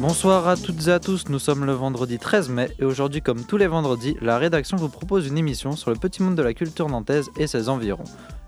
Bonsoir 0.00 0.48
à 0.48 0.56
toutes 0.56 0.88
et 0.88 0.92
à 0.92 0.98
tous, 0.98 1.28
nous 1.28 1.38
sommes 1.38 1.66
le 1.66 1.72
vendredi 1.72 2.18
13 2.18 2.48
mai 2.48 2.70
et 2.78 2.86
aujourd'hui 2.86 3.20
comme 3.20 3.44
tous 3.44 3.58
les 3.58 3.66
vendredis, 3.66 4.16
la 4.22 4.38
rédaction 4.38 4.78
vous 4.78 4.88
propose 4.88 5.26
une 5.26 5.36
émission 5.36 5.72
sur 5.76 5.90
le 5.90 5.96
petit 5.98 6.22
monde 6.22 6.36
de 6.36 6.42
la 6.42 6.54
culture 6.54 6.88
nantaise 6.88 7.28
et 7.36 7.46
ses 7.46 7.68
environs. 7.68 8.04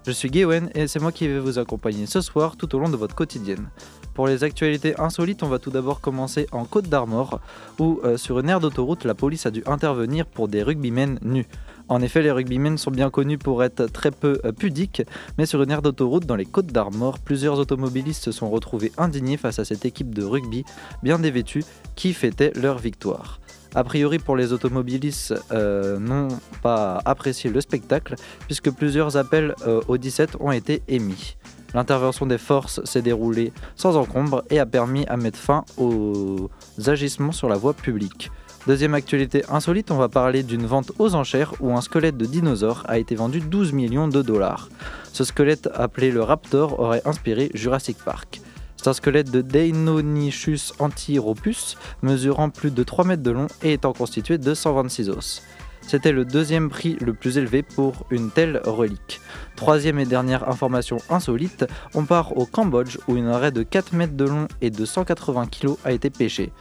Je 0.07 0.13
suis 0.13 0.31
Gwen 0.31 0.71
et 0.75 0.87
c'est 0.87 0.99
moi 0.99 1.13
qui 1.13 1.29
vais 1.29 1.39
vous 1.39 1.59
accompagner 1.59 2.07
ce 2.07 2.23
soir 2.23 2.57
tout 2.57 2.75
au 2.75 2.79
long 2.79 2.89
de 2.89 2.97
votre 2.97 3.15
quotidienne. 3.15 3.69
Pour 4.15 4.29
les 4.29 4.45
actualités 4.45 4.99
insolites, 4.99 5.43
on 5.43 5.49
va 5.49 5.59
tout 5.59 5.71
d'abord 5.71 6.01
commencer 6.01 6.47
en 6.53 6.65
Côte 6.65 6.89
d'Armor 6.89 7.39
où 7.79 8.01
euh, 8.03 8.17
sur 8.17 8.39
une 8.39 8.49
aire 8.49 8.61
d'autoroute, 8.61 9.05
la 9.05 9.15
police 9.15 9.45
a 9.45 9.51
dû 9.51 9.63
intervenir 9.67 10.25
pour 10.25 10.49
des 10.49 10.63
rugbymen 10.63 11.19
nus. 11.21 11.47
En 11.93 12.01
effet, 12.01 12.23
les 12.23 12.31
rugbymen 12.31 12.79
sont 12.79 12.91
bien 12.91 13.11
connus 13.11 13.37
pour 13.37 13.63
être 13.63 13.85
très 13.85 14.11
peu 14.11 14.41
euh, 14.47 14.53
pudiques, 14.53 15.03
mais 15.37 15.45
sur 15.45 15.63
une 15.63 15.71
aire 15.71 15.83
d'autoroute 15.83 16.25
dans 16.25 16.37
les 16.37 16.47
Côtes 16.47 16.73
d'Armor, 16.73 17.19
plusieurs 17.19 17.59
automobilistes 17.59 18.25
se 18.25 18.33
sont 18.33 18.49
retrouvés 18.49 18.93
indignés 18.97 19.37
face 19.37 19.59
à 19.59 19.67
cette 19.67 19.85
équipe 19.85 20.15
de 20.15 20.25
rugby 20.25 20.65
bien 21.03 21.19
dévêtue 21.19 21.65
qui 21.95 22.15
fêtait 22.15 22.51
leur 22.55 22.79
victoire. 22.79 23.41
A 23.75 23.85
priori 23.85 24.19
pour 24.19 24.37
les 24.37 24.55
automobilistes 24.55 25.35
euh, 25.51 25.99
n'ont 25.99 26.29
pas 26.63 26.99
apprécié 27.05 27.51
le 27.51 27.61
spectacle 27.61 28.15
puisque 28.47 28.71
plusieurs 28.71 29.19
appels 29.19 29.55
euh, 29.67 29.83
au 29.87 29.99
17 29.99 30.37
ont 30.41 30.51
été 30.51 30.83
émis. 30.89 31.37
L'intervention 31.75 32.25
des 32.25 32.39
forces 32.39 32.83
s'est 32.85 33.03
déroulée 33.03 33.53
sans 33.77 33.99
encombre 33.99 34.45
et 34.49 34.59
a 34.59 34.65
permis 34.65 35.05
à 35.09 35.19
mettre 35.19 35.39
fin 35.39 35.67
aux 35.77 36.49
agissements 36.87 37.33
sur 37.33 37.51
la 37.51 37.57
voie 37.57 37.75
publique. 37.75 38.31
Deuxième 38.69 38.95
actualité 38.95 39.43
insolite, 39.49 39.91
on 39.91 39.97
va 39.97 40.09
parler 40.09 40.45
d'une 40.45 40.67
vente 40.67 40.93
aux 41.01 41.17
enchères 41.17 41.53
où 41.59 41.77
un 41.77 41.81
squelette 41.81 42.17
de 42.17 42.27
dinosaure 42.27 42.85
a 42.87 42.99
été 42.99 43.17
vendu 43.17 43.41
12 43.41 43.73
millions 43.73 44.07
de 44.07 44.23
dollars. 44.23 44.69
Ce 45.13 45.25
squelette 45.25 45.69
appelé 45.75 46.13
le 46.13 46.23
Raptor 46.23 46.79
aurait 46.79 47.03
inspiré 47.05 47.51
Jurassic 47.55 47.99
Park. 48.05 48.41
C'est 48.77 48.87
un 48.87 48.93
squelette 48.93 49.33
de 49.33 49.41
Deinonychus 49.41 50.75
antiropus, 50.79 51.77
mesurant 52.03 52.51
plus 52.51 52.71
de 52.71 52.85
3 52.85 53.05
mètres 53.05 53.23
de 53.25 53.33
long 53.33 53.49
et 53.65 53.73
étant 53.73 53.93
constitué 53.93 54.39
de 54.39 54.55
126 54.55 55.11
os. 55.11 55.43
C'était 55.81 56.13
le 56.13 56.25
deuxième 56.25 56.71
prix 56.71 56.97
le 57.01 57.15
plus 57.15 57.39
élevé 57.39 57.63
pour 57.65 58.07
une 58.11 58.31
telle 58.31 58.61
relique. 58.65 59.21
Troisième 59.57 59.99
et 59.99 60.07
dernière 60.07 60.49
information 60.49 60.99
insolite, 61.11 61.67
on 61.95 62.05
part 62.05 62.37
au 62.39 62.47
Cambodge 62.47 62.99
où 63.09 63.17
une 63.17 63.29
raie 63.29 63.51
de 63.51 63.65
4 63.65 63.93
mètres 63.93 64.17
de 64.17 64.25
long 64.25 64.47
et 64.61 64.71
de 64.71 64.85
180 64.85 65.47
kg 65.47 65.75
a 65.85 65.91
été 65.91 66.11
pêchée. 66.11 66.53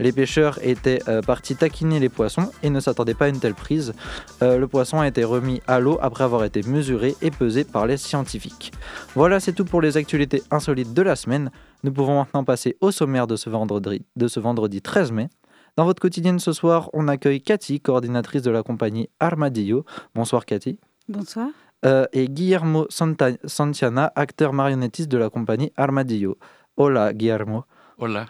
Les 0.00 0.12
pêcheurs 0.12 0.58
étaient 0.62 1.00
euh, 1.08 1.20
partis 1.20 1.54
taquiner 1.56 2.00
les 2.00 2.08
poissons 2.08 2.50
et 2.62 2.70
ne 2.70 2.80
s'attendaient 2.80 3.14
pas 3.14 3.26
à 3.26 3.28
une 3.28 3.38
telle 3.38 3.54
prise. 3.54 3.92
Euh, 4.42 4.56
le 4.56 4.66
poisson 4.66 4.98
a 4.98 5.06
été 5.06 5.24
remis 5.24 5.60
à 5.66 5.78
l'eau 5.78 5.98
après 6.00 6.24
avoir 6.24 6.44
été 6.44 6.62
mesuré 6.62 7.14
et 7.20 7.30
pesé 7.30 7.64
par 7.64 7.86
les 7.86 7.98
scientifiques. 7.98 8.72
Voilà, 9.14 9.40
c'est 9.40 9.52
tout 9.52 9.66
pour 9.66 9.82
les 9.82 9.98
actualités 9.98 10.42
insolites 10.50 10.94
de 10.94 11.02
la 11.02 11.16
semaine. 11.16 11.50
Nous 11.84 11.92
pouvons 11.92 12.18
maintenant 12.18 12.44
passer 12.44 12.78
au 12.80 12.90
sommaire 12.90 13.26
de 13.26 13.36
ce 13.36 13.50
vendredi, 13.50 14.02
de 14.16 14.26
ce 14.26 14.40
vendredi 14.40 14.80
13 14.80 15.12
mai. 15.12 15.28
Dans 15.76 15.84
votre 15.84 16.00
quotidienne 16.00 16.38
ce 16.38 16.52
soir, 16.52 16.88
on 16.94 17.06
accueille 17.06 17.42
Cathy, 17.42 17.80
coordinatrice 17.80 18.42
de 18.42 18.50
la 18.50 18.62
compagnie 18.62 19.10
Armadillo. 19.20 19.84
Bonsoir 20.14 20.46
Cathy. 20.46 20.78
Bonsoir. 21.08 21.48
Euh, 21.84 22.06
et 22.14 22.28
Guillermo 22.28 22.86
Santa 22.88 23.30
Santiana, 23.44 24.12
acteur 24.16 24.54
marionnettiste 24.54 25.10
de 25.10 25.18
la 25.18 25.28
compagnie 25.28 25.72
Armadillo. 25.76 26.38
Hola 26.76 27.12
Guillermo. 27.12 27.64
Hola. 27.98 28.26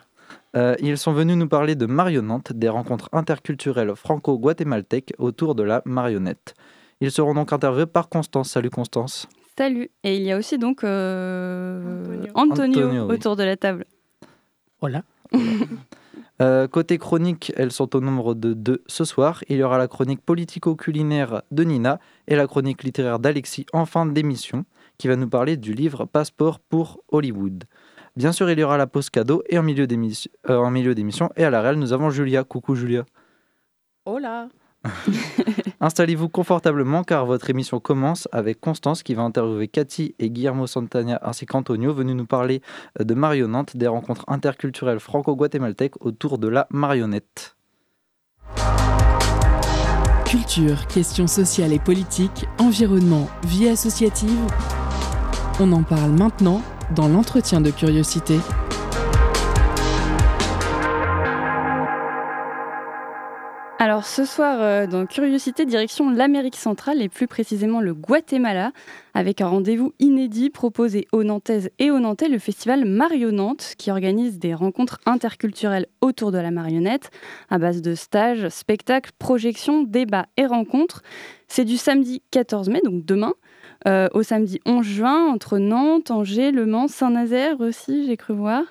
Euh, 0.57 0.75
ils 0.81 0.99
sont 0.99 1.13
venus 1.13 1.37
nous 1.37 1.49
parler 1.49 1.77
de 1.77 1.87
marionnante, 1.87 2.53
des 2.53 2.69
rencontres 2.69 3.09
interculturelles 3.13 3.95
franco-guatémaltèques 3.95 5.15
autour 5.19 5.55
de 5.55 5.63
la 5.63 5.83
marionnette. 5.85 6.55
Ils 7.01 7.11
seront 7.11 7.35
donc 7.35 7.53
interviewés 7.53 7.87
par 7.87 8.09
Constance. 8.09 8.51
Salut 8.51 8.71
Constance. 8.71 9.29
Salut. 9.57 9.91
Et 10.03 10.17
il 10.17 10.23
y 10.23 10.33
a 10.33 10.39
aussi 10.39 10.59
donc 10.59 10.85
euh, 10.85 12.25
Antonio, 12.35 12.81
Antonio, 12.81 13.07
oui. 13.07 13.15
autour 13.15 13.37
de 13.37 13.45
la 13.45 13.57
table. 13.57 13.85
Voilà. 14.81 15.03
Euh, 16.41 16.67
côté 16.69 16.97
chronique, 16.97 17.53
elles 17.57 17.71
sont 17.71 17.95
au 17.95 18.01
nombre 18.01 18.33
de 18.33 18.55
deux 18.55 18.83
ce 18.87 19.05
soir. 19.05 19.45
Il 19.51 19.59
y 19.59 19.63
aura 19.63 19.77
la 19.77 19.89
chronique 19.89 20.23
politico-culinaire 20.23 21.43
de 21.51 21.65
Nina 21.65 22.01
et 22.29 22.35
la 22.35 22.47
chronique 22.47 22.83
littéraire 22.83 23.19
d'Alexis 23.19 23.67
en 23.75 23.85
fin 23.85 24.07
d'émission, 24.07 24.65
qui 24.97 25.07
va 25.07 25.17
nous 25.17 25.29
parler 25.29 25.59
du 25.59 25.75
livre 25.75 26.07
Passeport 26.07 26.59
pour 26.59 27.03
Hollywood. 27.09 27.65
Bien 28.17 28.33
sûr, 28.33 28.51
il 28.51 28.59
y 28.59 28.63
aura 28.63 28.77
la 28.77 28.87
pause 28.87 29.11
cadeau 29.11 29.43
et 29.49 29.59
en 29.59 29.63
milieu 29.63 29.87
d'émission, 29.87 30.31
euh, 30.49 30.57
en 30.57 30.71
milieu 30.71 30.95
d'émission 30.95 31.31
et 31.37 31.45
à 31.45 31.51
la 31.51 31.63
réelle, 31.63 31.79
nous 31.79 31.93
avons 31.93 32.11
Julia. 32.11 32.45
Coucou 32.45 32.75
Julia. 32.75 33.05
Hola. 34.05 34.49
Installez-vous 35.81 36.29
confortablement 36.29 37.05
car 37.05 37.27
votre 37.27 37.51
émission 37.51 37.81
commence 37.81 38.29
avec 38.33 38.61
Constance 38.61 39.03
qui 39.03 39.15
va 39.15 39.23
interviewer 39.23 39.69
Cathy 39.69 40.15
et 40.19 40.31
Guillermo 40.31 40.67
Santana 40.67 41.21
ainsi 41.23 41.45
qu'Antonio 41.47 41.93
venus 41.93 42.17
nous 42.17 42.27
parler 42.27 42.63
euh, 42.99 43.05
de 43.05 43.15
marionnante, 43.15 43.77
des 43.77 43.87
rencontres 43.87 44.25
interculturelles 44.27 45.01
franco-guatémaltèques 45.01 46.05
autour 46.05 46.39
de 46.39 46.49
la 46.49 46.67
marionnette. 46.71 47.57
Culture, 50.25 50.87
questions 50.87 51.27
sociales 51.27 51.73
et 51.73 51.81
politiques, 51.81 52.47
environnement, 52.59 53.29
vie 53.45 53.69
associative. 53.69 54.47
On 55.59 55.73
en 55.73 55.83
parle 55.83 56.13
maintenant 56.13 56.63
dans 56.95 57.09
l'entretien 57.09 57.61
de 57.61 57.71
curiosité. 57.71 58.39
Alors 63.83 64.05
ce 64.05 64.27
soir, 64.27 64.59
euh, 64.61 64.87
dans 64.87 65.07
Curiosité, 65.07 65.65
direction 65.65 66.11
l'Amérique 66.11 66.57
centrale 66.57 67.01
et 67.01 67.09
plus 67.09 67.27
précisément 67.27 67.81
le 67.81 67.95
Guatemala, 67.95 68.73
avec 69.15 69.41
un 69.41 69.47
rendez-vous 69.47 69.95
inédit 69.99 70.51
proposé 70.51 71.09
aux 71.13 71.25
Nantaises 71.25 71.71
et 71.79 71.91
aux 71.91 71.99
Nantais, 71.99 72.29
le 72.29 72.39
festival 72.39 72.85
Marionnante, 72.85 73.73
qui 73.79 73.91
organise 73.91 74.39
des 74.39 74.53
rencontres 74.53 75.01
interculturelles 75.07 75.87
autour 76.03 76.31
de 76.31 76.37
la 76.37 76.51
marionnette, 76.51 77.11
à 77.49 77.57
base 77.57 77.81
de 77.81 77.95
stages, 77.95 78.51
spectacles, 78.51 79.13
projections, 79.19 79.83
débats 79.83 80.27
et 80.37 80.45
rencontres. 80.45 81.03
C'est 81.49 81.65
du 81.65 81.79
samedi 81.79 82.21
14 82.33 82.69
mai, 82.69 82.83
donc 82.85 83.07
demain, 83.07 83.33
euh, 83.89 84.09
au 84.13 84.23
samedi 84.23 84.61
11 84.67 84.85
juin, 84.85 85.27
entre 85.29 85.57
Nantes, 85.57 86.11
Angers, 86.11 86.51
Le 86.51 86.67
Mans, 86.67 86.87
Saint-Nazaire 86.87 87.59
aussi, 87.63 88.05
j'ai 88.05 88.19
cru 88.19 88.35
voir. 88.35 88.63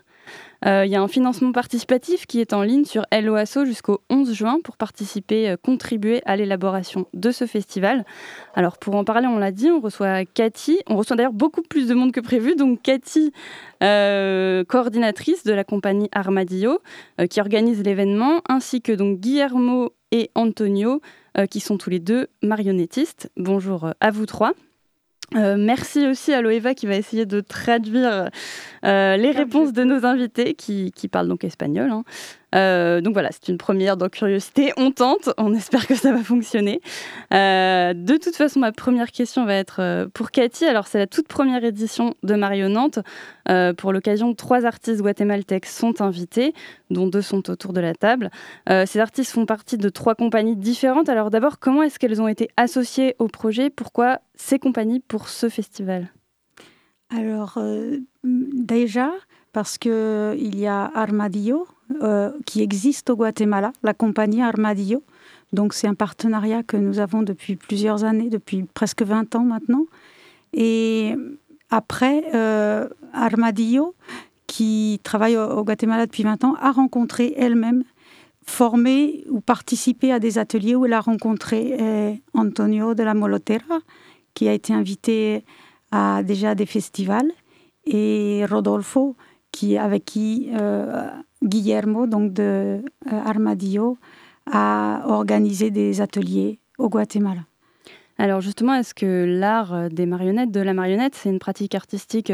Euh, 0.66 0.86
Il 0.86 0.92
y 0.92 0.96
a 0.96 1.02
un 1.02 1.08
financement 1.08 1.52
participatif 1.52 2.26
qui 2.26 2.42
est 2.42 2.54
en 2.54 2.64
ligne 2.64 2.86
sur 2.86 3.06
LOASO 3.12 3.66
jusqu'au 3.66 4.02
11 4.10 4.34
juin 4.34 4.60
pour 4.64 4.78
participer, 4.78 5.50
euh, 5.50 5.58
contribuer 5.58 6.22
à 6.26 6.36
l'élaboration 6.36 7.08
de 7.14 7.32
ce 7.32 7.46
festival. 7.46 8.06
Alors 8.56 8.78
pour 8.78 8.96
en 8.96 9.04
parler, 9.04 9.28
on 9.28 9.38
l'a 9.38 9.52
dit, 9.52 9.70
on 9.70 9.80
reçoit 9.80 10.26
Cathy. 10.26 10.80
On 10.88 10.96
reçoit 10.98 11.16
d'ailleurs 11.16 11.34
beaucoup 11.34 11.62
plus 11.62 11.88
de 11.88 11.94
monde 11.94 12.12
que 12.12 12.20
prévu. 12.20 12.56
Donc 12.56 12.82
Cathy, 12.82 13.32
euh, 13.84 14.64
coordinatrice 14.66 15.44
de 15.44 15.54
la 15.54 15.64
compagnie 15.64 16.10
Armadillo, 16.12 16.80
euh, 17.20 17.28
qui 17.28 17.40
organise 17.40 17.82
l'événement, 17.84 18.42
ainsi 18.50 18.82
que 18.82 18.92
donc 18.92 19.20
Guillermo 19.20 19.94
et 20.12 20.32
Antonio, 20.36 21.02
euh, 21.38 21.46
qui 21.46 21.60
sont 21.60 21.78
tous 21.78 21.90
les 21.90 22.00
deux 22.00 22.28
marionnettistes. 22.42 23.32
Bonjour 23.38 23.86
euh, 23.86 23.92
à 24.00 24.12
vous 24.12 24.26
trois. 24.26 24.54
Euh, 25.36 25.58
merci 25.58 26.08
aussi 26.08 26.34
à 26.34 26.42
Loeva 26.42 26.74
qui 26.74 26.88
va 26.88 26.96
essayer 26.96 27.26
de 27.26 27.40
traduire 27.40 28.30
euh, 28.84 29.18
les 29.18 29.32
réponses 29.32 29.74
de 29.74 29.84
nos 29.84 30.06
invités 30.06 30.56
qui, 30.56 30.92
qui 30.92 31.08
parlent 31.08 31.28
donc 31.28 31.44
espagnol. 31.44 31.90
hein. 31.92 32.04
Euh, 32.56 33.02
donc 33.02 33.14
voilà, 33.14 33.30
c'est 33.32 33.48
une 33.48 33.58
première 33.58 33.98
dans 33.98 34.10
Curiosité. 34.10 34.74
On 34.78 34.92
tente, 34.92 35.30
on 35.38 35.54
espère 35.54 35.86
que 35.86 35.96
ça 35.96 36.12
va 36.12 36.24
fonctionner. 36.24 36.82
Euh, 37.34 37.94
de 37.94 38.18
toute 38.18 38.36
façon, 38.36 38.60
ma 38.60 38.72
première 38.72 39.12
question 39.12 39.46
va 39.46 39.56
être 39.56 39.82
euh, 39.82 40.08
pour 40.14 40.32
Cathy. 40.32 40.66
Alors, 40.66 40.88
c'est 40.88 40.98
la 40.98 41.08
toute 41.08 41.28
première 41.28 41.64
édition 41.64 42.16
de 42.24 42.36
Marionnante. 42.36 43.00
Pour 43.78 43.94
l'occasion, 43.94 44.36
trois 44.36 44.64
artistes 44.66 45.02
guatémaltèques 45.02 45.66
sont 45.66 46.04
invités, 46.04 46.54
dont 46.92 47.08
deux 47.08 47.24
sont 47.24 47.50
autour 47.50 47.74
de 47.74 47.80
la 47.80 47.96
table. 47.96 48.30
Ces 48.86 49.00
artistes 49.00 49.32
font 49.32 49.48
partie 49.48 49.80
de 49.80 49.90
trois 49.90 50.14
compagnies 50.14 50.56
différentes. 50.56 51.10
Alors 51.10 51.32
d'abord, 51.32 51.58
comment 51.58 51.82
est-ce 51.82 51.98
qu'elles 51.98 52.22
ont 52.22 52.28
été 52.28 52.50
associées 52.58 53.16
au 53.18 53.28
projet? 53.28 53.72
Pourquoi 53.72 54.20
ces 54.36 54.60
compagnies 54.60 55.00
pour 55.00 55.30
ce 55.30 55.50
festival? 55.50 56.10
Alors, 57.10 57.58
déjà, 58.24 59.12
parce 59.52 59.78
qu'il 59.78 60.60
y 60.60 60.68
a 60.68 60.92
Armadillo 60.94 61.68
euh, 62.04 62.32
qui 62.46 62.62
existe 62.62 63.10
au 63.10 63.16
Guatemala, 63.16 63.74
la 63.84 63.94
compagnie 63.94 64.44
Armadillo. 64.44 65.04
Donc, 65.54 65.74
c'est 65.74 65.88
un 65.88 65.96
partenariat 65.96 66.62
que 66.62 66.78
nous 66.78 67.00
avons 67.00 67.24
depuis 67.24 67.56
plusieurs 67.56 68.04
années, 68.04 68.30
depuis 68.30 68.64
presque 68.74 69.02
20 69.02 69.36
ans 69.36 69.44
maintenant. 69.44 69.86
Et 70.54 71.16
après, 71.72 72.26
euh, 72.36 72.88
Armadillo, 73.14 73.96
qui 74.46 75.00
travaille 75.04 75.36
au, 75.38 75.64
Guatemala 75.64 76.06
depuis 76.06 76.24
20 76.24 76.44
ans, 76.44 76.56
a 76.60 76.72
rencontré 76.72 77.34
elle-même 77.36 77.84
formé 78.46 79.24
ou 79.30 79.42
participé 79.42 80.12
à 80.12 80.20
des 80.20 80.38
ateliers 80.38 80.76
où 80.76 80.86
elle 80.86 80.94
a 80.94 81.02
rencontré 81.02 81.76
euh, 81.80 82.14
Antonio 82.36 82.94
de 82.94 83.04
la 83.04 83.16
Molotera, 83.16 83.80
qui 84.36 84.48
a 84.48 84.54
été 84.54 84.74
invité 84.74 85.44
à 85.92 86.22
déjà 86.24 86.54
des 86.54 86.66
festivals, 86.68 87.32
et 87.86 88.46
Rodolfo, 88.50 89.16
qui, 89.52 89.78
avec 89.78 90.06
qui 90.06 90.50
euh, 90.54 91.10
Guillermo, 91.44 92.08
donc 92.08 92.34
de 92.34 92.44
euh, 92.44 92.82
Armadillo, 93.08 93.98
a 94.52 95.04
organisé 95.06 95.72
des 95.72 96.02
ateliers 96.02 96.60
au 96.78 96.90
Guatemala. 96.90 97.42
Alors 98.18 98.42
justement, 98.42 98.74
est-ce 98.74 98.94
que 98.94 99.26
l'art 99.26 99.90
des 99.90 100.06
marionnettes, 100.06 100.52
de 100.52 100.60
la 100.60 100.74
marionnette, 100.74 101.16
c'est 101.16 101.30
une 101.30 101.40
pratique 101.40 101.76
artistique 101.76 102.34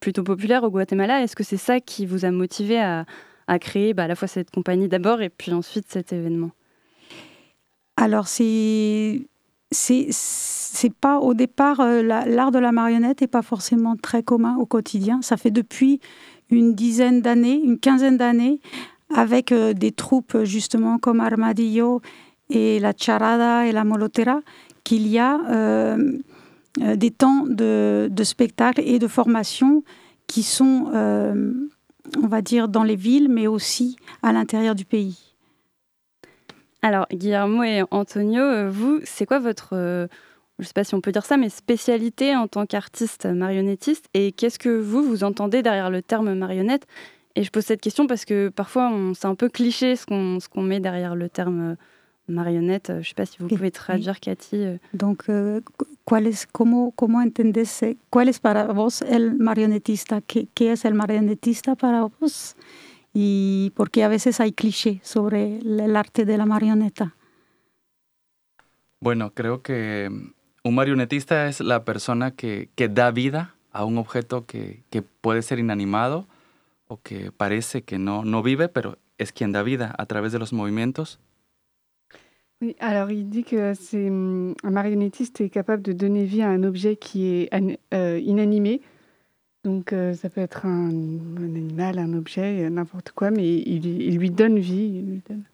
plutôt 0.00 0.22
populaire 0.22 0.64
au 0.64 0.70
Guatemala? 0.70 1.22
Est-ce 1.22 1.36
que 1.36 1.44
c'est 1.44 1.58
ça 1.58 1.80
qui 1.80 2.06
vous 2.06 2.24
a 2.24 2.30
motivé 2.30 2.80
à, 2.80 3.04
à 3.46 3.58
créer 3.58 3.92
bah, 3.92 4.04
à 4.04 4.08
la 4.08 4.14
fois 4.14 4.28
cette 4.28 4.50
compagnie 4.50 4.88
d'abord 4.88 5.20
et 5.20 5.28
puis 5.28 5.52
ensuite 5.52 5.86
cet 5.88 6.12
événement? 6.12 6.52
Alors, 7.96 8.28
c'est. 8.28 9.26
C'est 9.72 10.92
pas 10.92 11.20
au 11.20 11.32
départ, 11.32 11.78
euh, 11.78 12.02
l'art 12.02 12.50
de 12.50 12.58
la 12.58 12.72
marionnette 12.72 13.20
n'est 13.20 13.28
pas 13.28 13.42
forcément 13.42 13.94
très 13.94 14.24
commun 14.24 14.56
au 14.56 14.66
quotidien. 14.66 15.22
Ça 15.22 15.36
fait 15.36 15.52
depuis 15.52 16.00
une 16.50 16.74
dizaine 16.74 17.20
d'années, 17.20 17.60
une 17.62 17.78
quinzaine 17.78 18.16
d'années, 18.16 18.60
avec 19.14 19.52
euh, 19.52 19.72
des 19.72 19.92
troupes 19.92 20.44
justement 20.44 20.98
comme 20.98 21.20
Armadillo 21.20 22.00
et 22.48 22.80
la 22.80 22.92
Charada 22.96 23.66
et 23.66 23.72
la 23.72 23.84
Molotera, 23.84 24.40
qu'il 24.84 25.06
y 25.06 25.18
a 25.18 25.40
euh, 25.50 26.18
des 26.78 27.10
temps 27.10 27.44
de, 27.46 28.08
de, 28.10 28.24
spectacle 28.24 28.80
et 28.84 28.98
de 28.98 29.06
formation 29.06 29.82
qui 30.26 30.42
sont 30.42 30.90
on 32.18 32.26
va 32.26 32.42
dire, 32.42 32.68
dans 32.68 32.82
les 32.82 32.96
villes, 32.96 33.28
mais 33.28 33.46
aussi 33.46 33.96
à 34.22 34.32
l'intérieur 34.32 34.74
du 34.74 34.84
pays. 34.84 35.34
Alors, 36.82 37.06
Guillermo 37.12 37.62
et 37.62 37.82
Antonio, 37.90 38.42
euh, 38.42 38.70
vous, 38.70 39.00
c'est 39.04 39.26
quoi 39.26 39.38
votre, 39.38 39.70
euh, 39.74 40.06
je 40.60 40.64
ne 40.64 40.66
sais 40.66 40.74
pas 40.74 40.84
si 40.84 40.94
on 40.94 41.00
peut 41.00 41.12
dire 41.12 41.24
ça, 41.24 41.36
mais 41.36 41.48
spécialité 41.48 42.36
en 42.36 42.46
tant 42.46 42.66
qu'artiste 42.66 43.26
marionnettiste 43.26 44.06
Et 44.14 44.32
qu'est-ce 44.32 44.58
que 44.58 44.68
vous, 44.68 45.02
vous 45.02 45.24
entendez 45.24 45.62
derrière 45.62 45.90
le 45.90 46.02
terme 46.02 46.34
marionnette? 46.34 46.86
Et 47.34 47.44
je 47.44 47.50
pose 47.50 47.64
cette 47.64 47.80
question 47.80 48.06
parce 48.06 48.24
que 48.24 48.48
parfois, 48.48 48.92
c'est 49.14 49.26
un 49.26 49.34
peu 49.34 49.48
cliché 49.48 49.96
ce 49.96 50.04
qu'on 50.06 50.62
met 50.62 50.80
derrière 50.80 51.14
le 51.14 51.28
terme 51.28 51.76
marionnette. 52.28 52.88
Je 52.88 52.98
ne 52.98 53.02
sais 53.02 53.14
pas 53.14 53.26
si 53.26 53.38
vous 53.38 53.48
pouvez 53.48 53.70
traduire, 53.70 54.20
Cathy. 54.20 54.56
Euh. 54.56 54.76
Donc, 54.92 55.24
¿cuál 56.04 56.26
es, 56.26 56.46
cómo, 56.46 56.92
cómo 56.92 57.20
entendés, 57.20 57.80
cuál 58.10 58.28
es 58.28 58.40
para 58.40 58.66
vos 58.66 59.02
el 59.02 59.36
marionetista? 59.36 60.20
¿Qué, 60.20 60.48
¿Qué, 60.54 60.72
es 60.72 60.84
el 60.84 60.94
marionetista 60.94 61.76
para 61.76 62.04
vos? 62.20 62.56
Y 63.14 63.72
porque 63.76 64.04
a 64.04 64.08
veces 64.08 64.40
hay 64.40 64.52
cliché 64.52 65.00
sobre 65.02 65.58
el 65.58 65.96
arte 65.96 66.24
de 66.24 66.36
la 66.36 66.46
marioneta. 66.46 67.14
Bueno, 69.00 69.32
creo 69.32 69.62
que 69.62 70.10
un 70.64 70.74
marionetista 70.74 71.48
es 71.48 71.60
la 71.60 71.84
persona 71.84 72.32
que, 72.32 72.68
que 72.74 72.88
da 72.88 73.10
vida 73.10 73.54
a 73.72 73.84
un 73.84 73.98
objeto 73.98 74.46
que, 74.46 74.82
que, 74.90 75.02
puede 75.02 75.42
ser 75.42 75.58
inanimado 75.58 76.26
o 76.88 77.00
que 77.00 77.30
parece 77.32 77.82
que 77.82 77.98
no, 77.98 78.24
no 78.24 78.42
vive, 78.42 78.68
pero 78.68 78.98
es 79.18 79.32
quien 79.32 79.52
da 79.52 79.62
vida 79.62 79.94
a 79.96 80.06
través 80.06 80.32
de 80.32 80.38
los 80.38 80.52
movimientos 80.52 81.20
Oui, 82.62 82.76
alors 82.78 83.10
il 83.10 83.30
dit 83.30 83.42
que 83.42 83.74
c'est 83.74 84.10
hum, 84.10 84.54
un 84.62 84.70
marionnettiste 84.70 85.40
est 85.40 85.48
capable 85.48 85.82
de 85.82 85.92
donner 85.92 86.24
vie 86.24 86.42
à 86.42 86.50
un 86.50 86.62
objet 86.62 86.96
qui 86.96 87.26
est 87.26 87.48
euh, 87.94 88.20
inanimé. 88.22 88.82
Donc 89.64 89.94
euh, 89.94 90.12
ça 90.12 90.28
peut 90.28 90.42
être 90.42 90.66
un, 90.66 90.90
animal, 91.38 91.98
un 91.98 92.12
objet, 92.12 92.68
n'importe 92.68 93.12
quoi, 93.12 93.30
mais 93.30 93.46
il, 93.46 93.86
il, 93.86 94.18
lui 94.18 94.30
donne 94.30 94.58
vie. 94.58 94.98
Il 94.98 95.06
lui 95.06 95.22
donne. 95.26 95.44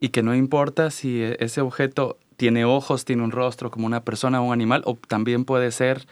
Y 0.00 0.08
que 0.08 0.20
no 0.22 0.32
importa 0.32 0.90
si 0.90 1.22
ese 1.22 1.60
objeto 1.60 2.18
tiene 2.40 2.64
ojos, 2.64 3.04
tiene 3.04 3.22
un 3.22 3.32
rostro 3.32 3.70
como 3.70 3.84
una 3.84 4.02
persona 4.02 4.40
o 4.40 4.46
un 4.46 4.54
animal, 4.54 4.80
o 4.86 4.96
también 4.96 5.44
puede 5.44 5.70
ser 5.72 6.06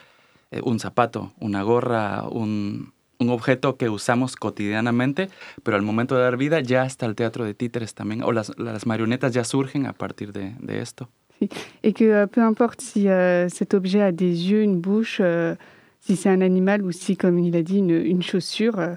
eh, 0.51 0.61
un 0.63 0.79
zapato, 0.79 1.33
una 1.39 1.63
gorra, 1.63 2.25
un, 2.29 2.93
un 3.17 3.29
objeto 3.31 3.77
que 3.77 3.89
usamos 3.89 4.35
cotidianamente, 4.35 5.29
pero 5.63 5.75
al 5.75 5.81
momento 5.81 6.15
de 6.15 6.21
dar 6.21 6.37
vida 6.37 6.59
ya 6.59 6.85
está 6.85 7.07
el 7.07 7.15
teatro 7.15 7.45
de 7.45 7.55
títeres 7.55 7.95
también, 7.95 8.21
o 8.21 8.31
las, 8.31 8.51
las 8.59 8.85
marionnettes 8.85 9.33
ya 9.33 9.43
surgen 9.43 9.87
a 9.87 9.93
partir 9.93 10.31
de, 10.31 10.53
de 10.59 10.81
esto. 10.81 11.09
Sí. 11.39 11.49
Et 11.81 11.93
que 11.93 12.13
euh, 12.13 12.27
peu 12.27 12.43
importe 12.43 12.81
si 12.81 13.07
euh, 13.07 13.49
cet 13.49 13.73
objet 13.73 14.03
a 14.03 14.11
des 14.11 14.51
yeux, 14.51 14.61
une 14.61 14.79
bouche, 14.79 15.21
euh, 15.21 15.55
si 15.99 16.15
c'est 16.15 16.29
un 16.29 16.41
animal 16.41 16.83
ou 16.83 16.91
si, 16.91 17.17
comme 17.17 17.39
il 17.39 17.55
a 17.55 17.63
dit, 17.63 17.79
une, 17.79 17.89
une 17.89 18.21
chaussure, 18.21 18.77
euh, 18.77 18.95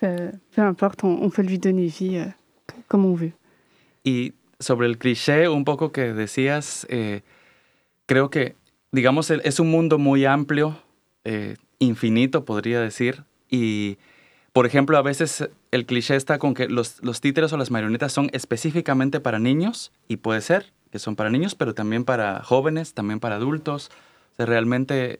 ça, 0.00 0.08
peu 0.56 0.62
importe, 0.62 1.04
on, 1.04 1.22
on, 1.22 1.30
peut 1.30 1.42
lui 1.42 1.58
donner 1.58 1.86
vie 1.86 2.16
euh, 2.16 2.26
comme 2.88 3.04
on 3.04 3.14
veut. 3.14 3.32
Y 4.04 4.32
sobre 4.58 4.86
el 4.86 4.98
cliché, 4.98 5.48
un 5.48 5.64
poco 5.64 5.92
que 5.92 6.12
decías, 6.12 6.86
eh, 6.90 7.22
creo 8.06 8.30
que, 8.30 8.56
digamos, 8.92 9.30
es 9.30 9.60
un 9.60 9.70
mundo 9.70 9.98
muy 9.98 10.24
amplio, 10.24 10.78
eh, 11.24 11.56
infinito, 11.78 12.44
podría 12.44 12.80
decir, 12.80 13.24
Y, 13.50 13.98
por 14.52 14.66
ejemplo, 14.66 14.96
a 14.96 15.02
veces 15.02 15.48
el 15.70 15.86
cliché 15.86 16.16
está 16.16 16.38
con 16.38 16.54
que 16.54 16.68
los, 16.68 17.02
los 17.02 17.20
títeres 17.20 17.52
o 17.52 17.56
las 17.56 17.70
marionetas 17.70 18.12
son 18.12 18.30
específicamente 18.32 19.20
para 19.20 19.38
niños, 19.38 19.92
y 20.08 20.16
puede 20.16 20.40
ser 20.40 20.72
que 20.90 21.00
son 21.00 21.16
para 21.16 21.28
niños, 21.28 21.56
pero 21.56 21.74
también 21.74 22.04
para 22.04 22.42
jóvenes, 22.44 22.94
también 22.94 23.18
para 23.18 23.34
adultos. 23.34 23.90
O 24.32 24.36
sea, 24.36 24.46
realmente 24.46 25.18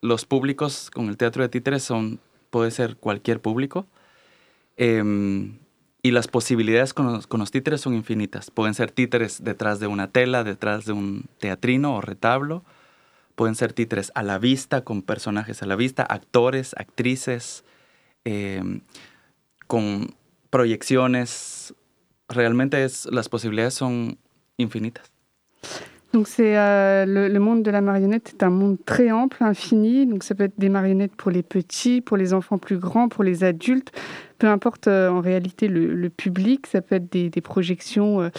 los 0.00 0.24
públicos 0.26 0.90
con 0.90 1.08
el 1.08 1.16
teatro 1.16 1.42
de 1.42 1.48
títeres 1.48 1.82
son, 1.82 2.20
puede 2.50 2.70
ser 2.70 2.96
cualquier 2.96 3.40
público. 3.40 3.86
Em, 4.76 5.58
y 6.02 6.12
las 6.12 6.28
posibilidades 6.28 6.94
con 6.94 7.06
los, 7.06 7.26
con 7.26 7.44
títeres 7.46 7.80
son 7.80 7.94
infinitas. 7.94 8.50
Pueden 8.50 8.74
ser 8.74 8.90
títeres 8.90 9.42
detrás 9.42 9.80
de 9.80 9.86
una 9.86 10.08
tela, 10.08 10.44
detrás 10.44 10.84
de 10.84 10.92
un 10.92 11.26
teatrino 11.38 11.96
o 11.96 12.00
retablo. 12.00 12.64
Pueden 13.34 13.54
ser 13.54 13.72
títeres 13.72 14.12
a 14.14 14.22
la 14.22 14.38
vista, 14.38 14.82
con 14.82 15.02
personajes 15.02 15.62
a 15.62 15.66
la 15.66 15.76
vista, 15.76 16.02
actores, 16.02 16.74
actrices, 16.76 17.64
eh, 18.24 18.80
con 19.66 20.14
proyecciones. 20.50 21.74
Realmente 22.28 22.84
es, 22.84 23.06
las 23.06 23.28
posibilidades 23.28 23.74
sont 23.74 24.18
infinitas. 24.56 25.10
Donc 26.14 26.26
c'est 26.26 26.56
euh, 26.56 27.04
le, 27.04 27.38
monde 27.38 27.62
de 27.62 27.70
la 27.70 27.82
marionnette 27.82 28.30
est 28.30 28.42
un 28.42 28.48
monde 28.48 28.78
très 28.86 29.10
ample, 29.10 29.44
infini. 29.44 30.06
Donc 30.06 30.22
ça 30.22 30.34
peut 30.34 30.44
être 30.44 30.58
des 30.58 30.70
marionnettes 30.70 31.14
pour 31.14 31.30
les 31.30 31.42
petits, 31.42 32.00
pour 32.00 32.16
les 32.16 32.32
enfants 32.32 32.56
plus 32.56 32.78
grands, 32.78 33.08
pour 33.08 33.24
les 33.24 33.44
adultes. 33.44 33.92
Peu 34.38 34.46
importe 34.46 34.88
euh, 34.88 35.10
en 35.10 35.20
réalité 35.20 35.68
le, 35.68 36.08
public. 36.08 36.66
Ça 36.66 36.80
peut 36.80 36.94
être 36.94 37.12
des, 37.12 37.30
projections 37.42 38.30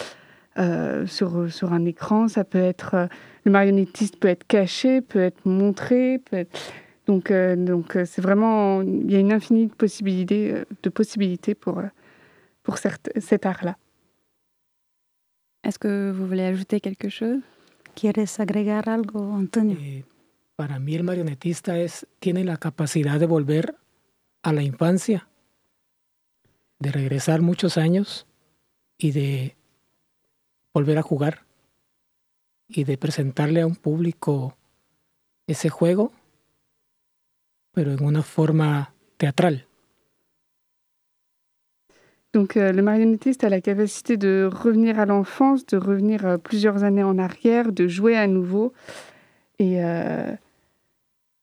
euh, 0.58 1.06
sur, 1.06 1.52
sur 1.52 1.72
un 1.72 1.86
écran. 1.86 2.28
Ça 2.28 2.44
peut 2.44 2.58
être 2.58 3.08
le 3.46 3.52
marionnettiste 3.52 4.20
peut 4.20 4.28
être 4.28 4.48
caché, 4.48 5.02
peut 5.02 5.22
être 5.22 5.46
montré, 5.46 6.22
donc 7.08 7.32
donc 7.32 7.98
c'est 8.06 8.22
vraiment 8.22 8.82
il 8.82 9.10
y 9.10 9.16
a 9.16 9.20
une 9.20 9.32
infinie 9.32 9.68
de 9.68 9.74
possibilités 9.74 10.56
de 10.84 10.90
possibilités 10.90 11.56
pour 11.56 11.82
pour 12.64 12.78
cet, 12.78 13.12
cet 13.20 13.46
art-là. 13.46 13.78
Est-ce 15.64 15.80
que 15.80 16.12
vous 16.12 16.28
voulez 16.28 16.44
ajouter 16.44 16.80
quelque 16.80 17.10
chose? 17.10 17.40
¿Quieres 17.96 18.40
agregar 18.40 18.90
algo, 18.90 19.36
Antonio? 19.36 19.78
Eh, 19.80 20.06
para 20.56 20.80
mí 20.80 20.96
el 20.96 21.04
marionetista 21.04 21.78
es 21.80 22.08
tiene 22.20 22.44
la 22.44 22.58
capacidad 22.58 23.20
de 23.20 23.26
volver 23.26 23.78
a 24.42 24.52
la 24.54 24.64
infancia, 24.64 25.30
de 26.80 26.92
regresar 26.92 27.42
muchos 27.42 27.78
años 27.78 28.28
y 28.98 29.12
de 29.12 29.56
volver 30.74 30.98
a 30.98 31.02
jugar 31.02 31.46
y 32.68 32.84
de 32.84 32.98
presentarle 32.98 33.62
a 33.62 33.68
un 33.68 33.76
público 33.76 34.58
ese 35.48 35.70
juego, 35.70 36.12
pero 37.72 37.92
en 37.92 38.04
una 38.04 38.22
forma 38.22 38.94
théâtrale. 39.18 39.69
Donc 42.34 42.58
euh, 42.58 42.72
le 42.72 42.82
marionnettiste 42.82 43.44
a 43.44 43.50
la 43.50 43.60
capacité 43.60 44.16
de 44.16 44.50
revenir 44.52 45.00
à 45.00 45.06
l'enfance, 45.06 45.66
de 45.66 45.78
revenir 45.78 46.26
euh, 46.26 46.38
plusieurs 46.38 46.84
années 46.84 47.04
en 47.04 47.18
arrière, 47.18 47.72
de 47.72 47.88
jouer 47.88 48.16
à 48.16 48.28
nouveau. 48.28 48.72
Et 49.58 49.84
euh, 49.84 50.32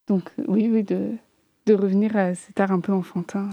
donc 0.06 0.30
oui, 0.46 0.68
oui, 0.72 0.84
de, 0.84 1.10
de 1.66 1.74
revenir 1.74 2.16
à 2.16 2.34
cet 2.34 2.60
art 2.60 2.70
un 2.70 2.80
peu 2.80 2.92
enfantin. 2.92 3.48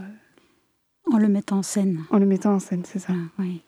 En 1.11 1.17
le 1.17 1.27
mettant 1.27 1.57
en 1.57 1.63
scène. 1.63 2.01
En 2.11 2.17
le 2.19 2.25
mettant 2.25 2.53
en 2.53 2.59
scène, 2.59 2.83
c'est 2.85 2.99
ça. 2.99 3.13
Ah, 3.13 3.29
oui. 3.39 3.61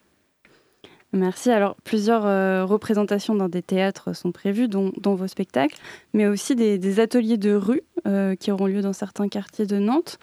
Merci. 1.12 1.50
Alors, 1.50 1.76
plusieurs 1.84 2.26
euh, 2.26 2.66
représentations 2.66 3.36
dans 3.36 3.50
des 3.50 3.62
théâtres 3.62 4.14
sont 4.14 4.32
prévues, 4.32 4.68
dont, 4.68 4.92
dont 4.98 5.16
vos 5.16 5.28
spectacles, 5.28 5.78
mais 6.14 6.28
aussi 6.28 6.56
des, 6.56 6.78
des 6.78 7.00
ateliers 7.00 7.38
de 7.38 7.54
rue 7.54 7.82
euh, 8.06 8.36
qui 8.36 8.52
auront 8.52 8.68
lieu 8.68 8.82
dans 8.82 8.94
certains 8.94 9.28
quartiers 9.28 9.66
de 9.66 9.80
Nantes. 9.80 10.20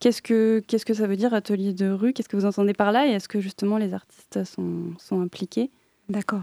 Qu'est-ce 0.00 0.22
que, 0.22 0.62
qu'est-ce 0.66 0.84
que 0.84 0.94
ça 0.94 1.06
veut 1.06 1.16
dire, 1.16 1.32
atelier 1.34 1.72
de 1.72 1.90
rue? 1.90 2.12
Qu'est-ce 2.12 2.28
que 2.28 2.36
vous 2.36 2.44
entendez 2.44 2.74
par 2.74 2.92
là? 2.92 3.06
Et 3.06 3.12
est-ce 3.12 3.28
que 3.28 3.40
justement 3.40 3.78
les 3.78 3.94
artistes 3.94 4.44
sont, 4.44 4.92
sont 4.98 5.20
impliqués? 5.20 5.70
D'accord. 6.08 6.42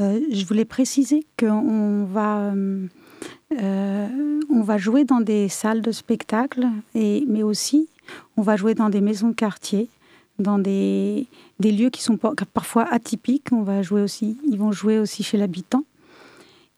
Euh, 0.00 0.20
je 0.32 0.44
voulais 0.44 0.64
préciser 0.64 1.24
qu'on 1.38 2.04
va, 2.04 2.52
euh, 2.52 4.08
on 4.50 4.60
va 4.62 4.78
jouer 4.78 5.04
dans 5.04 5.20
des 5.20 5.48
salles 5.48 5.82
de 5.82 5.92
spectacle, 5.92 6.66
et, 6.94 7.24
mais 7.28 7.42
aussi 7.42 7.88
on 8.36 8.42
va 8.42 8.56
jouer 8.56 8.74
dans 8.74 8.90
des 8.90 9.00
maisons 9.00 9.28
de 9.28 9.34
quartier 9.34 9.88
dans 10.38 10.58
des, 10.58 11.26
des 11.60 11.72
lieux 11.72 11.90
qui 11.90 12.02
sont 12.02 12.16
parfois 12.16 12.86
atypiques. 12.92 13.52
On 13.52 13.62
va 13.62 13.82
jouer 13.82 14.02
aussi, 14.02 14.36
ils 14.48 14.58
vont 14.58 14.72
jouer 14.72 14.98
aussi 14.98 15.22
chez 15.22 15.36
l'habitant. 15.36 15.84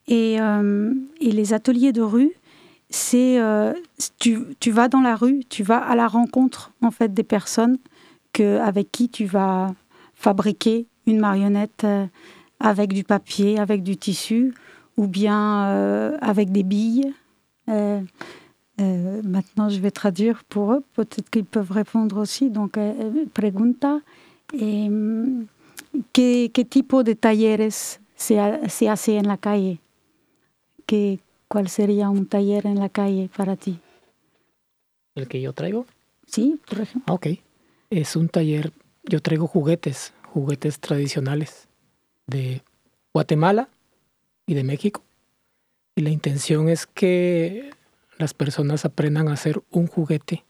Et, 0.09 0.41
euh, 0.41 0.93
et, 1.21 1.33
les 1.33 1.53
ateliers 1.53 1.93
de 1.93 2.03
rue, 2.03 2.33
c'est 2.97 3.39
euh, 3.39 3.75
tu, 4.19 4.39
tu, 4.59 4.71
vas 4.71 4.89
dans 4.89 5.01
la 5.01 5.17
rue, 5.17 5.43
tu 5.49 5.63
vas 5.63 5.79
à 5.79 5.95
la 5.95 6.09
rencontre 6.09 6.73
en 6.83 6.91
fait 6.91 7.13
des 7.13 7.25
personnes 7.25 7.77
que, 8.33 8.59
avec 8.59 8.91
qui 8.91 9.09
tu 9.09 9.27
vas 9.27 9.75
fabriquer 10.15 10.87
une 11.07 11.21
marionnette 11.21 11.85
euh, 11.85 12.07
avec 12.59 12.93
du 12.93 13.05
papier, 13.05 13.59
avec 13.59 13.83
du 13.83 13.97
tissu, 13.97 14.55
ou 14.97 15.07
bien 15.07 16.15
avec 16.23 16.51
des 16.53 16.63
billes. 16.63 17.13
maintenant, 18.79 19.69
je 19.69 19.79
vais 19.79 19.91
traduire 19.91 20.43
pour 20.45 20.73
eux. 20.73 20.83
Peut-être 20.95 21.29
qu'ils 21.29 21.45
peuvent 21.45 21.71
répondre 21.71 22.17
aussi. 22.17 22.49
Donc, 22.49 22.79
pregunta. 23.35 24.01
Et, 24.55 24.89
¿qué, 26.15 26.51
¿Qué 26.51 26.65
tipo 26.65 27.03
de 27.03 27.13
talleres 27.13 28.01
se, 28.17 28.35
se 28.69 28.89
hace 28.89 29.19
en 29.19 29.29
la 29.29 29.37
calle? 29.37 29.77
¿Qué, 30.87 31.19
¿Cuál 31.49 31.69
sería 31.69 32.11
un 32.11 32.27
taller 32.27 32.67
en 32.67 32.79
la 32.79 32.89
calle 32.89 33.31
para 33.35 33.57
ti? 33.57 33.81
¿El 35.15 35.29
que 35.29 35.41
yo 35.41 35.53
traigo? 35.53 35.87
Sí, 36.27 36.61
por 36.69 36.81
ejemplo. 36.81 37.15
Ok. 37.15 37.29
Es 37.91 38.17
un 38.17 38.29
taller, 38.29 38.73
yo 39.05 39.21
traigo 39.21 39.47
juguetes, 39.47 40.13
juguetes 40.25 40.81
tradicionales 40.81 41.69
de 42.27 42.63
Guatemala 43.15 43.69
y 44.45 44.55
de 44.55 44.65
México. 44.65 45.03
Y 45.95 46.03
la 46.03 46.11
intención 46.11 46.69
es 46.69 46.87
que 46.87 47.71
las 48.19 48.35
personas 48.35 48.85
aprendan 48.85 49.29
a 49.29 49.35
hacer 49.35 49.63
un 49.71 49.87
juguete 49.87 50.45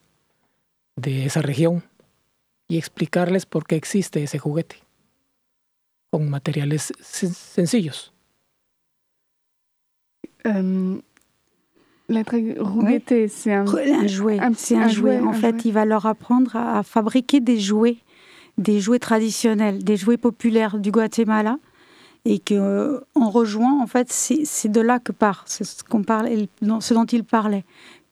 de 0.96 1.26
esa 1.26 1.42
región 1.42 1.84
y 2.68 2.78
explicarles 2.78 3.46
por 3.46 3.66
qué 3.66 3.76
existe 3.76 4.22
ese 4.22 4.38
juguete 4.38 4.76
con 6.10 6.30
materiales 6.30 6.92
sencillos. 7.00 8.12
Euh, 10.46 10.96
la 12.08 12.22
c'est 13.28 13.52
un... 13.52 13.66
jouet. 14.06 14.38
C'est 14.56 14.76
un, 14.76 14.88
jouet. 14.88 15.20
En 15.20 15.32
fait, 15.32 15.64
il 15.64 15.72
va 15.72 15.84
leur 15.84 16.06
apprendre 16.06 16.54
à, 16.54 16.82
fabriquer 16.82 17.40
des 17.40 17.58
jouets, 17.58 17.96
des 18.58 18.80
jouets 18.80 19.00
traditionnels, 19.00 19.82
des 19.82 19.96
jouets 19.96 20.16
populaires 20.16 20.78
du 20.78 20.90
Guatemala. 20.92 21.58
Et 22.24 22.40
qu'on 22.40 22.54
euh, 22.54 23.00
rejoint, 23.14 23.80
en 23.80 23.86
fait, 23.86 24.12
c'est 24.12 24.68
de 24.68 24.80
là 24.80 24.98
que 24.98 25.12
part, 25.12 25.44
c'est 25.46 25.62
ce, 25.62 25.84
qu'on 25.84 26.02
parle, 26.02 26.28
ce 26.80 26.94
dont 26.94 27.04
il 27.04 27.22
parlait, 27.22 27.64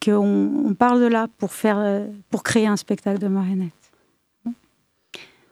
qu'on 0.04 0.52
on 0.64 0.74
parle 0.74 1.00
de 1.00 1.06
là 1.06 1.26
pour, 1.38 1.52
faire, 1.52 1.78
euh, 1.78 2.06
pour 2.30 2.44
créer 2.44 2.68
un 2.68 2.76
spectacle 2.76 3.18
de 3.18 3.26
marionnettes. 3.26 3.72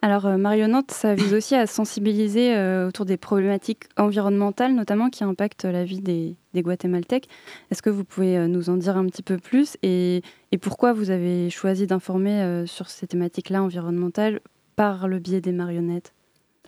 Alors, 0.04 0.26
euh, 0.26 0.36
Marionnante, 0.36 0.90
ça 0.90 1.14
vise 1.14 1.32
aussi 1.32 1.54
à 1.54 1.68
sensibiliser 1.68 2.56
euh, 2.56 2.88
autour 2.88 3.06
des 3.06 3.16
problématiques 3.16 3.84
environnementales, 3.96 4.74
notamment 4.74 5.10
qui 5.10 5.22
impactent 5.22 5.64
la 5.64 5.84
vie 5.84 6.00
des, 6.00 6.34
Guatémaltèques. 6.56 7.28
Est-ce 7.70 7.82
que 7.82 7.90
vous 7.90 8.02
pouvez 8.02 8.36
euh, 8.36 8.48
nous 8.48 8.68
en 8.68 8.76
dire 8.76 8.96
un 8.96 9.06
petit 9.06 9.22
peu 9.22 9.38
plus 9.38 9.76
et, 9.84 10.22
pourquoi 10.60 10.92
vous 10.92 11.10
avez 11.10 11.50
choisi 11.50 11.86
d'informer 11.86 12.64
sur 12.66 12.90
ces 12.90 13.06
thématiques-là 13.06 13.62
environnementales 13.62 14.40
par 14.76 15.08
le 15.08 15.18
biais 15.18 15.40
des 15.40 15.50
marionnettes? 15.50 16.12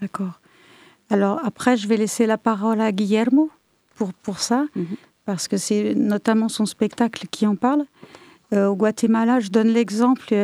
D'accord. 0.00 0.40
Alors, 1.10 1.38
après, 1.44 1.76
je 1.76 1.86
vais 1.86 1.98
laisser 1.98 2.24
la 2.24 2.38
parole 2.38 2.80
à 2.80 2.92
Guillermo 2.92 3.50
pour, 3.94 4.14
pour 4.14 4.38
ça, 4.38 4.64
mhm. 4.74 4.86
parce 5.26 5.48
que 5.48 5.58
c'est 5.58 5.94
notamment 5.94 6.48
son 6.48 6.64
spectacle 6.64 7.26
qui 7.30 7.46
en 7.46 7.56
parle. 7.56 7.84
au 8.52 8.74
Guatemala, 8.74 9.38
je 9.40 9.50
donne 9.50 9.68
l'exemple 9.68 10.34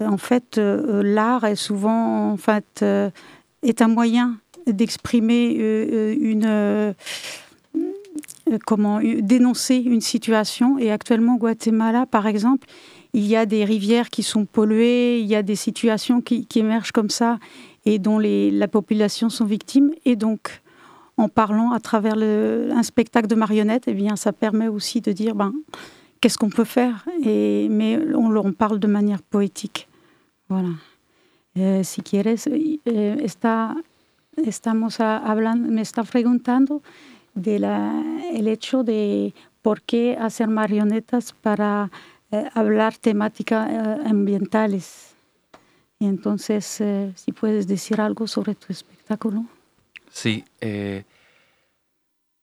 en 0.00 0.16
fait, 0.16 0.58
euh, 0.58 1.02
l'art 1.02 1.44
est 1.44 1.56
souvent, 1.56 2.30
en 2.32 2.36
fait, 2.36 2.80
euh, 2.82 3.10
est 3.62 3.82
un 3.82 3.88
moyen 3.88 4.36
d'exprimer 4.66 5.56
euh, 5.58 6.14
une 6.18 6.94
comment 8.66 9.00
dénoncer 9.00 9.76
une 9.76 10.00
situation. 10.00 10.78
Et 10.78 10.90
actuellement, 10.90 11.36
au 11.36 11.38
Guatemala, 11.38 12.06
par 12.06 12.26
exemple, 12.26 12.66
il 13.14 13.26
y 13.26 13.36
a 13.36 13.46
des 13.46 13.64
rivières 13.64 14.10
qui 14.10 14.22
sont 14.22 14.44
polluées, 14.44 15.20
il 15.20 15.26
y 15.26 15.34
a 15.34 15.42
des 15.42 15.56
situations 15.56 16.20
qui, 16.20 16.46
émergent 16.56 16.92
comme 16.92 17.10
ça 17.10 17.38
et 17.86 17.98
dont 17.98 18.18
les, 18.18 18.50
la 18.50 18.68
population 18.68 19.30
sont 19.30 19.44
victimes. 19.44 19.92
Et 20.04 20.16
donc, 20.16 20.60
en 21.16 21.28
parlant 21.28 21.72
à 21.72 21.80
travers 21.80 22.16
un 22.16 22.82
spectacle 22.82 23.26
de 23.26 23.34
marionnettes, 23.34 23.84
eh 23.86 23.94
bien, 23.94 24.16
ça 24.16 24.32
permet 24.32 24.68
aussi 24.68 25.00
de 25.00 25.12
dire, 25.12 25.34
ben, 25.34 25.52
qu'est-ce 26.22 26.38
qu'on 26.38 26.50
peut 26.50 26.64
faire 26.64 27.04
et, 27.22 27.68
Mais 27.68 27.98
on, 28.14 28.34
on 28.34 28.52
parle 28.52 28.78
de 28.78 28.86
manière 28.86 29.20
poétique. 29.20 29.88
Voilà. 30.48 30.70
Eh, 31.54 31.84
si 31.84 32.00
quieres, 32.02 32.46
eh, 32.46 33.16
está, 33.22 33.76
estamos 34.36 35.00
hablando, 35.00 35.70
me 35.70 35.82
está 35.82 36.02
preguntando 36.04 36.82
de 37.34 37.58
la, 37.58 38.02
el 38.32 38.48
hecho 38.48 38.84
de 38.84 39.34
por 39.60 39.82
qué 39.82 40.16
hacer 40.18 40.48
marionetas 40.48 41.32
para 41.32 41.90
eh, 42.30 42.48
hablar 42.54 42.96
temáticas 42.96 43.68
ambientales. 44.06 45.14
Y 45.98 46.06
entonces, 46.06 46.82
si 47.14 47.32
puedes 47.32 47.66
decir 47.68 48.00
algo 48.00 48.26
sobre 48.26 48.54
tu 48.54 48.72
espectáculo. 48.72 49.44
Sí. 50.10 50.44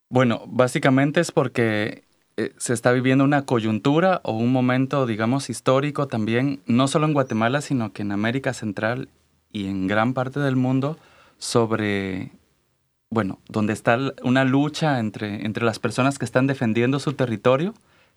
bueno, 0.09 0.43
básicamente 0.47 1.19
es 1.19 1.31
porque 1.31 2.03
eh, 2.39 2.53
se 2.55 2.71
está 2.71 2.93
viviendo 2.93 3.25
una 3.25 3.41
coyuntura 3.41 4.21
o 4.23 4.31
un 4.31 4.53
momento, 4.53 5.05
digamos, 5.05 5.49
histórico 5.49 6.07
también, 6.07 6.61
no 6.67 6.87
solo 6.87 7.05
en 7.05 7.11
Guatemala, 7.11 7.59
sino 7.59 7.91
que 7.91 8.03
en 8.03 8.13
América 8.13 8.53
Central 8.53 9.09
y 9.51 9.67
en 9.67 9.87
gran 9.87 10.13
parte 10.13 10.39
del 10.39 10.55
mundo, 10.55 10.97
sobre, 11.37 12.31
bueno, 13.09 13.39
donde 13.49 13.73
está 13.73 13.99
una 14.23 14.45
lucha 14.45 14.99
entre, 14.99 15.45
entre 15.45 15.65
las 15.65 15.79
personas 15.79 16.17
que 16.17 16.23
están 16.23 16.47
defendiendo 16.47 17.01
su 17.01 17.11
territorio, 17.11 17.73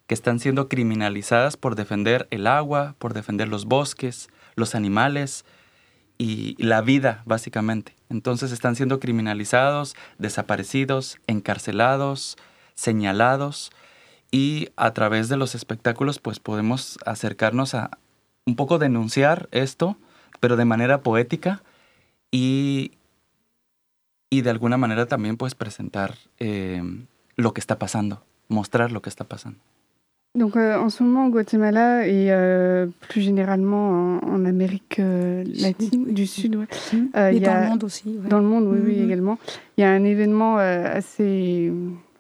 que 0.07 0.14
están 0.14 0.38
siendo 0.38 0.69
criminalizadas 0.69 1.57
por 1.57 1.75
defender 1.75 2.29
el 2.31 2.47
agua, 2.47 2.95
por 3.00 3.14
defender 3.14 3.49
los 3.49 3.64
bosques, 3.64 4.29
los 4.55 4.76
animales 4.76 5.45
y 6.17 6.55
la 6.62 6.81
vida, 6.81 7.25
básicamente. 7.26 7.97
Entonces 8.09 8.52
están 8.52 8.76
siendo 8.76 9.00
criminalizados, 9.00 9.97
desaparecidos, 10.19 11.19
encarcelados, 11.26 12.37
señalados 12.76 13.73
y 14.33 14.71
a 14.77 14.93
través 14.93 15.29
de 15.29 15.37
los 15.37 15.55
espectáculos 15.55 16.19
pues 16.19 16.41
podemos 16.41 16.99
acercarnos 17.07 17.75
a 17.75 17.91
un 18.47 18.57
poco 18.57 18.79
denunciar 18.79 19.49
esto, 19.53 19.97
pero 20.41 20.57
de 20.57 20.65
manera 20.65 21.03
poética 21.03 21.62
y, 22.33 22.93
y 24.31 24.41
de 24.41 24.51
alguna 24.51 24.79
manera 24.79 25.07
también 25.07 25.37
pues 25.37 25.55
presentar 25.55 26.15
eh, 26.41 26.83
lo 27.37 27.53
que 27.53 27.61
está 27.61 27.79
pasando, 27.79 28.25
mostrar 28.49 28.91
lo 28.91 29.03
que 29.03 29.11
está 29.11 29.25
pasando. 29.25 29.59
Donc 30.35 30.57
euh, 30.57 30.81
en 30.81 30.89
ce 30.89 31.05
moment 31.05 31.27
au 31.27 31.31
Guatemala 31.31 32.07
et 32.07 32.29
euh, 32.31 32.87
plus 33.07 33.21
généralement 33.21 33.91
en, 33.91 34.33
en 34.33 34.45
Amérique 34.47 34.99
euh, 34.99 35.45
latine, 35.45 36.15
du 36.15 36.27
Sud, 36.27 36.57
ouais. 36.57 36.67
Mmh. 36.91 36.97
Euh, 37.15 37.31
et 37.33 37.41
dans 37.41 37.53
a, 37.53 37.61
le 37.61 37.69
monde 37.69 37.85
aussi. 37.85 38.17
Ouais. 38.17 38.31
Dans 38.31 38.39
le 38.39 38.47
monde, 38.47 38.67
oui, 38.67 38.79
mmh. 38.79 38.85
oui, 38.87 39.01
également. 39.03 39.39
Il 39.77 39.83
y 39.83 39.85
a 39.85 39.91
un 39.91 40.03
événement 40.05 40.59
euh, 40.59 40.87
assez, 40.91 41.71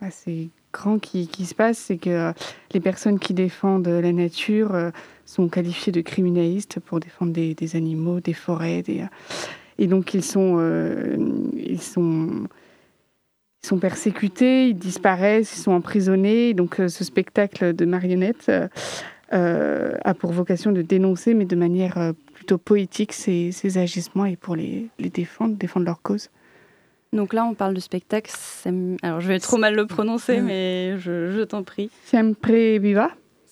assez 0.02 0.50
grand 0.72 0.98
qui, 0.98 1.26
se 1.44 1.54
passe, 1.54 1.78
c'est 1.78 1.98
que 1.98 2.10
euh, 2.10 2.32
les 2.72 2.80
personnes 2.80 3.18
qui 3.18 3.34
défendent 3.34 3.88
la 3.88 4.12
nature 4.12 4.74
euh, 4.74 4.90
sont 5.26 5.48
qualifiées 5.48 5.92
de 5.92 6.00
criminalistes 6.00 6.80
pour 6.80 7.00
défendre 7.00 7.32
des, 7.32 7.76
animaux, 7.76 8.20
des 8.20 8.32
forêts. 8.32 8.82
Euh, 8.88 9.06
et 9.78 9.86
donc 9.86 10.14
ils 10.14 10.24
sont, 10.24 10.60
ils 11.56 11.80
sont, 11.80 12.46
sont 13.64 13.78
persécutés, 13.78 14.68
ils 14.68 14.78
disparaissent, 14.78 15.56
ils 15.56 15.60
sont 15.60 15.72
emprisonnés. 15.72 16.54
Donc 16.54 16.76
ce 16.76 17.04
spectacle 17.04 17.74
de 17.74 17.84
marionnettes 17.84 18.50
a 19.30 20.14
pour 20.14 20.32
vocation 20.32 20.72
de 20.72 20.82
dénoncer, 20.82 21.32
mais 21.34 21.46
de 21.46 21.56
manière 21.56 22.12
plutôt 22.34 22.58
poétique, 22.58 23.12
ces, 23.12 23.50
ces 23.50 23.78
agissements 23.78 24.26
et 24.26 24.36
pour 24.36 24.56
les, 24.56 24.88
les 24.98 25.10
défendre, 25.10 25.56
défendre 25.56 25.86
leur 25.86 26.02
cause. 26.02 26.28
Donc 27.12 27.34
là, 27.34 27.44
on 27.44 27.54
parle 27.54 27.74
de 27.74 27.80
spectacle. 27.80 28.32
Alors, 29.02 29.20
je 29.20 29.28
vais 29.28 29.38
trop 29.38 29.58
mal 29.58 29.74
le 29.74 29.86
prononcer, 29.86 30.40
mais 30.40 30.98
je, 30.98 31.44
t'en 31.44 31.62
prie. 31.62 31.90
Siempre 32.04 32.78
viva. 32.78 33.10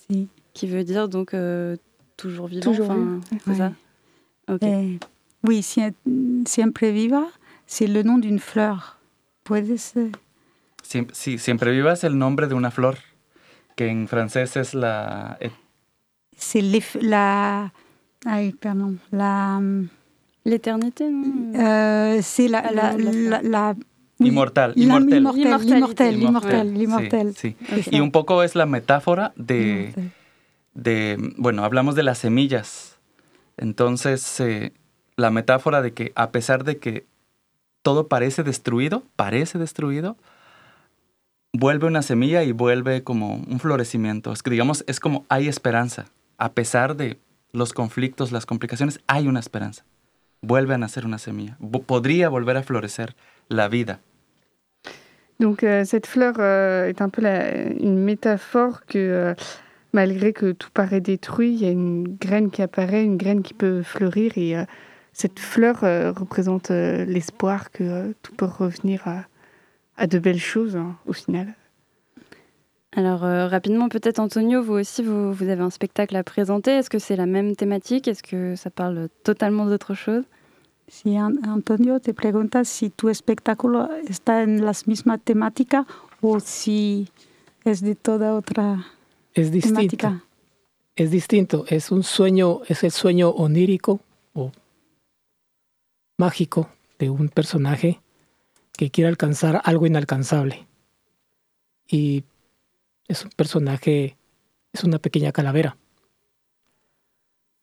Si. 0.09 0.27
Qui 0.53 0.67
veut 0.67 0.83
dire 0.83 1.07
donc 1.07 1.33
euh, 1.33 1.77
toujours 2.17 2.47
vivant. 2.47 2.61
Toujours 2.61 2.93
C'est 3.45 3.55
ça 3.55 3.71
eh, 4.61 4.97
Oui, 5.47 5.61
siempre 5.61 6.85
viva, 6.87 7.25
c'est 7.67 7.87
le 7.87 8.03
nom 8.03 8.17
d'une 8.17 8.39
fleur. 8.39 8.97
Puedes. 9.43 9.95
Si, 11.13 11.37
siempre 11.37 11.71
viva 11.71 11.93
es 11.93 12.03
el 12.03 12.17
nombre 12.17 12.47
de 12.47 12.55
una 12.55 12.71
flor, 12.71 12.95
que 13.75 13.87
en 13.89 14.07
francés 14.07 14.57
es 14.57 14.73
la. 14.73 15.37
C'est 16.35 16.61
la. 17.01 17.71
Ay, 18.25 18.51
perdón. 18.53 18.99
La. 19.11 19.61
L'éternité, 20.43 21.09
non 21.09 21.53
euh, 21.55 22.19
C'est 22.21 22.47
la, 22.47 22.71
la, 22.71 22.97
la, 22.97 23.41
la 23.41 23.75
Immortal, 24.19 24.73
immortel. 24.75 25.17
Immortel, 25.23 26.21
immortel, 26.21 26.81
immortel. 26.81 27.35
Sí, 27.35 27.55
sí. 27.83 27.89
Y 27.91 27.99
un 27.99 28.11
poco 28.11 28.43
es 28.43 28.55
la 28.55 28.65
metáfora 28.65 29.33
de, 29.35 29.93
de, 30.73 31.17
bueno, 31.37 31.63
hablamos 31.63 31.95
de 31.95 32.03
las 32.03 32.19
semillas. 32.19 32.99
Entonces, 33.57 34.39
eh, 34.39 34.73
la 35.15 35.31
metáfora 35.31 35.81
de 35.81 35.93
que 35.93 36.11
a 36.15 36.31
pesar 36.31 36.63
de 36.63 36.77
que 36.77 37.05
todo 37.81 38.07
parece 38.07 38.43
destruido, 38.43 39.03
parece 39.15 39.57
destruido, 39.57 40.17
vuelve 41.53 41.87
una 41.87 42.01
semilla 42.01 42.43
y 42.43 42.51
vuelve 42.51 43.03
como 43.03 43.35
un 43.35 43.59
florecimiento. 43.59 44.31
Es 44.31 44.43
que 44.43 44.51
digamos, 44.51 44.83
es 44.87 44.99
como 44.99 45.25
hay 45.29 45.47
esperanza. 45.47 46.05
A 46.37 46.53
pesar 46.53 46.95
de 46.95 47.17
los 47.53 47.73
conflictos, 47.73 48.31
las 48.31 48.45
complicaciones, 48.45 48.99
hay 49.07 49.27
una 49.27 49.39
esperanza. 49.39 49.83
Vuelve 50.41 50.73
a 50.73 50.77
nacer 50.77 51.05
una 51.05 51.17
semilla. 51.17 51.57
podría 51.85 52.29
volver 52.29 52.57
a 52.57 52.63
florecer 52.63 53.15
la 53.47 53.67
vida. 53.67 53.99
Donc 55.41 55.63
euh, 55.63 55.85
cette 55.85 56.05
fleur 56.05 56.35
euh, 56.37 56.87
est 56.87 57.01
un 57.01 57.09
peu 57.09 57.23
une 57.23 57.97
métaphore 57.97 58.85
que 58.85 58.99
euh, 58.99 59.33
malgré 59.91 60.33
que 60.33 60.51
tout 60.51 60.69
paraît 60.71 61.01
détruit, 61.01 61.53
il 61.53 61.61
y 61.61 61.65
a 61.65 61.71
une 61.71 62.15
graine 62.15 62.51
qui 62.51 62.61
apparaît, 62.61 63.03
une 63.03 63.17
graine 63.17 63.41
qui 63.41 63.55
peut 63.55 63.81
fleurir 63.81 64.37
et 64.37 64.55
cette 65.13 65.39
fleur 65.39 65.81
représente 66.15 66.69
l'espoir 66.69 67.71
que 67.71 68.13
tout 68.21 68.33
peut 68.35 68.45
revenir 68.45 69.03
à, 69.97 70.07
de 70.07 70.19
belles 70.19 70.39
choses 70.39 70.77
hein, 70.77 70.95
au 71.07 71.13
final. 71.13 71.55
Alors 72.93 73.21
rapidement, 73.21 73.87
peut-être 73.87 74.19
Antonio, 74.19 74.61
vous 74.61 74.73
aussi, 74.73 75.01
vous, 75.01 75.31
vous, 75.31 75.47
avez 75.47 75.61
un 75.61 75.69
spectacle 75.69 76.15
à 76.17 76.23
présenter. 76.23 76.71
Est-ce 76.71 76.89
que 76.89 76.99
c'est 76.99 77.15
la 77.15 77.25
même 77.25 77.55
thématique? 77.55 78.07
Est-ce 78.07 78.21
que 78.21 78.55
ça 78.57 78.69
parle 78.69 79.07
totalement 79.23 79.65
d'autre 79.65 79.93
chose? 79.93 80.23
Si 80.91 81.17
Antonio 81.17 81.99
te 81.99 82.11
pregunta 82.11 82.65
si 82.65 82.91
tu 82.91 83.07
espectáculo 83.07 83.87
está 84.09 84.43
en 84.43 84.57
la 84.57 84.73
misma 84.85 85.17
temática 85.17 85.85
o 86.21 86.41
si 86.41 87.07
es 87.63 87.81
de 87.81 87.95
toda 87.95 88.35
otra 88.35 88.85
es 89.33 89.51
distinto. 89.51 89.79
temática. 89.79 90.23
Es 90.97 91.09
distinto, 91.09 91.63
es 91.69 91.91
un 91.91 92.03
sueño, 92.03 92.59
es 92.67 92.83
el 92.83 92.91
sueño 92.91 93.29
onírico 93.29 94.01
o 94.33 94.51
mágico 96.17 96.69
de 96.99 97.09
un 97.09 97.29
personaje 97.29 98.01
que 98.73 98.91
quiere 98.91 99.07
alcanzar 99.07 99.61
algo 99.63 99.87
inalcanzable. 99.87 100.67
Y 101.87 102.25
es 103.11 103.25
un 103.25 103.31
personaje, 103.31 104.15
es 104.73 104.83
una 104.83 104.99
pequeña 104.99 105.31
calavera. 105.31 105.77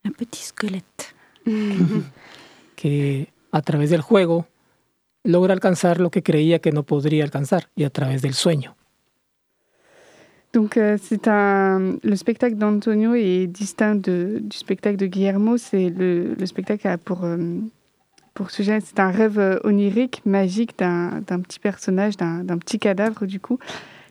Un 0.05 0.13
petit 0.13 0.43
squelette. 0.43 1.15
que 2.77 3.29
a 3.51 3.63
través 3.63 3.91
del 3.91 4.03
juego 4.03 4.47
logra 5.25 5.55
alcanzar 5.55 6.01
lo 6.01 6.11
que 6.11 6.23
creía 6.23 6.59
que 6.61 6.71
no 6.71 6.83
podría 6.85 7.25
alcanzar 7.25 7.71
y 7.75 7.85
a 7.85 7.91
través 7.91 8.23
del 8.23 8.35
sueño. 8.35 8.77
Donc 10.53 10.77
euh, 10.77 10.97
c'est 10.97 11.29
un 11.29 11.99
le 12.03 12.17
spectacle 12.17 12.57
d'Antonio 12.57 13.15
est 13.15 13.47
distinct 13.47 14.01
de, 14.01 14.39
du 14.43 14.57
spectacle 14.57 14.97
de 14.97 15.07
Guillermo. 15.07 15.59
C'est 15.59 15.91
le, 15.91 16.35
le, 16.35 16.47
spectacle 16.47 16.89
a 16.89 16.97
pour 16.97 17.25
euh, 17.25 17.37
pour 18.33 18.51
sujet 18.51 18.81
c'est 18.81 18.99
un 18.99 19.11
rêve 19.11 19.39
euh, 19.39 19.59
onirique, 19.65 20.25
magique 20.25 20.79
d'un 20.79 21.41
petit 21.43 21.59
personnage, 21.59 22.17
d'un 22.17 22.59
petit 22.59 22.79
cadavre 22.79 23.27
du 23.27 23.41
coup. 23.41 23.59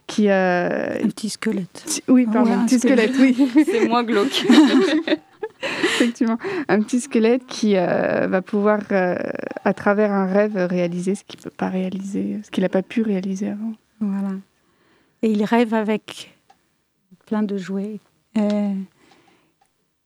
Qui, 0.07 0.29
euh, 0.29 1.03
un 1.03 1.07
petit 1.09 1.29
squelette. 1.29 2.01
Oui, 2.07 2.25
pardon, 2.31 2.53
un 2.53 2.65
petit 2.65 2.79
squelette, 2.79 3.13
oui. 3.19 3.35
c'est 3.65 3.87
moins 3.87 4.03
glauque. 4.03 4.45
Effectivement, 5.83 6.37
un 6.67 6.81
petit 6.81 7.01
squelette 7.01 7.45
qui 7.45 7.75
euh, 7.75 8.27
va 8.27 8.41
pouvoir, 8.41 8.79
euh, 8.91 9.17
à 9.65 9.73
travers 9.73 10.11
un 10.11 10.25
rêve, 10.25 10.55
réaliser 10.55 11.15
ce 11.15 11.23
qu'il 11.23 11.39
ne 11.39 11.43
peut 11.43 11.55
pas 11.55 11.69
réaliser, 11.69 12.39
ce 12.43 12.51
qu'il 12.51 12.63
n'a 12.63 12.69
pas 12.69 12.83
pu 12.83 13.01
réaliser 13.01 13.49
avant. 13.49 13.73
Voilà. 13.99 14.35
Et 15.23 15.31
il 15.31 15.43
rêve 15.43 15.73
avec 15.73 16.37
plein 17.25 17.43
de 17.43 17.57
jouets. 17.57 17.99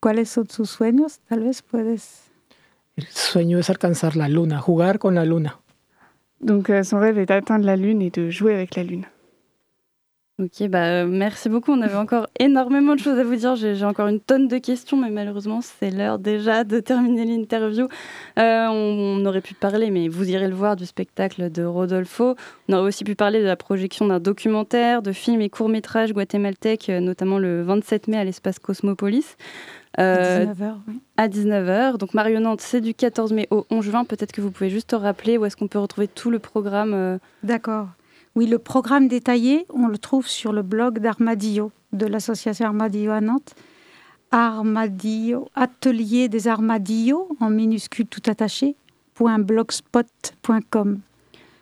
¿Cuáles 0.00 0.26
son 0.26 0.44
sus 0.48 0.66
sueños? 0.66 1.20
Tal 1.28 1.44
vez 1.44 1.62
puedes. 1.62 2.32
El 2.96 3.06
sueño 3.06 3.58
es 3.58 3.70
alcanzar 3.70 4.16
la 4.16 4.28
luna, 4.28 4.60
jugar 4.60 4.98
con 4.98 5.14
la 5.14 5.24
luna. 5.24 5.60
Donc 6.40 6.70
euh, 6.70 6.82
son 6.82 6.98
rêve 6.98 7.18
est 7.18 7.26
d'atteindre 7.26 7.64
la 7.64 7.76
lune 7.76 8.02
et 8.02 8.10
de 8.10 8.28
jouer 8.28 8.52
avec 8.52 8.74
la 8.74 8.82
lune. 8.82 9.04
Ok, 10.42 10.66
bah, 10.68 10.86
euh, 10.86 11.06
merci 11.06 11.48
beaucoup. 11.48 11.70
On 11.70 11.82
avait 11.82 11.96
encore 11.96 12.26
énormément 12.40 12.96
de 12.96 13.00
choses 13.00 13.18
à 13.18 13.22
vous 13.22 13.36
dire. 13.36 13.54
J'ai 13.54 13.84
encore 13.84 14.08
une 14.08 14.18
tonne 14.18 14.48
de 14.48 14.58
questions, 14.58 14.96
mais 14.96 15.10
malheureusement, 15.10 15.60
c'est 15.60 15.90
l'heure 15.90 16.18
déjà 16.18 16.64
de 16.64 16.80
terminer 16.80 17.24
l'interview. 17.24 17.86
Euh, 18.38 18.66
on, 18.68 19.24
aurait 19.24 19.40
pu 19.40 19.54
parler, 19.54 19.90
mais 19.90 20.08
vous 20.08 20.28
irez 20.28 20.48
le 20.48 20.54
voir, 20.54 20.74
du 20.74 20.84
spectacle 20.84 21.52
de 21.52 21.62
Rodolfo. 21.62 22.34
On 22.68 22.72
aurait 22.72 22.88
aussi 22.88 23.04
pu 23.04 23.14
parler 23.14 23.40
de 23.40 23.46
la 23.46 23.54
projection 23.54 24.06
d'un 24.06 24.18
documentaire, 24.18 25.00
de 25.02 25.12
films 25.12 25.42
et 25.42 25.48
courts-métrages 25.48 26.12
guatémaltèques, 26.12 26.88
euh, 26.88 26.98
notamment 26.98 27.38
le 27.38 27.62
27 27.62 28.08
mai 28.08 28.16
à 28.16 28.24
l'espace 28.24 28.58
Cosmopolis. 28.58 29.36
à 29.96 30.44
19h, 30.44 30.74
oui. 30.88 31.00
À 31.18 31.28
19h. 31.28 31.98
Donc 31.98 32.14
Marionnante, 32.14 32.62
c'est 32.62 32.80
du 32.80 32.94
14 32.94 33.32
mai 33.32 33.46
au 33.52 33.64
11 33.70 33.84
juin. 33.84 34.04
Peut-être 34.04 34.32
que 34.32 34.40
vous 34.40 34.50
pouvez 34.50 34.70
juste 34.70 34.92
rappeler 34.98 35.38
où 35.38 35.44
est-ce 35.44 35.56
qu'on 35.56 35.68
peut 35.68 35.78
retrouver 35.78 36.08
tout 36.08 36.30
le 36.30 36.40
programme. 36.40 37.20
D'accord. 37.44 37.86
Oui, 38.34 38.46
le 38.46 38.58
programme 38.58 39.08
détaillé, 39.08 39.66
on 39.72 39.88
le 39.88 39.98
trouve 39.98 40.26
sur 40.26 40.52
le 40.52 40.62
blog 40.62 40.98
d'Armadillo, 40.98 41.70
de 41.92 42.06
l'association 42.06 42.66
Armadillo 42.66 43.12
à 43.12 43.20
Nantes. 43.20 43.54
Armadillo, 44.30 45.48
atelier 45.54 46.28
des 46.28 46.48
armadillos, 46.48 47.28
en 47.40 47.50
minuscule 47.50 48.06
tout 48.06 48.22
attaché, 48.26 48.76
.blogspot.com. 49.18 51.00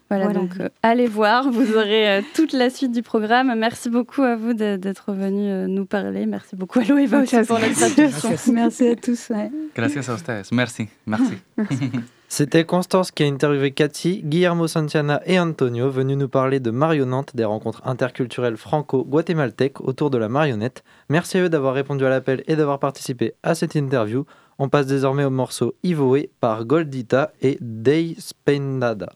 Voilà, 0.09 0.33
donc 0.33 0.51
euh, 0.59 0.69
allez 0.83 1.07
voir, 1.07 1.51
vous 1.51 1.73
aurez 1.77 2.19
euh, 2.19 2.23
toute 2.35 2.53
la 2.53 2.69
suite 2.69 2.91
du 2.91 3.03
programme. 3.03 3.55
Merci 3.57 3.91
beaucoup 3.91 4.23
à 4.23 4.35
vous 4.35 4.55
d'être 4.55 5.13
venu 5.13 5.49
euh, 5.49 5.67
nous 5.69 5.85
parler. 5.85 6.27
Merci 6.27 6.57
beaucoup 6.57 6.81
à 6.81 6.85
Loeva 6.85 7.21
aussi 7.21 7.37
pour 7.47 7.61
traduction. 7.61 8.31
Merci 8.53 8.89
à 8.89 8.97
tous. 8.97 9.31
Gracias 9.75 10.09
a 10.09 10.15
ustedes. 10.15 10.47
Merci. 10.51 10.89
Merci. 11.07 11.35
C'était 12.33 12.65
Constance 12.65 13.11
qui 13.11 13.25
a 13.25 13.27
interviewé 13.27 13.73
Cathy, 13.73 14.23
Guillermo 14.23 14.69
Santiana 14.69 15.21
et 15.27 15.41
Antonio, 15.41 15.91
venus 15.91 16.17
nous 16.17 16.29
parler 16.29 16.61
de 16.61 16.71
marionnante, 16.71 17.35
des 17.35 17.45
rencontres 17.45 17.83
interculturelles 17.85 18.57
franco-guatémaltèques 18.57 19.81
autour 19.81 20.11
de 20.11 20.19
la 20.19 20.29
marionnette. 20.29 20.85
Merci 21.09 21.39
à 21.39 21.43
eux 21.43 21.49
d'avoir 21.49 21.75
répondu 21.75 22.07
à 22.07 22.09
l'appel 22.09 22.45
et 22.47 22.55
d'avoir 22.55 22.79
participé 22.79 23.35
à 23.43 23.57
cette 23.57 23.75
interview. 23.75 24.27
On 24.61 24.69
passe 24.69 24.87
désormais 24.87 25.25
au 25.25 25.31
morceau 25.31 25.75
Ivoé 25.83 26.31
par 26.39 26.65
Goldita 26.67 27.33
et 27.43 27.59
Dei 27.61 28.15
Spendada. 28.21 29.11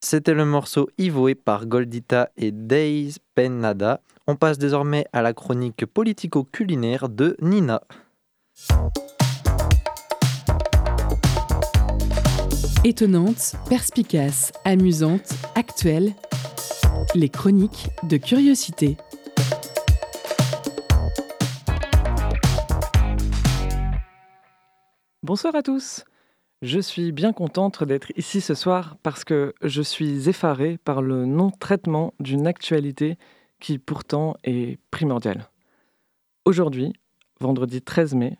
C'était 0.00 0.34
le 0.34 0.44
morceau 0.44 0.88
Ivoé 0.96 1.34
par 1.34 1.66
Goldita 1.66 2.30
et 2.36 2.52
Days 2.52 3.16
Penada. 3.34 4.00
On 4.26 4.36
passe 4.36 4.58
désormais 4.58 5.06
à 5.12 5.22
la 5.22 5.32
chronique 5.32 5.86
politico-culinaire 5.86 7.08
de 7.08 7.36
Nina. 7.40 7.82
Étonnante, 12.84 13.56
perspicace, 13.68 14.52
amusante, 14.64 15.34
actuelle, 15.54 16.14
les 17.14 17.28
chroniques 17.28 17.88
de 18.04 18.16
curiosité. 18.16 18.96
Bonsoir 25.22 25.54
à 25.56 25.62
tous. 25.62 26.04
Je 26.60 26.80
suis 26.80 27.12
bien 27.12 27.32
contente 27.32 27.84
d'être 27.84 28.10
ici 28.16 28.40
ce 28.40 28.54
soir 28.54 28.96
parce 29.04 29.22
que 29.22 29.54
je 29.62 29.80
suis 29.80 30.28
effarée 30.28 30.76
par 30.76 31.02
le 31.02 31.24
non-traitement 31.24 32.14
d'une 32.18 32.48
actualité 32.48 33.16
qui 33.60 33.78
pourtant 33.78 34.36
est 34.42 34.80
primordiale. 34.90 35.50
Aujourd'hui, 36.44 36.94
vendredi 37.40 37.80
13 37.80 38.14
mai, 38.14 38.38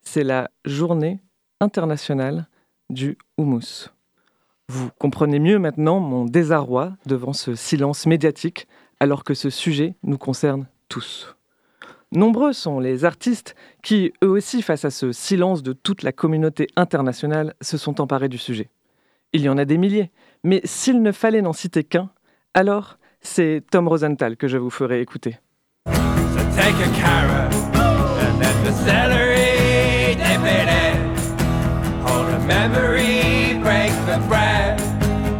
c'est 0.00 0.22
la 0.22 0.48
journée 0.64 1.20
internationale 1.60 2.46
du 2.88 3.18
houmous. 3.36 3.90
Vous 4.68 4.90
comprenez 5.00 5.40
mieux 5.40 5.58
maintenant 5.58 5.98
mon 5.98 6.24
désarroi 6.24 6.96
devant 7.04 7.32
ce 7.32 7.56
silence 7.56 8.06
médiatique 8.06 8.68
alors 9.00 9.24
que 9.24 9.34
ce 9.34 9.50
sujet 9.50 9.96
nous 10.04 10.18
concerne 10.18 10.68
tous. 10.88 11.35
Nombreux 12.12 12.52
sont 12.52 12.78
les 12.78 13.04
artistes 13.04 13.54
qui, 13.82 14.12
eux 14.22 14.28
aussi, 14.28 14.62
face 14.62 14.84
à 14.84 14.90
ce 14.90 15.12
silence 15.12 15.62
de 15.62 15.72
toute 15.72 16.02
la 16.02 16.12
communauté 16.12 16.68
internationale, 16.76 17.54
se 17.60 17.76
sont 17.76 18.00
emparés 18.00 18.28
du 18.28 18.38
sujet. 18.38 18.70
Il 19.32 19.42
y 19.42 19.48
en 19.48 19.58
a 19.58 19.64
des 19.64 19.76
milliers, 19.76 20.12
mais 20.44 20.60
s'il 20.64 21.02
ne 21.02 21.12
fallait 21.12 21.42
n'en 21.42 21.52
citer 21.52 21.84
qu'un, 21.84 22.10
alors 22.54 22.98
c'est 23.20 23.64
Tom 23.70 23.88
Rosenthal 23.88 24.36
que 24.36 24.48
je 24.48 24.56
vous 24.56 24.70
ferai 24.70 25.00
écouter. 25.00 25.36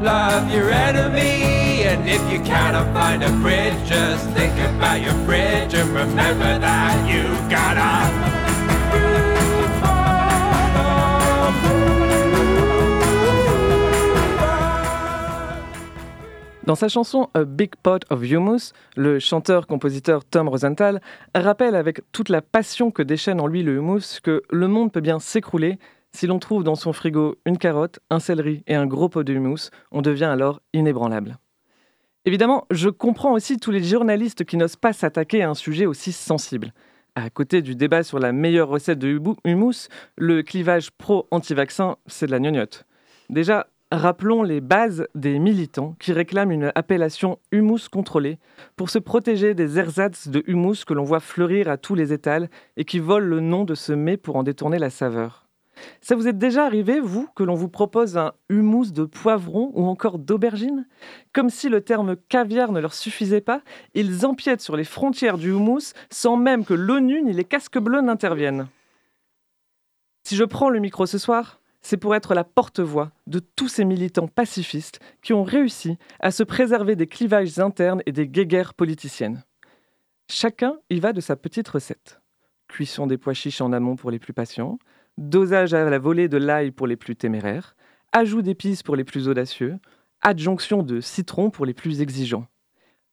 love 0.06 0.52
your. 0.52 1.45
If 2.04 2.20
you 2.30 2.44
find 2.44 3.22
a 3.22 3.30
bridge, 3.42 3.74
just 3.86 4.26
your 5.00 5.14
bridge 5.24 5.74
and 5.74 6.60
that 6.60 7.08
you 7.08 7.24
gotta. 7.48 8.36
Dans 16.66 16.74
sa 16.74 16.88
chanson 16.88 17.28
A 17.34 17.44
Big 17.44 17.76
Pot 17.80 18.00
of 18.10 18.24
Humus, 18.24 18.72
le 18.96 19.20
chanteur-compositeur 19.20 20.24
Tom 20.24 20.48
Rosenthal 20.48 21.00
rappelle 21.32 21.76
avec 21.76 22.00
toute 22.10 22.28
la 22.28 22.42
passion 22.42 22.90
que 22.90 23.02
déchaîne 23.02 23.40
en 23.40 23.46
lui 23.46 23.62
le 23.62 23.76
humus 23.76 24.18
que 24.20 24.42
le 24.50 24.66
monde 24.66 24.90
peut 24.90 25.00
bien 25.00 25.20
s'écrouler 25.20 25.78
si 26.12 26.26
l'on 26.26 26.40
trouve 26.40 26.64
dans 26.64 26.74
son 26.74 26.92
frigo 26.92 27.36
une 27.44 27.58
carotte, 27.58 28.00
un 28.10 28.18
céleri 28.18 28.64
et 28.66 28.74
un 28.74 28.86
gros 28.86 29.08
pot 29.08 29.22
de 29.22 29.32
humus, 29.34 29.70
on 29.92 30.02
devient 30.02 30.24
alors 30.24 30.60
inébranlable. 30.72 31.38
Évidemment, 32.26 32.66
je 32.72 32.88
comprends 32.88 33.34
aussi 33.34 33.56
tous 33.56 33.70
les 33.70 33.84
journalistes 33.84 34.44
qui 34.44 34.56
n'osent 34.56 34.74
pas 34.74 34.92
s'attaquer 34.92 35.44
à 35.44 35.50
un 35.50 35.54
sujet 35.54 35.86
aussi 35.86 36.10
sensible. 36.10 36.72
À 37.14 37.30
côté 37.30 37.62
du 37.62 37.76
débat 37.76 38.02
sur 38.02 38.18
la 38.18 38.32
meilleure 38.32 38.66
recette 38.66 38.98
de 38.98 39.20
humus, 39.44 39.88
le 40.16 40.42
clivage 40.42 40.90
pro-anti-vaccin, 40.90 41.96
c'est 42.08 42.26
de 42.26 42.32
la 42.32 42.40
gnognotte. 42.40 42.84
Déjà, 43.30 43.68
rappelons 43.92 44.42
les 44.42 44.60
bases 44.60 45.06
des 45.14 45.38
militants 45.38 45.94
qui 46.00 46.12
réclament 46.12 46.50
une 46.50 46.72
appellation 46.74 47.38
humus 47.52 47.88
contrôlée 47.88 48.40
pour 48.74 48.90
se 48.90 48.98
protéger 48.98 49.54
des 49.54 49.78
ersatz 49.78 50.26
de 50.26 50.42
humus 50.48 50.84
que 50.84 50.94
l'on 50.94 51.04
voit 51.04 51.20
fleurir 51.20 51.68
à 51.68 51.76
tous 51.76 51.94
les 51.94 52.12
étals 52.12 52.50
et 52.76 52.84
qui 52.84 52.98
volent 52.98 53.24
le 53.24 53.38
nom 53.38 53.62
de 53.62 53.76
ce 53.76 53.92
mets 53.92 54.16
pour 54.16 54.34
en 54.34 54.42
détourner 54.42 54.80
la 54.80 54.90
saveur. 54.90 55.45
Ça 56.00 56.16
vous 56.16 56.28
est 56.28 56.32
déjà 56.32 56.64
arrivé, 56.64 57.00
vous, 57.00 57.28
que 57.34 57.42
l'on 57.42 57.54
vous 57.54 57.68
propose 57.68 58.16
un 58.16 58.32
humus 58.48 58.92
de 58.92 59.04
poivron 59.04 59.70
ou 59.74 59.86
encore 59.86 60.18
d'aubergine? 60.18 60.86
Comme 61.32 61.50
si 61.50 61.68
le 61.68 61.80
terme 61.80 62.16
caviar 62.28 62.72
ne 62.72 62.80
leur 62.80 62.94
suffisait 62.94 63.40
pas, 63.40 63.62
ils 63.94 64.26
empiètent 64.26 64.60
sur 64.60 64.76
les 64.76 64.84
frontières 64.84 65.38
du 65.38 65.50
humus 65.50 65.94
sans 66.10 66.36
même 66.36 66.64
que 66.64 66.74
l'ONU 66.74 67.22
ni 67.22 67.32
les 67.32 67.44
casques 67.44 67.78
bleus 67.78 68.00
n'interviennent. 68.00 68.68
Si 70.24 70.36
je 70.36 70.44
prends 70.44 70.70
le 70.70 70.80
micro 70.80 71.06
ce 71.06 71.18
soir, 71.18 71.60
c'est 71.82 71.96
pour 71.96 72.16
être 72.16 72.34
la 72.34 72.42
porte-voix 72.42 73.12
de 73.28 73.38
tous 73.38 73.68
ces 73.68 73.84
militants 73.84 74.26
pacifistes 74.26 74.98
qui 75.22 75.32
ont 75.32 75.44
réussi 75.44 75.98
à 76.18 76.32
se 76.32 76.42
préserver 76.42 76.96
des 76.96 77.06
clivages 77.06 77.60
internes 77.60 78.02
et 78.06 78.12
des 78.12 78.26
guéguerres 78.26 78.74
politiciennes. 78.74 79.44
Chacun 80.28 80.78
y 80.90 80.98
va 80.98 81.12
de 81.12 81.20
sa 81.20 81.36
petite 81.36 81.68
recette. 81.68 82.20
Cuisson 82.66 83.06
des 83.06 83.18
pois 83.18 83.34
chiches 83.34 83.60
en 83.60 83.72
amont 83.72 83.94
pour 83.94 84.10
les 84.10 84.18
plus 84.18 84.32
patients, 84.32 84.80
dosage 85.18 85.74
à 85.74 85.88
la 85.88 85.98
volée 85.98 86.28
de 86.28 86.36
l'ail 86.36 86.70
pour 86.70 86.86
les 86.86 86.96
plus 86.96 87.16
téméraires, 87.16 87.76
ajout 88.12 88.42
d'épices 88.42 88.82
pour 88.82 88.96
les 88.96 89.04
plus 89.04 89.28
audacieux, 89.28 89.78
adjonction 90.22 90.82
de 90.82 91.00
citron 91.00 91.50
pour 91.50 91.66
les 91.66 91.74
plus 91.74 92.00
exigeants. 92.00 92.46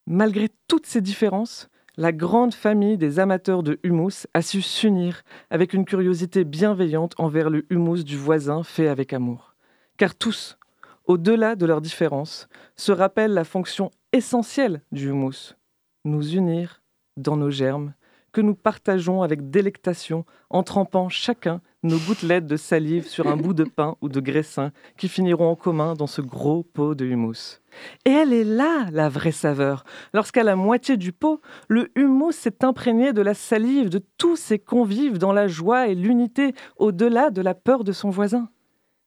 Malgré 0.07 0.49
toutes 0.67 0.85
ces 0.85 1.01
différences, 1.01 1.69
la 1.95 2.11
grande 2.11 2.53
famille 2.53 2.97
des 2.97 3.19
amateurs 3.19 3.63
de 3.63 3.79
humus 3.83 4.27
a 4.33 4.41
su 4.41 4.61
s'unir 4.61 5.21
avec 5.49 5.73
une 5.73 5.85
curiosité 5.85 6.43
bienveillante 6.43 7.13
envers 7.19 7.49
le 7.49 7.65
humus 7.69 8.03
du 8.03 8.17
voisin 8.17 8.63
fait 8.63 8.87
avec 8.87 9.13
amour. 9.13 9.55
Car 9.97 10.15
tous, 10.15 10.57
au-delà 11.05 11.55
de 11.55 11.65
leurs 11.65 11.81
différences, 11.81 12.47
se 12.75 12.91
rappellent 12.91 13.33
la 13.33 13.43
fonction 13.43 13.91
essentielle 14.11 14.81
du 14.91 15.09
humus, 15.09 15.55
nous 16.03 16.35
unir 16.35 16.81
dans 17.15 17.37
nos 17.37 17.51
germes 17.51 17.93
que 18.31 18.41
nous 18.41 18.55
partageons 18.55 19.21
avec 19.21 19.51
délectation 19.51 20.25
en 20.49 20.63
trempant 20.63 21.09
chacun 21.09 21.61
nos 21.83 21.97
gouttelettes 21.99 22.47
de 22.47 22.55
salive 22.55 23.07
sur 23.07 23.27
un 23.27 23.35
bout 23.35 23.53
de 23.53 23.65
pain 23.65 23.97
ou 24.01 24.07
de 24.07 24.21
graissin 24.21 24.71
qui 24.97 25.09
finiront 25.09 25.49
en 25.49 25.55
commun 25.55 25.93
dans 25.93 26.07
ce 26.07 26.21
gros 26.21 26.63
pot 26.63 26.95
de 26.95 27.05
humus. 27.05 27.61
Et 28.05 28.11
elle 28.11 28.31
est 28.31 28.45
là, 28.45 28.87
la 28.91 29.09
vraie 29.09 29.33
saveur, 29.33 29.83
lorsqu'à 30.13 30.43
la 30.43 30.55
moitié 30.55 30.95
du 30.95 31.11
pot, 31.11 31.41
le 31.67 31.91
humus 31.95 32.33
s'est 32.33 32.63
imprégné 32.63 33.11
de 33.11 33.21
la 33.21 33.33
salive 33.33 33.89
de 33.89 34.01
tous 34.17 34.37
ses 34.37 34.59
convives 34.59 35.17
dans 35.17 35.33
la 35.33 35.47
joie 35.47 35.87
et 35.87 35.95
l'unité 35.95 36.53
au-delà 36.77 37.29
de 37.29 37.41
la 37.41 37.53
peur 37.53 37.83
de 37.83 37.91
son 37.91 38.09
voisin. 38.09 38.49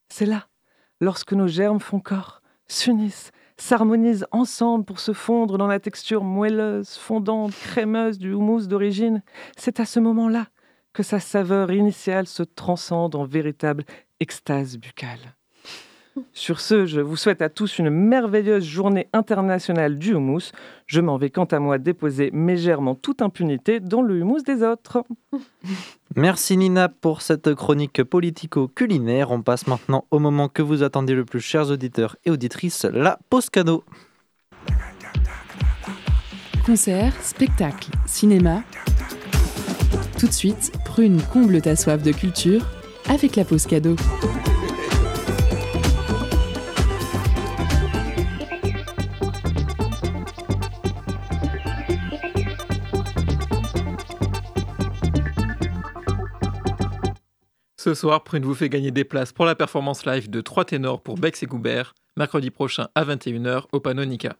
C'est 0.08 0.26
là, 0.26 0.46
lorsque 1.00 1.32
nos 1.32 1.48
germes 1.48 1.80
font 1.80 2.00
corps, 2.00 2.42
s'unissent, 2.68 3.32
s'harmonisent 3.56 4.26
ensemble 4.32 4.84
pour 4.84 5.00
se 5.00 5.12
fondre 5.12 5.56
dans 5.56 5.66
la 5.66 5.80
texture 5.80 6.24
moelleuse, 6.24 6.96
fondante, 6.96 7.52
crémeuse 7.52 8.18
du 8.18 8.32
houmous 8.34 8.66
d'origine. 8.66 9.22
C'est 9.56 9.80
à 9.80 9.86
ce 9.86 9.98
moment-là 9.98 10.46
que 10.96 11.02
sa 11.02 11.20
saveur 11.20 11.70
initiale 11.72 12.26
se 12.26 12.42
transcende 12.42 13.14
en 13.16 13.26
véritable 13.26 13.84
extase 14.18 14.78
buccale. 14.78 15.36
Sur 16.32 16.58
ce, 16.58 16.86
je 16.86 17.02
vous 17.02 17.16
souhaite 17.16 17.42
à 17.42 17.50
tous 17.50 17.78
une 17.78 17.90
merveilleuse 17.90 18.64
journée 18.64 19.06
internationale 19.12 19.98
du 19.98 20.14
houmous. 20.14 20.52
Je 20.86 21.02
m'en 21.02 21.18
vais 21.18 21.28
quant 21.28 21.44
à 21.44 21.58
moi 21.58 21.76
déposer 21.76 22.32
en 22.32 22.94
toute 22.94 23.20
impunité 23.20 23.78
dans 23.78 24.00
le 24.00 24.22
houmous 24.22 24.40
des 24.40 24.62
autres. 24.62 25.04
Merci 26.16 26.56
Nina 26.56 26.88
pour 26.88 27.20
cette 27.20 27.54
chronique 27.54 28.02
politico-culinaire. 28.02 29.30
On 29.30 29.42
passe 29.42 29.66
maintenant 29.66 30.06
au 30.10 30.18
moment 30.18 30.48
que 30.48 30.62
vous 30.62 30.82
attendiez 30.82 31.14
le 31.14 31.26
plus, 31.26 31.40
chers 31.40 31.70
auditeurs 31.70 32.16
et 32.24 32.30
auditrices, 32.30 32.86
la 32.86 33.18
pause 33.28 33.50
cadeau. 33.50 33.84
Concert, 36.64 37.12
spectacle, 37.22 37.90
cinéma. 38.06 38.62
Tout 40.18 40.26
de 40.26 40.32
suite, 40.32 40.72
Prune 40.84 41.20
comble 41.32 41.60
ta 41.60 41.76
soif 41.76 42.02
de 42.02 42.12
culture 42.12 42.66
avec 43.08 43.36
la 43.36 43.44
pause 43.44 43.66
cadeau. 43.66 43.96
Ce 57.86 57.94
soir, 57.94 58.24
Prune 58.24 58.44
vous 58.44 58.56
fait 58.56 58.68
gagner 58.68 58.90
des 58.90 59.04
places 59.04 59.32
pour 59.32 59.44
la 59.44 59.54
performance 59.54 60.06
live 60.06 60.28
de 60.28 60.40
3 60.40 60.64
ténors 60.64 61.02
pour 61.02 61.18
Bex 61.18 61.44
et 61.44 61.46
Goubert, 61.46 61.94
mercredi 62.16 62.50
prochain 62.50 62.88
à 62.96 63.04
21h 63.04 63.66
au 63.70 63.78
Panonica. 63.78 64.34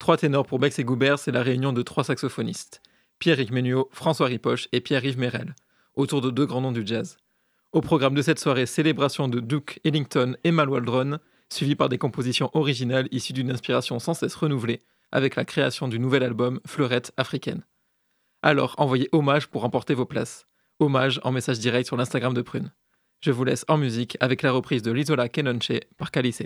3 0.00 0.16
ténors 0.16 0.44
pour 0.44 0.58
Bex 0.58 0.80
et 0.80 0.84
Goubert, 0.84 1.20
c'est 1.20 1.30
la 1.30 1.44
réunion 1.44 1.72
de 1.72 1.82
trois 1.82 2.02
saxophonistes. 2.02 2.82
Pierre-Yves 3.22 3.84
François 3.92 4.26
Ripoche 4.26 4.66
et 4.72 4.80
Pierre-Yves 4.80 5.16
Merel, 5.16 5.54
autour 5.94 6.20
de 6.20 6.30
deux 6.32 6.44
grands 6.44 6.60
noms 6.60 6.72
du 6.72 6.84
jazz. 6.84 7.18
Au 7.70 7.80
programme 7.80 8.16
de 8.16 8.22
cette 8.22 8.40
soirée, 8.40 8.66
célébration 8.66 9.28
de 9.28 9.38
Duke 9.38 9.78
Ellington 9.84 10.34
et 10.42 10.50
Mal 10.50 10.68
Waldron, 10.68 11.20
par 11.78 11.88
des 11.88 11.98
compositions 11.98 12.50
originales 12.54 13.06
issues 13.12 13.32
d'une 13.32 13.52
inspiration 13.52 14.00
sans 14.00 14.14
cesse 14.14 14.34
renouvelée, 14.34 14.82
avec 15.12 15.36
la 15.36 15.44
création 15.44 15.86
du 15.86 16.00
nouvel 16.00 16.24
album 16.24 16.58
Fleurette 16.66 17.12
africaine. 17.16 17.62
Alors, 18.42 18.74
envoyez 18.78 19.08
hommage 19.12 19.46
pour 19.46 19.62
remporter 19.62 19.94
vos 19.94 20.04
places. 20.04 20.48
Hommage 20.80 21.20
en 21.22 21.30
message 21.30 21.60
direct 21.60 21.86
sur 21.86 21.96
l'Instagram 21.96 22.34
de 22.34 22.42
Prune. 22.42 22.72
Je 23.20 23.30
vous 23.30 23.44
laisse 23.44 23.64
en 23.68 23.78
musique 23.78 24.16
avec 24.18 24.42
la 24.42 24.50
reprise 24.50 24.82
de 24.82 24.90
l'Isola 24.90 25.28
Kenonche 25.28 25.78
par 25.96 26.10
Calice. 26.10 26.42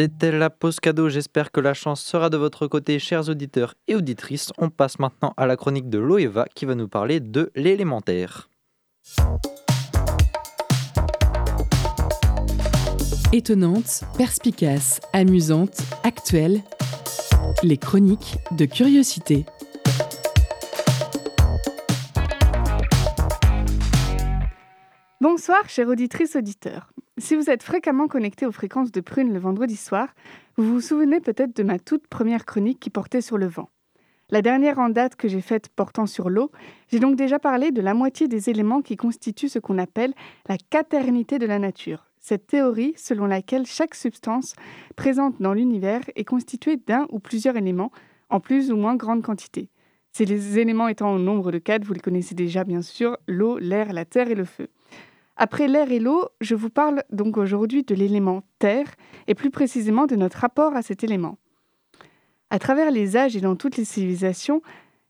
C'était 0.00 0.30
la 0.30 0.48
pause 0.48 0.78
cadeau, 0.78 1.08
j'espère 1.08 1.50
que 1.50 1.58
la 1.58 1.74
chance 1.74 2.00
sera 2.00 2.30
de 2.30 2.36
votre 2.36 2.68
côté, 2.68 3.00
chers 3.00 3.28
auditeurs 3.28 3.74
et 3.88 3.96
auditrices. 3.96 4.52
On 4.56 4.70
passe 4.70 5.00
maintenant 5.00 5.34
à 5.36 5.44
la 5.44 5.56
chronique 5.56 5.90
de 5.90 5.98
Loeva 5.98 6.44
qui 6.54 6.66
va 6.66 6.76
nous 6.76 6.86
parler 6.86 7.18
de 7.18 7.50
l'élémentaire. 7.56 8.48
Étonnante, 13.32 14.04
perspicace, 14.16 15.00
amusante, 15.12 15.80
actuelle, 16.04 16.62
les 17.64 17.76
chroniques 17.76 18.36
de 18.52 18.66
curiosité. 18.66 19.46
Bonsoir, 25.20 25.68
chères 25.68 25.88
auditrices, 25.88 26.36
auditeurs. 26.36 26.92
Si 27.16 27.34
vous 27.34 27.50
êtes 27.50 27.64
fréquemment 27.64 28.06
connectés 28.06 28.46
aux 28.46 28.52
fréquences 28.52 28.92
de 28.92 29.00
Prune 29.00 29.32
le 29.32 29.40
vendredi 29.40 29.74
soir, 29.74 30.14
vous 30.56 30.74
vous 30.74 30.80
souvenez 30.80 31.18
peut-être 31.18 31.56
de 31.56 31.64
ma 31.64 31.80
toute 31.80 32.06
première 32.06 32.46
chronique 32.46 32.78
qui 32.78 32.88
portait 32.88 33.20
sur 33.20 33.36
le 33.36 33.48
vent. 33.48 33.68
La 34.30 34.42
dernière 34.42 34.78
en 34.78 34.90
date 34.90 35.16
que 35.16 35.26
j'ai 35.26 35.40
faite 35.40 35.70
portant 35.70 36.06
sur 36.06 36.30
l'eau, 36.30 36.52
j'ai 36.86 37.00
donc 37.00 37.16
déjà 37.16 37.40
parlé 37.40 37.72
de 37.72 37.80
la 37.80 37.94
moitié 37.94 38.28
des 38.28 38.48
éléments 38.48 38.80
qui 38.80 38.94
constituent 38.94 39.48
ce 39.48 39.58
qu'on 39.58 39.78
appelle 39.78 40.14
la 40.48 40.56
quaternité 40.56 41.40
de 41.40 41.46
la 41.46 41.58
nature. 41.58 42.06
Cette 42.20 42.46
théorie 42.46 42.94
selon 42.96 43.26
laquelle 43.26 43.66
chaque 43.66 43.96
substance 43.96 44.54
présente 44.94 45.42
dans 45.42 45.52
l'univers 45.52 46.02
est 46.14 46.24
constituée 46.24 46.76
d'un 46.76 47.08
ou 47.10 47.18
plusieurs 47.18 47.56
éléments 47.56 47.90
en 48.30 48.38
plus 48.38 48.70
ou 48.70 48.76
moins 48.76 48.94
grande 48.94 49.22
quantité. 49.22 49.68
Ces 50.12 50.58
éléments 50.58 50.86
étant 50.86 51.12
au 51.12 51.18
nombre 51.18 51.50
de 51.50 51.58
quatre, 51.58 51.84
vous 51.84 51.92
les 51.92 52.00
connaissez 52.00 52.36
déjà 52.36 52.62
bien 52.62 52.82
sûr, 52.82 53.16
l'eau, 53.26 53.58
l'air, 53.58 53.92
la 53.92 54.04
terre 54.04 54.30
et 54.30 54.34
le 54.36 54.44
feu. 54.44 54.68
Après 55.40 55.68
l'air 55.68 55.92
et 55.92 56.00
l'eau, 56.00 56.26
je 56.40 56.56
vous 56.56 56.68
parle 56.68 57.04
donc 57.10 57.36
aujourd'hui 57.36 57.84
de 57.84 57.94
l'élément 57.94 58.42
terre 58.58 58.88
et 59.28 59.36
plus 59.36 59.50
précisément 59.50 60.06
de 60.06 60.16
notre 60.16 60.38
rapport 60.38 60.74
à 60.74 60.82
cet 60.82 61.04
élément. 61.04 61.38
À 62.50 62.58
travers 62.58 62.90
les 62.90 63.16
âges 63.16 63.36
et 63.36 63.40
dans 63.40 63.54
toutes 63.54 63.76
les 63.76 63.84
civilisations, 63.84 64.62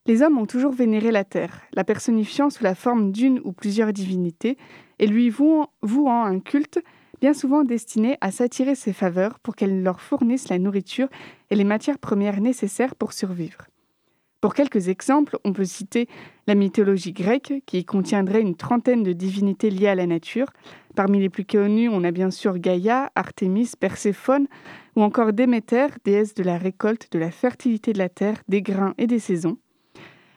les 0.05 0.21
hommes 0.21 0.37
ont 0.37 0.45
toujours 0.45 0.73
vénéré 0.73 1.13
la 1.13 1.25
terre, 1.25 1.63
la 1.73 1.83
personnifiant 1.83 2.51
sous 2.51 2.63
la 2.63 2.75
forme 2.75 3.11
d'une 3.11 3.41
ou 3.43 3.53
plusieurs 3.53 3.95
divinités 3.95 4.59
et 4.99 5.07
lui 5.07 5.31
vouant, 5.31 5.71
un 5.83 6.41
culte 6.41 6.85
bien 7.23 7.33
souvent 7.33 7.65
destinées 7.65 8.19
à 8.21 8.31
s'attirer 8.31 8.75
ses 8.75 8.93
faveurs 8.93 9.39
pour 9.39 9.57
qu'elles 9.57 9.83
leur 9.83 10.03
fournissent 10.03 10.51
la 10.51 10.59
nourriture 10.59 11.09
et 11.49 11.57
les 11.57 11.65
matières 11.65 11.99
premières 11.99 12.43
nécessaires 12.43 12.97
pour 12.97 13.15
survivre. 13.15 13.67
Pour 14.41 14.55
quelques 14.55 14.89
exemples, 14.89 15.37
on 15.45 15.53
peut 15.53 15.65
citer 15.65 16.09
la 16.47 16.55
mythologie 16.55 17.13
grecque, 17.13 17.55
qui 17.67 17.85
contiendrait 17.85 18.41
une 18.41 18.55
trentaine 18.55 19.03
de 19.03 19.13
divinités 19.13 19.69
liées 19.69 19.89
à 19.89 19.97
la 19.97 20.07
nature. 20.07 20.47
Parmi 20.95 21.19
les 21.19 21.29
plus 21.29 21.45
connues, 21.45 21.89
on 21.89 22.05
a 22.05 22.13
bien 22.13 22.31
sûr 22.31 22.59
Gaïa, 22.59 23.11
Artémis, 23.17 23.73
Perséphone, 23.79 24.47
ou 24.95 25.03
encore 25.03 25.33
Déméter, 25.33 25.89
déesse 26.05 26.35
de 26.35 26.45
la 26.45 26.57
récolte, 26.57 27.11
de 27.11 27.19
la 27.19 27.33
fertilité 27.33 27.93
de 27.93 27.99
la 27.99 28.09
terre, 28.09 28.41
des 28.47 28.63
grains 28.63 28.95
et 28.97 29.09
des 29.09 29.19
saisons. 29.19 29.59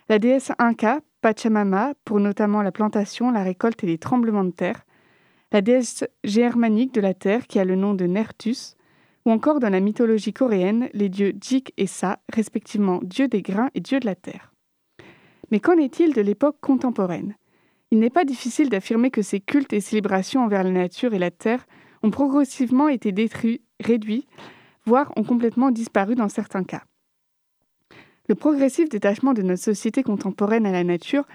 La 0.09 0.17
déesse 0.17 0.51
Inca, 0.57 1.01
Pachamama, 1.21 1.93
pour 2.03 2.19
notamment 2.19 2.63
la 2.63 2.71
plantation, 2.71 3.29
la 3.29 3.43
récolte 3.43 3.83
et 3.83 3.87
les 3.87 3.99
tremblements 3.99 4.43
de 4.43 4.51
terre. 4.51 4.83
La 5.51 5.61
déesse 5.61 6.05
germanique 6.23 6.93
de 6.93 7.01
la 7.01 7.13
terre, 7.13 7.45
qui 7.45 7.59
a 7.59 7.65
le 7.65 7.75
nom 7.75 7.93
de 7.93 8.05
Nertus, 8.05 8.77
ou 9.25 9.31
encore 9.31 9.59
dans 9.59 9.69
la 9.69 9.79
mythologie 9.79 10.33
coréenne, 10.33 10.89
les 10.93 11.09
dieux 11.09 11.33
Jik 11.39 11.73
et 11.77 11.87
Sa, 11.87 12.19
respectivement 12.33 12.99
dieu 13.03 13.27
des 13.27 13.41
grains 13.41 13.69
et 13.75 13.79
dieu 13.79 13.99
de 13.99 14.05
la 14.05 14.15
terre. 14.15 14.51
Mais 15.51 15.59
qu'en 15.59 15.77
est-il 15.77 16.13
de 16.13 16.21
l'époque 16.21 16.57
contemporaine? 16.61 17.35
Il 17.91 17.99
n'est 17.99 18.09
pas 18.09 18.23
difficile 18.23 18.69
d'affirmer 18.69 19.11
que 19.11 19.21
ces 19.21 19.41
cultes 19.41 19.73
et 19.73 19.81
célébrations 19.81 20.43
envers 20.43 20.63
la 20.63 20.71
nature 20.71 21.13
et 21.13 21.19
la 21.19 21.31
terre 21.31 21.67
ont 22.03 22.09
progressivement 22.09 22.87
été 22.87 23.11
détruits, 23.11 23.61
réduits, 23.81 24.27
voire 24.85 25.11
ont 25.17 25.23
complètement 25.23 25.71
disparu 25.71 26.15
dans 26.15 26.29
certains 26.29 26.63
cas. 26.63 26.83
Le 28.29 28.35
progressif 28.35 28.87
détachement 28.87 29.33
de 29.33 29.41
notre 29.41 29.61
société 29.61 30.03
contemporaine 30.03 30.65
à 30.65 30.71
la 30.71 30.85
nature 30.85 31.25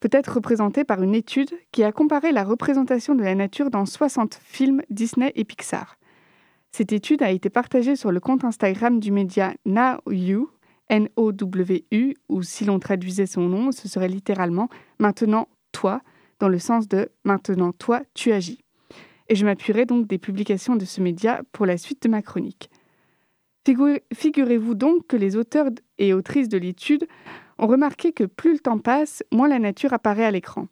peut 0.00 0.08
être 0.10 0.34
représenté 0.34 0.84
par 0.84 1.02
une 1.02 1.14
étude 1.14 1.50
qui 1.70 1.84
a 1.84 1.92
comparé 1.92 2.32
la 2.32 2.44
représentation 2.44 3.14
de 3.14 3.22
la 3.22 3.34
nature 3.34 3.70
dans 3.70 3.84
60 3.84 4.40
films 4.42 4.82
Disney 4.88 5.32
et 5.34 5.44
Pixar. 5.44 5.96
Cette 6.76 6.92
étude 6.92 7.22
a 7.22 7.30
été 7.30 7.48
partagée 7.48 7.96
sur 7.96 8.12
le 8.12 8.20
compte 8.20 8.44
Instagram 8.44 9.00
du 9.00 9.10
média 9.10 9.54
Now 9.64 9.96
You, 10.10 10.50
N-O-W-U, 10.90 12.14
ou 12.28 12.42
si 12.42 12.66
l'on 12.66 12.78
traduisait 12.78 13.24
son 13.24 13.48
nom, 13.48 13.72
ce 13.72 13.88
serait 13.88 14.08
littéralement 14.08 14.68
Maintenant 14.98 15.48
toi, 15.72 16.02
dans 16.38 16.50
le 16.50 16.58
sens 16.58 16.86
de 16.86 17.08
Maintenant 17.24 17.72
toi, 17.72 18.02
tu 18.12 18.30
agis. 18.30 18.62
Et 19.30 19.36
je 19.36 19.46
m'appuierai 19.46 19.86
donc 19.86 20.06
des 20.06 20.18
publications 20.18 20.76
de 20.76 20.84
ce 20.84 21.00
média 21.00 21.40
pour 21.52 21.64
la 21.64 21.78
suite 21.78 22.02
de 22.02 22.10
ma 22.10 22.20
chronique. 22.20 22.68
Figurez-vous 24.12 24.74
donc 24.74 25.06
que 25.06 25.16
les 25.16 25.34
auteurs 25.34 25.70
et 25.96 26.12
autrices 26.12 26.50
de 26.50 26.58
l'étude 26.58 27.08
ont 27.56 27.68
remarqué 27.68 28.12
que 28.12 28.24
plus 28.24 28.52
le 28.52 28.58
temps 28.58 28.80
passe, 28.80 29.22
moins 29.32 29.48
la 29.48 29.58
nature 29.58 29.94
apparaît 29.94 30.26
à 30.26 30.30
l'écran. 30.30 30.68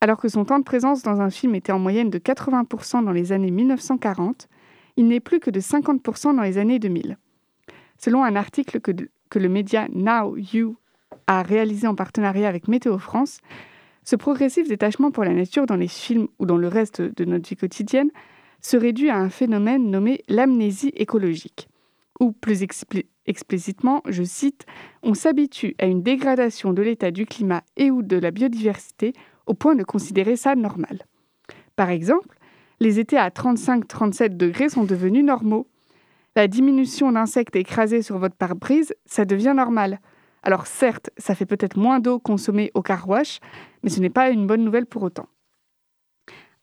Alors 0.00 0.16
que 0.16 0.28
son 0.28 0.46
temps 0.46 0.60
de 0.60 0.64
présence 0.64 1.02
dans 1.02 1.20
un 1.20 1.28
film 1.28 1.54
était 1.54 1.72
en 1.72 1.78
moyenne 1.78 2.08
de 2.08 2.18
80% 2.18 3.04
dans 3.04 3.12
les 3.12 3.32
années 3.32 3.50
1940, 3.50 4.48
il 4.96 5.08
n'est 5.08 5.20
plus 5.20 5.40
que 5.40 5.50
de 5.50 5.60
50% 5.60 6.36
dans 6.36 6.42
les 6.42 6.58
années 6.58 6.78
2000. 6.78 7.16
Selon 7.98 8.24
un 8.24 8.36
article 8.36 8.80
que, 8.80 8.92
le 9.38 9.48
média 9.48 9.86
Now 9.92 10.36
You 10.36 10.76
a 11.26 11.42
réalisé 11.42 11.86
en 11.86 11.94
partenariat 11.94 12.48
avec 12.48 12.68
Météo 12.68 12.98
France, 12.98 13.38
ce 14.04 14.16
progressif 14.16 14.68
détachement 14.68 15.10
pour 15.10 15.24
la 15.24 15.32
nature 15.32 15.66
dans 15.66 15.76
les 15.76 15.88
films 15.88 16.28
ou 16.38 16.46
dans 16.46 16.56
le 16.56 16.68
reste 16.68 17.00
de 17.00 17.24
notre 17.24 17.48
vie 17.48 17.56
quotidienne 17.56 18.10
se 18.60 18.76
réduit 18.76 19.10
à 19.10 19.16
un 19.16 19.30
phénomène 19.30 19.90
nommé 19.90 20.22
l'amnésie 20.28 20.92
écologique 20.94 21.68
ou 22.20 22.32
plus 22.32 22.62
explicitement, 23.26 24.02
je 24.06 24.22
cite, 24.22 24.64
on 25.02 25.14
s'habitue 25.14 25.74
à 25.78 25.86
une 25.86 26.02
dégradation 26.02 26.72
de 26.72 26.82
l'état 26.82 27.10
du 27.10 27.26
climat 27.26 27.62
et 27.76 27.90
ou 27.90 28.02
de 28.02 28.16
la 28.16 28.30
biodiversité 28.30 29.12
au 29.46 29.54
point 29.54 29.74
de 29.74 29.82
considérer 29.82 30.36
ça 30.36 30.54
normal. 30.54 31.04
Par 31.74 31.90
exemple, 31.90 32.38
les 32.82 32.98
étés 32.98 33.16
à 33.16 33.30
35-37 33.30 34.36
degrés 34.36 34.68
sont 34.68 34.84
devenus 34.84 35.24
normaux. 35.24 35.68
La 36.34 36.48
diminution 36.48 37.12
d'insectes 37.12 37.56
écrasés 37.56 38.02
sur 38.02 38.18
votre 38.18 38.34
pare-brise, 38.34 38.94
ça 39.06 39.24
devient 39.24 39.54
normal. 39.56 40.00
Alors 40.42 40.66
certes, 40.66 41.10
ça 41.16 41.34
fait 41.34 41.46
peut-être 41.46 41.76
moins 41.76 42.00
d'eau 42.00 42.18
consommée 42.18 42.72
au 42.74 42.82
car 42.82 43.06
mais 43.08 43.90
ce 43.90 44.00
n'est 44.00 44.10
pas 44.10 44.30
une 44.30 44.46
bonne 44.46 44.64
nouvelle 44.64 44.86
pour 44.86 45.02
autant. 45.02 45.28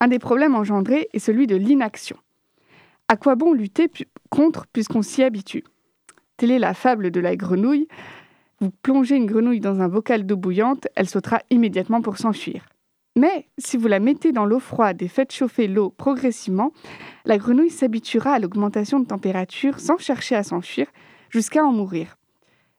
Un 0.00 0.08
des 0.08 0.18
problèmes 0.18 0.54
engendrés 0.54 1.08
est 1.12 1.18
celui 1.18 1.46
de 1.46 1.56
l'inaction. 1.56 2.16
À 3.08 3.16
quoi 3.16 3.34
bon 3.34 3.54
lutter 3.54 3.90
contre 4.28 4.66
puisqu'on 4.72 5.02
s'y 5.02 5.22
habitue? 5.22 5.64
Telle 6.36 6.50
est 6.50 6.58
la 6.58 6.74
fable 6.74 7.10
de 7.10 7.20
la 7.20 7.36
grenouille. 7.36 7.88
Vous 8.60 8.70
plongez 8.82 9.16
une 9.16 9.26
grenouille 9.26 9.60
dans 9.60 9.80
un 9.80 9.88
bocal 9.88 10.26
d'eau 10.26 10.36
bouillante, 10.36 10.86
elle 10.96 11.08
sautera 11.08 11.40
immédiatement 11.48 12.02
pour 12.02 12.18
s'enfuir. 12.18 12.66
Mais 13.16 13.48
si 13.58 13.76
vous 13.76 13.88
la 13.88 13.98
mettez 13.98 14.32
dans 14.32 14.44
l'eau 14.44 14.60
froide 14.60 15.02
et 15.02 15.08
faites 15.08 15.32
chauffer 15.32 15.66
l'eau 15.66 15.90
progressivement, 15.90 16.72
la 17.24 17.38
grenouille 17.38 17.70
s'habituera 17.70 18.32
à 18.32 18.38
l'augmentation 18.38 19.00
de 19.00 19.06
température 19.06 19.80
sans 19.80 19.98
chercher 19.98 20.36
à 20.36 20.42
s'enfuir 20.42 20.86
jusqu'à 21.28 21.64
en 21.64 21.72
mourir. 21.72 22.16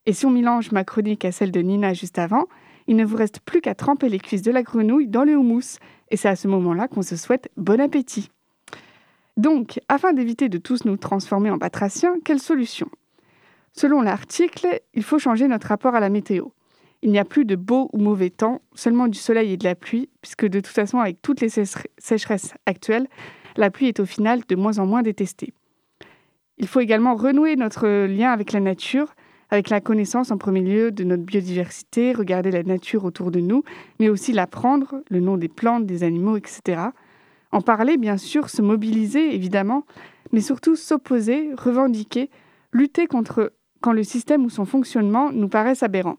Et 0.05 0.13
si 0.13 0.25
on 0.25 0.31
mélange 0.31 0.71
ma 0.71 0.83
chronique 0.83 1.25
à 1.25 1.31
celle 1.31 1.51
de 1.51 1.59
Nina 1.61 1.93
juste 1.93 2.17
avant, 2.17 2.45
il 2.87 2.95
ne 2.95 3.05
vous 3.05 3.17
reste 3.17 3.39
plus 3.41 3.61
qu'à 3.61 3.75
tremper 3.75 4.09
les 4.09 4.19
cuisses 4.19 4.41
de 4.41 4.51
la 4.51 4.63
grenouille 4.63 5.07
dans 5.07 5.23
le 5.23 5.35
houmous. 5.35 5.77
Et 6.09 6.17
c'est 6.17 6.29
à 6.29 6.35
ce 6.35 6.47
moment-là 6.47 6.87
qu'on 6.87 7.03
se 7.03 7.15
souhaite 7.15 7.49
bon 7.57 7.79
appétit. 7.79 8.29
Donc, 9.37 9.79
afin 9.87 10.13
d'éviter 10.13 10.49
de 10.49 10.57
tous 10.57 10.85
nous 10.85 10.97
transformer 10.97 11.51
en 11.51 11.57
batraciens, 11.57 12.15
quelle 12.25 12.39
solution? 12.39 12.89
Selon 13.73 14.01
l'article, 14.01 14.81
il 14.93 15.03
faut 15.03 15.19
changer 15.19 15.47
notre 15.47 15.67
rapport 15.67 15.95
à 15.95 15.99
la 15.99 16.09
météo. 16.09 16.47
Il 17.03 17.11
n'y 17.11 17.19
a 17.19 17.25
plus 17.25 17.45
de 17.45 17.55
beau 17.55 17.89
ou 17.93 17.97
mauvais 17.97 18.29
temps, 18.29 18.61
seulement 18.75 19.07
du 19.07 19.17
soleil 19.17 19.53
et 19.53 19.57
de 19.57 19.63
la 19.63 19.75
pluie, 19.75 20.09
puisque 20.21 20.45
de 20.45 20.59
toute 20.59 20.67
façon, 20.67 20.99
avec 20.99 21.21
toutes 21.21 21.41
les 21.41 21.49
sécheresses 21.49 22.53
actuelles, 22.65 23.07
la 23.57 23.71
pluie 23.71 23.87
est 23.87 23.99
au 23.99 24.05
final 24.05 24.41
de 24.47 24.55
moins 24.55 24.77
en 24.77 24.85
moins 24.85 25.01
détestée. 25.01 25.53
Il 26.57 26.67
faut 26.67 26.79
également 26.79 27.15
renouer 27.15 27.55
notre 27.55 27.87
lien 28.05 28.31
avec 28.31 28.51
la 28.51 28.59
nature, 28.59 29.15
avec 29.49 29.69
la 29.69 29.81
connaissance 29.81 30.31
en 30.31 30.37
premier 30.37 30.61
lieu 30.61 30.91
de 30.91 31.03
notre 31.03 31.23
biodiversité, 31.23 32.13
regarder 32.13 32.51
la 32.51 32.63
nature 32.63 33.03
autour 33.03 33.31
de 33.31 33.39
nous, 33.39 33.63
mais 33.99 34.09
aussi 34.09 34.31
l'apprendre, 34.31 35.01
le 35.09 35.19
nom 35.19 35.37
des 35.37 35.49
plantes, 35.49 35.87
des 35.87 36.03
animaux, 36.03 36.37
etc. 36.37 36.81
En 37.51 37.61
parler, 37.61 37.97
bien 37.97 38.17
sûr, 38.17 38.49
se 38.49 38.61
mobiliser, 38.61 39.33
évidemment, 39.33 39.85
mais 40.31 40.39
surtout 40.39 40.75
s'opposer, 40.75 41.49
revendiquer, 41.57 42.29
lutter 42.71 43.07
contre 43.07 43.51
quand 43.81 43.91
le 43.91 44.03
système 44.03 44.45
ou 44.45 44.49
son 44.49 44.65
fonctionnement 44.65 45.31
nous 45.31 45.49
paraissent 45.49 45.83
aberrants. 45.83 46.17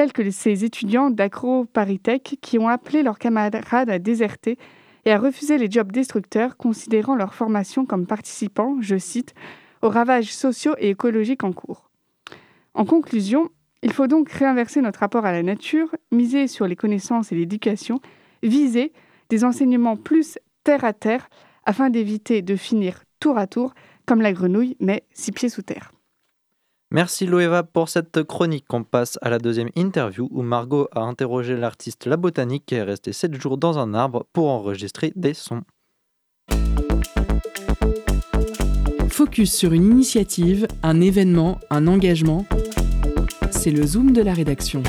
Tels 0.00 0.14
que 0.14 0.30
ces 0.30 0.64
étudiants 0.64 1.10
d'Acro-Paritech 1.10 2.38
qui 2.40 2.58
ont 2.58 2.68
appelé 2.68 3.02
leurs 3.02 3.18
camarades 3.18 3.90
à 3.90 3.98
déserter 3.98 4.56
et 5.04 5.12
à 5.12 5.18
refuser 5.18 5.58
les 5.58 5.70
jobs 5.70 5.92
destructeurs, 5.92 6.56
considérant 6.56 7.16
leur 7.16 7.34
formation 7.34 7.84
comme 7.84 8.06
participant, 8.06 8.78
je 8.80 8.96
cite, 8.96 9.34
aux 9.82 9.90
ravages 9.90 10.32
sociaux 10.32 10.74
et 10.78 10.88
écologiques 10.88 11.44
en 11.44 11.52
cours. 11.52 11.90
En 12.72 12.86
conclusion, 12.86 13.50
il 13.82 13.92
faut 13.92 14.06
donc 14.06 14.30
réinverser 14.30 14.80
notre 14.80 15.00
rapport 15.00 15.26
à 15.26 15.32
la 15.32 15.42
nature, 15.42 15.94
miser 16.10 16.46
sur 16.46 16.66
les 16.66 16.76
connaissances 16.76 17.30
et 17.30 17.34
l'éducation, 17.34 18.00
viser 18.42 18.94
des 19.28 19.44
enseignements 19.44 19.98
plus 19.98 20.38
terre 20.64 20.86
à 20.86 20.94
terre 20.94 21.28
afin 21.66 21.90
d'éviter 21.90 22.40
de 22.40 22.56
finir 22.56 23.04
tour 23.20 23.36
à 23.36 23.46
tour 23.46 23.74
comme 24.06 24.22
la 24.22 24.32
grenouille, 24.32 24.78
mais 24.80 25.02
six 25.12 25.32
pieds 25.32 25.50
sous 25.50 25.60
terre. 25.60 25.92
Merci 26.92 27.24
Loeva 27.24 27.62
pour 27.62 27.88
cette 27.88 28.24
chronique. 28.24 28.64
On 28.70 28.82
passe 28.82 29.16
à 29.22 29.30
la 29.30 29.38
deuxième 29.38 29.70
interview 29.76 30.28
où 30.32 30.42
Margot 30.42 30.88
a 30.90 31.02
interrogé 31.02 31.56
l'artiste 31.56 32.06
La 32.06 32.16
Botanique 32.16 32.66
qui 32.66 32.74
est 32.74 32.82
resté 32.82 33.12
7 33.12 33.40
jours 33.40 33.58
dans 33.58 33.78
un 33.78 33.94
arbre 33.94 34.26
pour 34.32 34.48
enregistrer 34.48 35.12
des 35.14 35.34
sons. 35.34 35.62
Focus 39.08 39.54
sur 39.54 39.72
une 39.72 39.84
initiative, 39.84 40.66
un 40.82 41.00
événement, 41.00 41.60
un 41.70 41.86
engagement. 41.86 42.44
C'est 43.52 43.70
le 43.70 43.86
zoom 43.86 44.12
de 44.12 44.22
la 44.22 44.34
rédaction. 44.34 44.82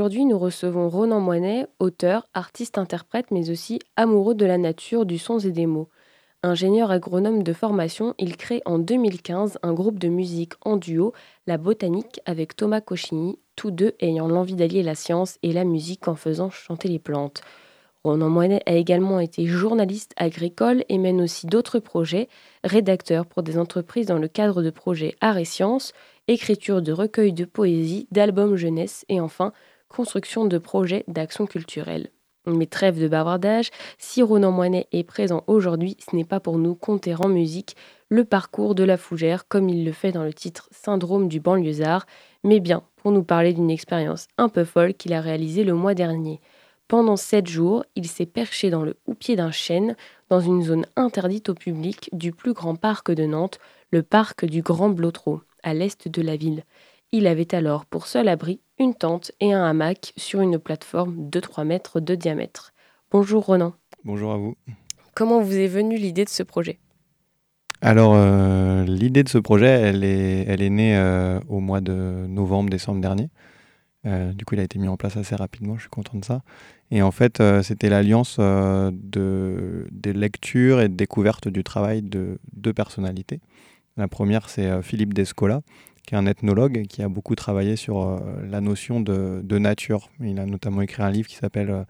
Aujourd'hui, 0.00 0.24
nous 0.24 0.38
recevons 0.38 0.88
Ronan 0.88 1.20
Moinet, 1.20 1.66
auteur, 1.78 2.26
artiste-interprète, 2.32 3.30
mais 3.30 3.50
aussi 3.50 3.80
amoureux 3.96 4.34
de 4.34 4.46
la 4.46 4.56
nature, 4.56 5.04
du 5.04 5.18
son 5.18 5.38
et 5.40 5.50
des 5.50 5.66
mots. 5.66 5.90
Ingénieur 6.42 6.90
agronome 6.90 7.42
de 7.42 7.52
formation, 7.52 8.14
il 8.18 8.38
crée 8.38 8.62
en 8.64 8.78
2015 8.78 9.58
un 9.62 9.74
groupe 9.74 9.98
de 9.98 10.08
musique 10.08 10.54
en 10.64 10.78
duo, 10.78 11.12
La 11.46 11.58
Botanique, 11.58 12.22
avec 12.24 12.56
Thomas 12.56 12.80
Cochigny, 12.80 13.38
tous 13.56 13.70
deux 13.70 13.92
ayant 14.00 14.26
l'envie 14.26 14.54
d'allier 14.54 14.82
la 14.82 14.94
science 14.94 15.36
et 15.42 15.52
la 15.52 15.64
musique 15.64 16.08
en 16.08 16.14
faisant 16.14 16.48
chanter 16.48 16.88
les 16.88 16.98
plantes. 16.98 17.42
Ronan 18.02 18.30
Moinet 18.30 18.62
a 18.64 18.72
également 18.72 19.20
été 19.20 19.44
journaliste 19.44 20.14
agricole 20.16 20.82
et 20.88 20.96
mène 20.96 21.20
aussi 21.20 21.46
d'autres 21.46 21.78
projets, 21.78 22.30
rédacteur 22.64 23.26
pour 23.26 23.42
des 23.42 23.58
entreprises 23.58 24.06
dans 24.06 24.18
le 24.18 24.28
cadre 24.28 24.62
de 24.62 24.70
projets 24.70 25.14
Arts 25.20 25.36
et 25.36 25.44
Sciences, 25.44 25.92
écriture 26.26 26.80
de 26.80 26.92
recueils 26.92 27.34
de 27.34 27.44
poésie, 27.44 28.08
d'albums 28.10 28.56
jeunesse 28.56 29.04
et 29.10 29.20
enfin 29.20 29.52
construction 29.90 30.46
de 30.46 30.56
projets 30.56 31.04
d'action 31.08 31.44
culturelle. 31.46 32.08
Mais 32.46 32.66
trêve 32.66 32.98
de 32.98 33.06
bavardage, 33.06 33.70
si 33.98 34.22
Ronan 34.22 34.50
Moinet 34.50 34.86
est 34.92 35.04
présent 35.04 35.44
aujourd'hui, 35.46 35.96
ce 36.08 36.16
n'est 36.16 36.24
pas 36.24 36.40
pour 36.40 36.56
nous 36.56 36.74
compter 36.74 37.14
en 37.14 37.28
musique 37.28 37.76
le 38.08 38.24
parcours 38.24 38.74
de 38.74 38.82
la 38.82 38.96
fougère 38.96 39.46
comme 39.46 39.68
il 39.68 39.84
le 39.84 39.92
fait 39.92 40.12
dans 40.12 40.24
le 40.24 40.32
titre 40.32 40.68
Syndrome 40.70 41.28
du 41.28 41.38
banlieusard, 41.38 42.06
mais 42.42 42.60
bien 42.60 42.82
pour 42.96 43.12
nous 43.12 43.22
parler 43.22 43.52
d'une 43.52 43.70
expérience 43.70 44.26
un 44.38 44.48
peu 44.48 44.64
folle 44.64 44.94
qu'il 44.94 45.12
a 45.12 45.20
réalisée 45.20 45.64
le 45.64 45.74
mois 45.74 45.94
dernier. 45.94 46.40
Pendant 46.88 47.16
sept 47.16 47.46
jours, 47.46 47.84
il 47.94 48.08
s'est 48.08 48.26
perché 48.26 48.70
dans 48.70 48.82
le 48.82 48.96
houppier 49.06 49.36
d'un 49.36 49.52
chêne, 49.52 49.94
dans 50.28 50.40
une 50.40 50.62
zone 50.62 50.86
interdite 50.96 51.50
au 51.50 51.54
public 51.54 52.08
du 52.12 52.32
plus 52.32 52.52
grand 52.52 52.74
parc 52.74 53.12
de 53.12 53.26
Nantes, 53.26 53.60
le 53.92 54.02
parc 54.02 54.44
du 54.44 54.62
Grand 54.62 54.88
Blotreau, 54.88 55.40
à 55.62 55.74
l'est 55.74 56.08
de 56.08 56.22
la 56.22 56.36
ville. 56.36 56.64
Il 57.12 57.26
avait 57.26 57.56
alors 57.56 57.86
pour 57.86 58.06
seul 58.06 58.28
abri 58.28 58.60
une 58.78 58.94
tente 58.94 59.32
et 59.40 59.52
un 59.52 59.64
hamac 59.64 60.12
sur 60.16 60.42
une 60.42 60.60
plateforme 60.60 61.28
de 61.28 61.40
3 61.40 61.64
mètres 61.64 61.98
de 61.98 62.14
diamètre. 62.14 62.72
Bonjour 63.10 63.46
Ronan. 63.46 63.74
Bonjour 64.04 64.30
à 64.30 64.36
vous. 64.36 64.56
Comment 65.16 65.40
vous 65.40 65.56
est 65.56 65.66
venue 65.66 65.96
l'idée 65.96 66.24
de 66.24 66.28
ce 66.28 66.44
projet? 66.44 66.78
Alors, 67.80 68.12
euh, 68.14 68.84
l'idée 68.84 69.24
de 69.24 69.28
ce 69.28 69.38
projet, 69.38 69.66
elle 69.66 70.04
est, 70.04 70.44
elle 70.46 70.62
est 70.62 70.70
née 70.70 70.96
euh, 70.96 71.40
au 71.48 71.58
mois 71.58 71.80
de 71.80 72.26
novembre-décembre 72.28 73.00
dernier. 73.00 73.28
Euh, 74.06 74.32
du 74.32 74.44
coup, 74.44 74.54
il 74.54 74.60
a 74.60 74.64
été 74.64 74.78
mis 74.78 74.86
en 74.86 74.96
place 74.96 75.16
assez 75.16 75.34
rapidement, 75.34 75.74
je 75.74 75.80
suis 75.80 75.90
content 75.90 76.16
de 76.16 76.24
ça. 76.24 76.42
Et 76.92 77.02
en 77.02 77.10
fait, 77.10 77.42
c'était 77.62 77.88
l'alliance 77.88 78.38
de, 78.38 79.88
des 79.90 80.12
lectures 80.12 80.80
et 80.80 80.88
de 80.88 80.94
découvertes 80.94 81.48
du 81.48 81.64
travail 81.64 82.02
de 82.02 82.38
deux 82.52 82.72
personnalités. 82.72 83.40
La 83.96 84.06
première, 84.06 84.48
c'est 84.48 84.80
Philippe 84.82 85.12
Descola, 85.12 85.62
qui 86.10 86.16
est 86.16 86.18
un 86.18 86.26
ethnologue 86.26 86.86
qui 86.88 87.04
a 87.04 87.08
beaucoup 87.08 87.36
travaillé 87.36 87.76
sur 87.76 88.20
la 88.42 88.60
notion 88.60 89.00
de, 89.00 89.58
nature. 89.58 90.10
Il 90.20 90.40
a 90.40 90.44
notamment 90.44 90.82
écrit 90.82 91.04
un 91.04 91.10
livre 91.10 91.28
qui 91.28 91.36
s'appelle 91.36 91.86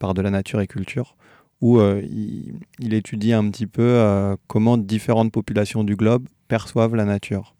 Par 0.00 0.12
de 0.12 0.22
la 0.22 0.30
nature 0.30 0.60
et 0.60 0.66
culture, 0.66 1.14
où 1.60 1.80
il, 1.80 2.94
étudie 2.94 3.32
un 3.32 3.48
petit 3.50 3.68
peu 3.68 4.36
comment 4.48 4.76
différentes 4.76 5.30
populations 5.30 5.84
du 5.84 5.94
globe 5.94 6.26
perçoivent 6.48 6.96
la 6.96 7.04
nature 7.04 7.54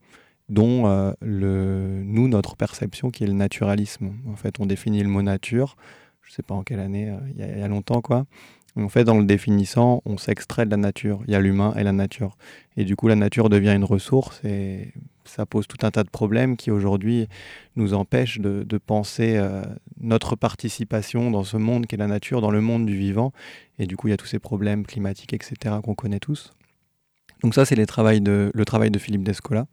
dont 0.48 0.86
euh, 0.86 1.12
nous, 1.22 2.28
notre 2.28 2.56
perception 2.56 3.10
qui 3.10 3.24
est 3.24 3.26
le 3.26 3.32
naturalisme. 3.32 4.12
En 4.28 4.36
fait, 4.36 4.60
on 4.60 4.66
définit 4.66 5.02
le 5.02 5.08
mot 5.08 5.22
nature, 5.22 5.76
je 6.22 6.30
ne 6.30 6.34
sais 6.34 6.42
pas 6.42 6.54
en 6.54 6.62
quelle 6.62 6.80
année, 6.80 7.10
euh, 7.10 7.18
il 7.30 7.36
y, 7.36 7.60
y, 7.60 7.62
a 7.62 7.68
longtemps, 7.68 8.00
quoi. 8.00 8.26
En 8.76 8.88
fait, 8.88 9.04
dans 9.04 9.18
le 9.18 9.24
définissant, 9.24 10.02
on 10.04 10.18
s'extrait 10.18 10.66
de 10.66 10.70
la 10.70 10.76
nature. 10.76 11.20
Il 11.26 11.32
y 11.32 11.36
a 11.36 11.40
l'humain 11.40 11.74
et 11.76 11.84
la 11.84 11.92
nature. 11.92 12.36
Et 12.76 12.84
du 12.84 12.96
coup, 12.96 13.06
la 13.06 13.14
nature 13.14 13.48
devient 13.48 13.70
une 13.70 13.84
ressource 13.84 14.40
et 14.44 14.92
ça 15.24 15.46
pose 15.46 15.66
tout 15.68 15.86
un 15.86 15.90
tas 15.90 16.02
de 16.02 16.10
problèmes 16.10 16.56
qui 16.56 16.70
aujourd'hui 16.70 17.28
nous 17.76 17.94
empêchent 17.94 18.40
de, 18.40 18.78
penser 18.78 19.36
euh, 19.36 19.62
notre 20.00 20.34
participation 20.34 21.30
dans 21.30 21.44
ce 21.44 21.56
monde 21.56 21.86
qu'est 21.86 21.96
la 21.96 22.08
nature, 22.08 22.40
dans 22.40 22.50
le 22.50 22.60
monde 22.60 22.84
du 22.84 22.96
vivant. 22.96 23.32
Et 23.78 23.86
du 23.86 23.96
coup, 23.96 24.08
il 24.08 24.10
y 24.10 24.14
a 24.14 24.16
tous 24.16 24.26
ces 24.26 24.40
problèmes 24.40 24.84
climatiques, 24.84 25.32
etc., 25.32 25.76
qu'on 25.82 25.94
connaît 25.94 26.20
tous. 26.20 26.52
Donc 27.42 27.54
ça, 27.54 27.64
c'est 27.64 27.76
le 27.76 27.86
travail 27.86 28.20
de 28.20 28.98
Philippe 28.98 29.22
Descola. 29.22 29.66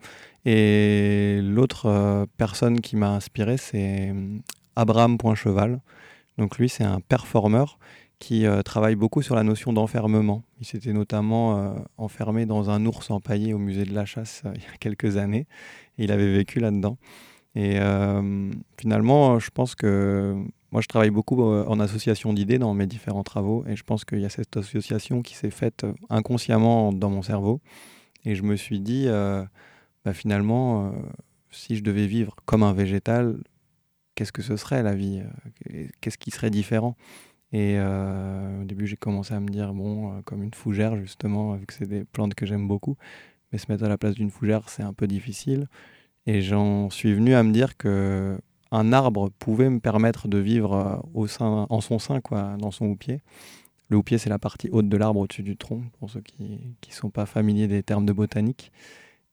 Et 0.46 1.40
l'autre 1.42 1.86
euh, 1.88 2.26
personne 2.38 2.82
qui 2.82 2.96
m'a 2.96 3.10
inspiré, 3.10 3.58
c'est 3.58 4.12
euh, 4.12 4.40
Abraham 4.76 5.18
Poincheval. 5.18 5.80
Donc 6.38 6.58
lui, 6.58 6.70
c'est 6.70 6.84
un 6.84 7.00
performeur 7.00 7.78
qui 8.22 8.46
euh, 8.46 8.62
travaille 8.62 8.96
beaucoup 8.96 9.22
sur 9.22 9.36
la 9.36 9.44
notion 9.44 9.74
d'enfermement. 9.74 10.44
Il 10.62 10.66
s'était 10.66 10.94
notamment 10.94 11.76
enfermé 11.98 12.46
dans 12.46 12.70
un 12.70 12.86
ours 12.86 13.12
empaillé 13.12 13.54
au 13.54 13.58
musée 13.58 13.84
de 13.84 13.94
la 13.94 14.06
chasse 14.06 14.44
il 14.56 14.62
y 14.62 14.66
a 14.66 14.78
quelques 14.80 15.18
années. 15.18 15.48
Et 15.98 16.06
il 16.06 16.12
avait 16.14 16.32
vécu 16.32 16.60
là-dedans. 16.60 16.98
Et 17.56 17.80
finalement, 18.80 19.40
je 19.40 19.50
pense 19.50 19.76
que 19.76 20.36
moi, 20.72 20.82
je 20.82 20.88
travaille 20.88 21.10
beaucoup 21.10 21.44
en 21.44 21.80
association 21.82 22.32
d'idées 22.32 22.60
dans 22.60 22.74
mes 22.74 22.88
différents 22.88 23.24
travaux. 23.24 23.66
Et 23.68 23.76
je 23.76 23.84
pense 23.84 24.06
qu'il 24.06 24.22
y 24.22 24.26
a 24.26 24.30
cette 24.30 24.56
association 24.56 25.22
qui 25.22 25.36
s'est 25.36 25.52
faite 25.52 25.86
inconsciemment 26.10 26.94
dans 26.94 27.10
mon 27.10 27.22
cerveau. 27.22 27.60
Et 28.24 28.36
je 28.36 28.44
me 28.44 28.56
suis 28.56 28.80
dit, 28.80 29.10
bah, 30.06 30.14
finalement, 30.14 30.88
euh, 30.88 30.92
si 31.52 31.76
je 31.76 31.84
devais 31.84 32.08
vivre 32.08 32.36
comme 32.46 32.64
un 32.64 32.74
végétal, 32.74 33.38
qu'est-ce 34.16 34.32
que 34.32 34.42
ce 34.42 34.58
serait 34.58 34.84
la 34.84 34.96
vie 34.96 35.22
euh, 35.74 35.88
Qu'est-ce 36.02 36.18
qui 36.18 36.32
serait 36.32 36.50
différent? 36.50 36.96
Et 37.54 37.76
euh, 37.78 38.62
au 38.62 38.66
début, 38.66 38.88
j'ai 38.88 38.98
commencé 38.98 39.34
à 39.34 39.40
me 39.40 39.50
dire, 39.50 39.74
bon, 39.74 40.22
comme 40.24 40.44
une 40.44 40.54
fougère, 40.54 40.96
justement, 40.98 41.56
vu 41.56 41.66
que 41.66 41.74
c'est 41.74 41.88
des 41.88 42.06
plantes 42.06 42.34
que 42.34 42.46
j'aime 42.46 42.68
beaucoup, 42.68 42.98
mais 43.52 43.58
se 43.58 43.72
mettre 43.72 43.84
à 43.84 43.90
la 43.90 43.98
place 43.98 44.16
d'une 44.16 44.32
fougère, 44.32 44.70
c'est 44.70 44.84
un 44.84 44.94
peu 44.94 45.08
difficile. 45.08 45.68
Et 46.26 46.42
j'en 46.42 46.90
suis 46.90 47.14
venu 47.14 47.34
à 47.34 47.44
me 47.44 47.52
dire 47.52 47.78
que 47.78 48.38
un 48.72 48.94
arbre 48.94 49.30
pouvait 49.40 49.70
me 49.70 49.80
permettre 49.80 50.30
de 50.30 50.38
vivre 50.38 51.04
au 51.14 51.28
sein, 51.28 51.68
en 51.70 51.82
son 51.82 52.00
sein, 52.00 52.22
quoi, 52.22 52.56
dans 52.58 52.72
son 52.72 52.86
houppier. 52.86 53.22
Le 53.90 53.98
houppier, 53.98 54.18
c'est 54.18 54.30
la 54.30 54.40
partie 54.40 54.70
haute 54.72 54.88
de 54.88 54.96
l'arbre 54.96 55.20
au-dessus 55.20 55.44
du 55.44 55.58
tronc, 55.58 55.84
pour 56.00 56.10
ceux 56.10 56.22
qui 56.22 56.44
ne 56.88 56.94
sont 56.94 57.10
pas 57.10 57.26
familiers 57.26 57.68
des 57.68 57.84
termes 57.84 58.06
de 58.06 58.14
botanique. 58.14 58.72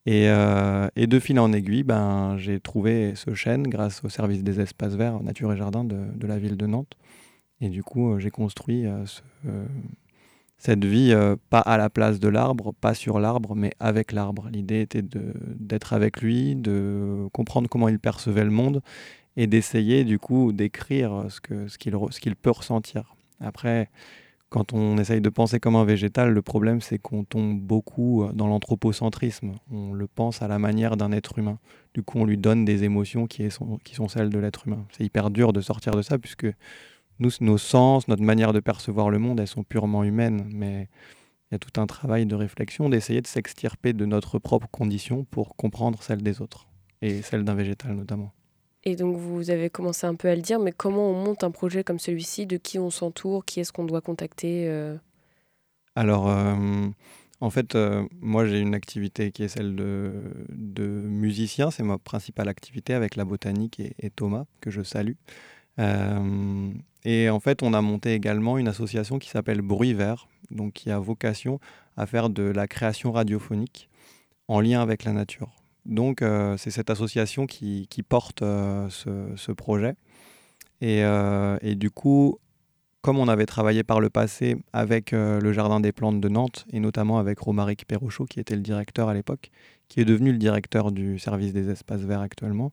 Euh, 0.07 0.89
et, 0.95 1.07
de 1.07 1.19
fil 1.19 1.39
en 1.39 1.53
aiguille, 1.53 1.83
ben, 1.83 2.37
j'ai 2.37 2.59
trouvé 2.59 3.13
ce 3.15 3.33
chêne 3.35 3.63
grâce 3.63 4.03
au 4.03 4.09
service 4.09 4.43
des 4.43 4.59
espaces 4.59 4.95
verts 4.95 5.21
Nature 5.21 5.53
et 5.53 5.57
Jardin 5.57 5.83
de, 5.83 6.27
la 6.27 6.39
ville 6.39 6.57
de 6.57 6.65
Nantes. 6.65 6.97
Et 7.61 7.69
du 7.69 7.83
coup, 7.83 8.13
euh, 8.13 8.19
j'ai 8.19 8.31
construit 8.31 8.85
euh, 8.85 9.05
cette 10.57 10.85
vie 10.85 11.15
pas 11.49 11.59
à 11.59 11.77
la 11.77 11.89
place 11.89 12.19
de 12.19 12.27
l'arbre, 12.27 12.73
pas 12.73 12.93
sur 12.93 13.19
l'arbre, 13.19 13.55
mais 13.55 13.71
avec 13.79 14.11
l'arbre. 14.11 14.49
L'idée 14.51 14.81
était 14.81 15.03
d'être 15.03 15.93
avec 15.93 16.21
lui, 16.21 16.55
de 16.55 17.27
comprendre 17.31 17.69
comment 17.69 17.87
il 17.87 17.99
percevait 17.99 18.43
le 18.43 18.51
monde 18.51 18.81
et 19.37 19.47
d'essayer 19.47 20.03
du 20.03 20.19
coup 20.19 20.51
d'écrire 20.51 21.27
ce 21.29 22.19
qu'il 22.19 22.35
peut 22.35 22.51
ressentir. 22.51 23.15
Après, 23.39 23.89
quand 24.49 24.73
on 24.73 24.97
essaye 24.97 25.21
de 25.21 25.29
penser 25.29 25.59
comme 25.59 25.75
un 25.75 25.85
végétal, 25.85 26.31
le 26.31 26.41
problème 26.41 26.81
c'est 26.81 26.97
qu'on 26.97 27.23
tombe 27.23 27.59
beaucoup 27.59 28.23
euh, 28.23 28.31
dans 28.33 28.47
l'anthropocentrisme. 28.47 29.53
On 29.71 29.93
le 29.93 30.07
pense 30.07 30.41
à 30.41 30.47
la 30.47 30.57
manière 30.57 30.97
d'un 30.97 31.11
être 31.11 31.37
humain. 31.37 31.59
Du 31.93 32.01
coup, 32.01 32.17
on 32.19 32.25
lui 32.25 32.37
donne 32.37 32.65
des 32.65 32.83
émotions 32.83 33.27
qui 33.27 33.49
sont 33.51 34.07
celles 34.07 34.29
de 34.29 34.39
l'être 34.39 34.67
humain. 34.67 34.85
C'est 34.91 35.03
hyper 35.03 35.29
dur 35.29 35.53
de 35.53 35.61
sortir 35.61 35.93
de 35.93 36.01
ça 36.01 36.17
puisque 36.17 36.47
nous, 37.19 37.31
nos 37.41 37.57
sens, 37.57 38.07
notre 38.07 38.23
manière 38.23 38.53
de 38.53 38.59
percevoir 38.59 39.09
le 39.09 39.19
monde, 39.19 39.39
elles 39.39 39.47
sont 39.47 39.63
purement 39.63 40.03
humaines. 40.03 40.49
Mais 40.53 40.89
il 41.49 41.53
y 41.53 41.55
a 41.55 41.59
tout 41.59 41.79
un 41.79 41.87
travail 41.87 42.25
de 42.25 42.35
réflexion, 42.35 42.89
d'essayer 42.89 43.21
de 43.21 43.27
s'extirper 43.27 43.93
de 43.93 44.05
notre 44.05 44.39
propre 44.39 44.67
condition 44.69 45.25
pour 45.25 45.55
comprendre 45.55 46.03
celle 46.03 46.21
des 46.21 46.41
autres 46.41 46.67
et 47.01 47.21
celle 47.21 47.43
d'un 47.43 47.55
végétal 47.55 47.93
notamment. 47.95 48.33
Et 48.83 48.95
donc 48.95 49.17
vous 49.17 49.49
avez 49.49 49.69
commencé 49.69 50.07
un 50.07 50.15
peu 50.15 50.29
à 50.29 50.35
le 50.35 50.41
dire, 50.41 50.59
mais 50.59 50.71
comment 50.71 51.09
on 51.09 51.13
monte 51.13 51.43
un 51.43 51.51
projet 51.51 51.83
comme 51.83 51.99
celui-ci? 51.99 52.45
De 52.45 52.57
qui 52.57 52.79
on 52.79 52.89
s'entoure? 52.89 53.43
Qui 53.45 53.59
est-ce 53.59 53.73
qu'on 53.73 53.83
doit 53.83 54.01
contacter 54.01 54.67
euh? 54.69 54.95
Alors, 55.95 56.29
euh, 56.29 56.87
en 57.41 57.49
fait, 57.49 57.75
euh, 57.75 58.05
moi 58.21 58.45
j'ai 58.45 58.59
une 58.59 58.73
activité 58.73 59.31
qui 59.31 59.43
est 59.43 59.49
celle 59.49 59.75
de, 59.75 60.13
de 60.49 60.83
musicien, 60.83 61.71
c'est 61.71 61.83
ma 61.83 61.97
principale 61.97 62.47
activité 62.47 62.93
avec 62.93 63.15
la 63.15 63.25
botanique 63.25 63.79
et, 63.79 64.09
Thomas, 64.09 64.45
que 64.61 64.71
je 64.71 64.81
salue. 64.81 65.15
Et 67.05 67.29
en 67.29 67.39
fait, 67.39 67.63
on 67.63 67.73
a 67.73 67.81
monté 67.81 68.13
également 68.13 68.57
une 68.57 68.67
association 68.67 69.19
qui 69.19 69.29
s'appelle 69.29 69.61
Bruit 69.61 69.93
Vert, 69.93 70.27
donc 70.51 70.73
qui 70.73 70.91
a 70.91 70.99
vocation 70.99 71.59
à 71.95 72.05
faire 72.05 72.29
de 72.29 72.43
la 72.43 72.67
création 72.67 73.11
radiophonique 73.11 73.89
en 74.47 74.59
lien 74.61 74.81
avec 74.81 75.03
la 75.03 75.13
nature. 75.13 75.49
Donc, 75.85 76.21
euh, 76.21 76.57
c'est 76.57 76.71
cette 76.71 76.89
association 76.89 77.47
qui, 77.47 77.87
porte 78.07 78.41
euh, 78.41 78.87
ce, 78.89 79.51
projet. 79.51 79.95
Euh, 80.83 81.57
et, 81.61 81.75
du 81.75 81.89
coup, 81.89 82.37
comme 83.01 83.17
on 83.17 83.27
avait 83.27 83.45
travaillé 83.45 83.83
par 83.83 83.99
le 84.01 84.09
passé 84.09 84.57
avec 84.73 85.11
le 85.11 85.53
Jardin 85.53 85.79
des 85.79 85.91
Plantes 85.91 86.19
de 86.19 86.29
Nantes, 86.29 86.65
et 86.71 86.79
notamment 86.79 87.17
avec 87.17 87.39
Romaric 87.39 87.85
Perrochot, 87.85 88.25
qui 88.25 88.39
était 88.39 88.55
le 88.55 88.61
directeur 88.61 89.07
à 89.09 89.13
l'époque, 89.13 89.51
qui 89.87 90.01
est 90.01 90.05
devenu 90.05 90.31
le 90.31 90.37
directeur 90.37 90.91
du 90.91 91.17
service 91.17 91.53
des 91.53 91.69
espaces 91.69 92.01
verts 92.01 92.21
actuellement, 92.21 92.71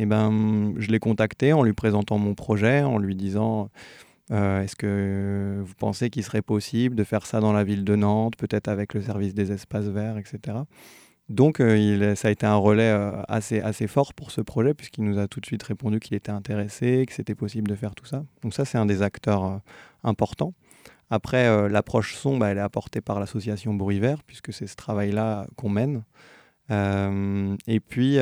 et 0.00 0.04
eh 0.04 0.06
ben, 0.06 0.72
je 0.78 0.90
l'ai 0.90 0.98
contacté 0.98 1.52
en 1.52 1.62
lui 1.62 1.74
présentant 1.74 2.16
mon 2.16 2.34
projet, 2.34 2.82
en 2.82 2.98
lui 2.98 3.14
disant... 3.14 3.70
Est-ce 4.32 4.76
que 4.76 5.60
vous 5.60 5.74
pensez 5.74 6.08
qu'il 6.08 6.22
serait 6.22 6.40
possible 6.40 6.94
de 6.94 7.02
faire 7.02 7.26
ça 7.26 7.40
dans 7.40 7.52
la 7.52 7.64
ville 7.64 7.82
de 7.82 7.96
Nantes, 7.96 8.36
peut-être 8.36 8.68
avec 8.68 8.94
le 8.94 9.02
service 9.02 9.34
des 9.34 9.50
espaces 9.50 9.86
verts, 9.86 10.18
etc. 10.18 10.58
Donc, 11.30 11.60
euh, 11.60 12.16
ça 12.16 12.26
a 12.26 12.30
été 12.32 12.44
un 12.44 12.56
relais 12.56 12.90
euh, 12.90 13.22
assez, 13.28 13.86
fort 13.86 14.14
pour 14.14 14.32
ce 14.32 14.40
projet, 14.40 14.74
puisqu'il 14.74 15.04
nous 15.04 15.16
a 15.16 15.28
tout 15.28 15.38
de 15.38 15.46
suite 15.46 15.62
répondu 15.62 16.00
qu'il 16.00 16.16
était 16.16 16.32
intéressé, 16.32 17.06
que 17.06 17.12
c'était 17.12 17.36
possible 17.36 17.68
de 17.68 17.76
faire 17.76 17.94
tout 17.94 18.04
ça. 18.04 18.24
Donc, 18.42 18.52
ça, 18.52 18.64
c'est 18.64 18.78
un 18.78 18.84
des 18.84 19.00
acteurs 19.00 19.44
euh, 19.44 19.56
importants. 20.02 20.54
Après, 21.08 21.68
l'approche 21.68 22.14
son, 22.14 22.40
elle 22.42 22.58
est 22.58 22.60
apportée 22.60 23.00
par 23.00 23.18
l'association 23.18 23.74
Bruit 23.74 24.00
puisque 24.28 24.52
c'est 24.52 24.68
ce 24.68 24.76
travail-là 24.76 25.46
qu'on 25.56 25.68
mène. 25.68 26.04
Et 26.70 27.80
puis, 27.80 28.18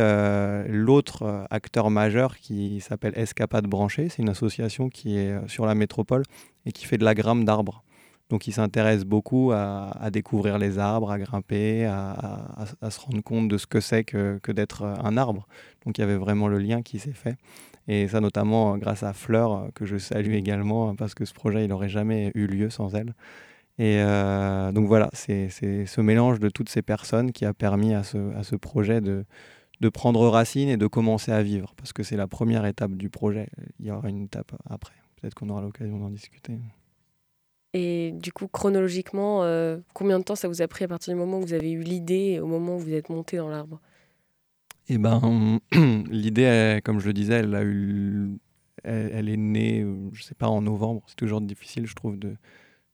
l'autre 0.68 1.46
acteur 1.50 1.90
majeur 1.90 2.36
qui 2.36 2.80
s'appelle 2.80 3.12
Escapade 3.16 3.66
Branchée, 3.66 4.08
c'est 4.08 4.22
une 4.22 4.30
association 4.30 4.88
qui 4.88 5.18
est 5.18 5.36
sur 5.48 5.66
la 5.66 5.74
métropole 5.74 6.22
et 6.66 6.72
qui 6.72 6.86
fait 6.86 6.98
de 6.98 7.04
la 7.04 7.14
gramme 7.14 7.44
d'arbres. 7.44 7.84
Donc 8.28 8.46
il 8.46 8.52
s'intéresse 8.52 9.04
beaucoup 9.04 9.52
à, 9.52 10.10
découvrir 10.12 10.58
les 10.58 10.78
arbres, 10.78 11.10
à 11.10 11.18
grimper, 11.18 11.86
à, 11.86 12.90
se 12.90 13.00
rendre 13.00 13.22
compte 13.22 13.48
de 13.48 13.56
ce 13.56 13.66
que 13.66 13.80
c'est 13.80 14.04
que, 14.04 14.52
d'être 14.52 14.84
un 14.84 15.16
arbre. 15.16 15.46
Donc 15.84 15.98
il 15.98 16.02
y 16.02 16.04
avait 16.04 16.16
vraiment 16.16 16.48
le 16.48 16.58
lien 16.58 16.82
qui 16.82 16.98
s'est 16.98 17.12
fait. 17.12 17.36
Et 17.86 18.06
ça 18.06 18.20
notamment 18.20 18.76
grâce 18.76 19.02
à 19.02 19.14
Fleur, 19.14 19.70
que 19.74 19.86
je 19.86 19.96
salue 19.96 20.34
également, 20.34 20.94
parce 20.94 21.14
que 21.14 21.24
ce 21.24 21.32
projet, 21.32 21.64
il 21.64 21.68
n'aurait 21.68 21.88
jamais 21.88 22.30
eu 22.34 22.46
lieu 22.46 22.68
sans 22.68 22.94
elle. 22.94 23.14
Et 23.78 24.02
donc 24.72 24.88
voilà, 24.88 25.08
c'est 25.12 25.50
ce 25.50 26.00
mélange 26.00 26.40
de 26.40 26.48
toutes 26.48 26.68
ces 26.68 26.82
personnes 26.82 27.30
qui 27.30 27.44
a 27.44 27.54
permis 27.54 27.94
à 27.94 28.02
ce, 28.02 28.34
à 28.34 28.42
ce 28.42 28.56
projet 28.56 29.00
de, 29.00 29.24
de 29.80 29.88
prendre 29.88 30.26
racine 30.28 30.68
et 30.68 30.76
de 30.76 30.86
commencer 30.86 31.32
à 31.32 31.42
vivre, 31.42 31.74
parce 31.76 31.92
que 31.92 32.02
c'est 32.02 32.16
la 32.16 32.26
première 32.26 32.66
étape 32.66 32.92
du 32.92 33.08
projet. 33.08 33.48
Il 33.78 33.86
y 33.86 33.90
aura 33.90 34.08
une 34.08 34.24
étape 34.24 34.52
après. 34.68 34.94
Peut-être 35.16 35.34
qu'on 35.34 35.48
aura 35.48 35.62
l'occasion 35.62 35.98
d'en 35.98 36.10
discuter. 36.10 36.58
Et 37.74 38.12
du 38.12 38.32
coup, 38.32 38.48
chronologiquement, 38.48 39.42
euh, 39.42 39.78
combien 39.94 40.18
de 40.18 40.24
temps 40.24 40.36
ça 40.36 40.48
vous 40.48 40.62
a 40.62 40.68
pris 40.68 40.84
à 40.84 40.88
partir 40.88 41.12
du 41.12 41.20
moment 41.20 41.38
où 41.38 41.42
vous 41.42 41.52
avez 41.52 41.70
eu 41.70 41.82
l'idée 41.82 42.40
au 42.40 42.46
moment 42.46 42.76
où 42.76 42.78
vous 42.78 42.92
êtes 42.92 43.08
monté 43.08 43.36
dans 43.36 43.48
l'arbre? 43.48 43.80
Eh 44.88 44.96
ben, 44.96 45.60
l'idée, 46.10 46.80
comme 46.84 46.98
je 46.98 47.06
le 47.06 47.12
disais, 47.12 47.34
elle, 47.34 47.54
a 47.54 47.62
eu, 47.62 48.38
elle, 48.84 49.28
est 49.28 49.36
née, 49.36 49.82
euh, 49.82 50.08
je 50.12 50.22
sais 50.22 50.34
pas, 50.34 50.48
en 50.48 50.62
novembre. 50.62 51.02
C'est 51.08 51.16
toujours 51.16 51.40
difficile, 51.40 51.86
je 51.86 51.94
trouve, 51.94 52.18
de, 52.18 52.36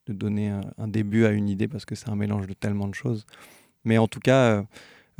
de 0.07 0.13
donner 0.13 0.53
un, 0.79 0.89
début 0.89 1.25
à 1.25 1.31
une 1.31 1.49
idée 1.49 1.69
parce 1.69 1.85
que 1.85 1.95
c'est 1.95 2.09
un 2.09 2.17
mélange 2.17 2.47
de 2.47 2.55
tellement 2.55 2.89
de 2.89 2.95
choses. 2.95 3.27
Mais 3.85 3.99
en 3.99 4.09
tout 4.09 4.21
cas, 4.21 4.65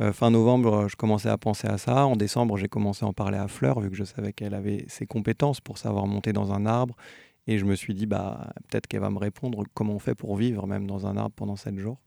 euh, 0.01 0.13
fin 0.13 0.31
novembre, 0.31 0.87
je 0.87 0.95
commençais 0.95 1.29
à 1.29 1.37
penser 1.37 1.67
à 1.67 1.77
ça. 1.77 2.05
En 2.05 2.15
décembre, 2.15 2.57
j'ai 2.57 2.67
commencé 2.67 3.05
à 3.05 3.07
en 3.07 3.13
parler 3.13 3.37
à 3.37 3.47
Fleur, 3.47 3.79
vu 3.79 3.89
que 3.89 3.95
je 3.95 4.03
savais 4.03 4.33
qu'elle 4.33 4.53
avait 4.53 4.85
ses 4.87 5.05
compétences 5.05 5.61
pour 5.61 5.77
savoir 5.77 6.07
monter 6.07 6.33
dans 6.33 6.53
un 6.53 6.65
arbre 6.65 6.95
et 7.47 7.57
je 7.57 7.65
me 7.65 7.75
suis 7.75 7.93
dit, 7.93 8.05
bah, 8.05 8.53
peut-être 8.67 8.87
qu'elle 8.87 9.01
va 9.01 9.09
me 9.09 9.19
répondre 9.19 9.63
comment 9.73 9.93
on 9.93 9.99
fait 9.99 10.15
pour 10.15 10.35
vivre 10.35 10.65
même 10.67 10.87
dans 10.87 11.05
un 11.05 11.15
arbre 11.17 11.35
pendant 11.35 11.55
sept 11.55 11.77
jours. 11.77 11.99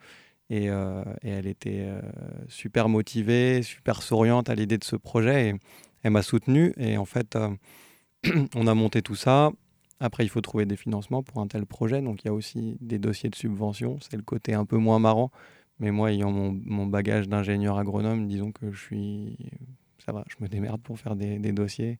Et, 0.50 0.70
euh, 0.70 1.04
elle 1.22 1.46
était 1.46 1.82
euh, 1.82 2.00
super 2.48 2.88
motivée, 2.88 3.62
super 3.62 4.02
souriante 4.02 4.48
à 4.48 4.54
l'idée 4.54 4.78
de 4.78 4.84
ce 4.84 4.96
projet. 4.96 5.50
Et 5.50 5.54
elle 6.02 6.10
m'a 6.10 6.22
soutenu. 6.22 6.72
Et 6.76 6.96
en 6.96 7.04
fait, 7.04 7.36
euh, 7.36 7.50
on 8.54 8.66
a 8.66 8.74
monté 8.74 9.02
tout 9.02 9.14
ça. 9.14 9.50
Après, 10.00 10.24
il 10.24 10.28
faut 10.28 10.40
trouver 10.40 10.66
des 10.66 10.76
financements 10.76 11.22
pour 11.22 11.40
un 11.40 11.48
tel 11.48 11.66
projet. 11.66 12.00
Donc, 12.02 12.24
il 12.24 12.28
y 12.28 12.30
a 12.30 12.34
aussi 12.34 12.76
des 12.80 12.98
dossiers 12.98 13.30
de 13.30 13.34
subvention. 13.34 13.98
C'est 14.00 14.16
le 14.16 14.22
côté 14.22 14.54
un 14.54 14.64
peu 14.64 14.76
moins 14.76 14.98
marrant. 14.98 15.30
Mais 15.80 15.90
moi, 15.90 16.12
ayant 16.12 16.30
mon, 16.30 16.86
bagage 16.86 17.28
d'ingénieur 17.28 17.78
agronome, 17.78 18.28
disons 18.28 18.52
que 18.52 18.70
je 18.72 18.80
suis. 18.80 19.38
Ça 20.04 20.12
va, 20.12 20.24
je 20.28 20.36
me 20.40 20.48
démerde 20.48 20.80
pour 20.80 20.98
faire 20.98 21.16
des, 21.16 21.52
dossiers. 21.52 21.98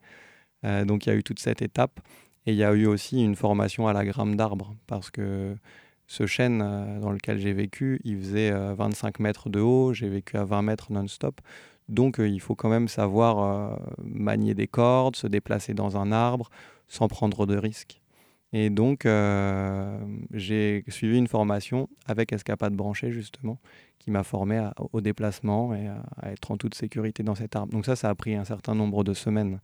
donc, 0.62 1.07
il 1.07 1.11
y 1.11 1.12
a 1.12 1.16
eu 1.16 1.22
toute 1.22 1.40
cette 1.40 1.62
étape. 1.62 2.01
Et 2.46 2.53
il 2.53 2.57
y 2.57 2.64
a 2.64 2.72
eu 2.72 2.86
aussi 2.86 3.22
une 3.22 3.36
formation 3.36 3.88
à 3.88 3.92
la 3.92 4.05
gramme 4.05 4.36
d'arbre, 4.36 4.74
parce 4.86 5.11
que 5.11 5.55
ce 6.09 6.26
chêne 6.26 6.62
euh, 6.64 6.99
dans 6.99 7.12
lequel 7.12 7.38
j'ai 7.38 7.53
vécu, 7.53 8.01
il 8.03 8.18
faisait 8.18 8.51
25 8.51 9.20
euh, 9.20 9.22
mètres 9.22 9.51
de 9.51 9.61
haut, 9.61 9.92
j'ai 9.92 10.09
vécu 10.09 10.38
à 10.38 10.44
20 10.44 10.62
mètres 10.62 10.90
non-stop. 10.90 11.40
Donc 11.88 12.18
euh, 12.18 12.26
il 12.26 12.40
faut 12.40 12.55
quand 12.55 12.70
même 12.70 12.88
savoir 12.88 13.78
manier 14.03 14.55
des 14.55 14.66
cordes, 14.66 15.16
se 15.16 15.26
déplacer 15.26 15.74
dans 15.74 15.99
un 15.99 16.11
arbre 16.11 16.49
sans 16.89 17.09
prendre 17.09 17.47
de 17.47 17.57
risques. 17.57 18.01
Et 18.53 18.70
donc 18.70 19.07
j'ai 20.32 20.84
suivi 20.89 21.18
une 21.18 21.26
formation 21.26 21.89
avec 22.07 22.32
Escapade 22.32 22.74
branchée 22.74 23.12
justement, 23.12 23.59
qui 23.99 24.11
m'a 24.11 24.22
formé 24.22 24.66
au 24.93 25.01
déplacement 25.01 25.74
et 25.74 25.86
à, 25.86 26.32
être 26.32 26.51
en 26.51 26.57
toute 26.57 26.74
sécurité 26.74 27.22
dans 27.22 27.34
cet 27.34 27.57
arbre. 27.57 27.72
Donc 27.72 27.84
ça, 27.84 27.95
ça 27.95 28.09
a 28.09 28.14
pris 28.14 28.34
un 28.34 28.45
certain 28.45 28.74
nombre 28.74 29.05
de 29.05 29.12
semaines. 29.12 29.61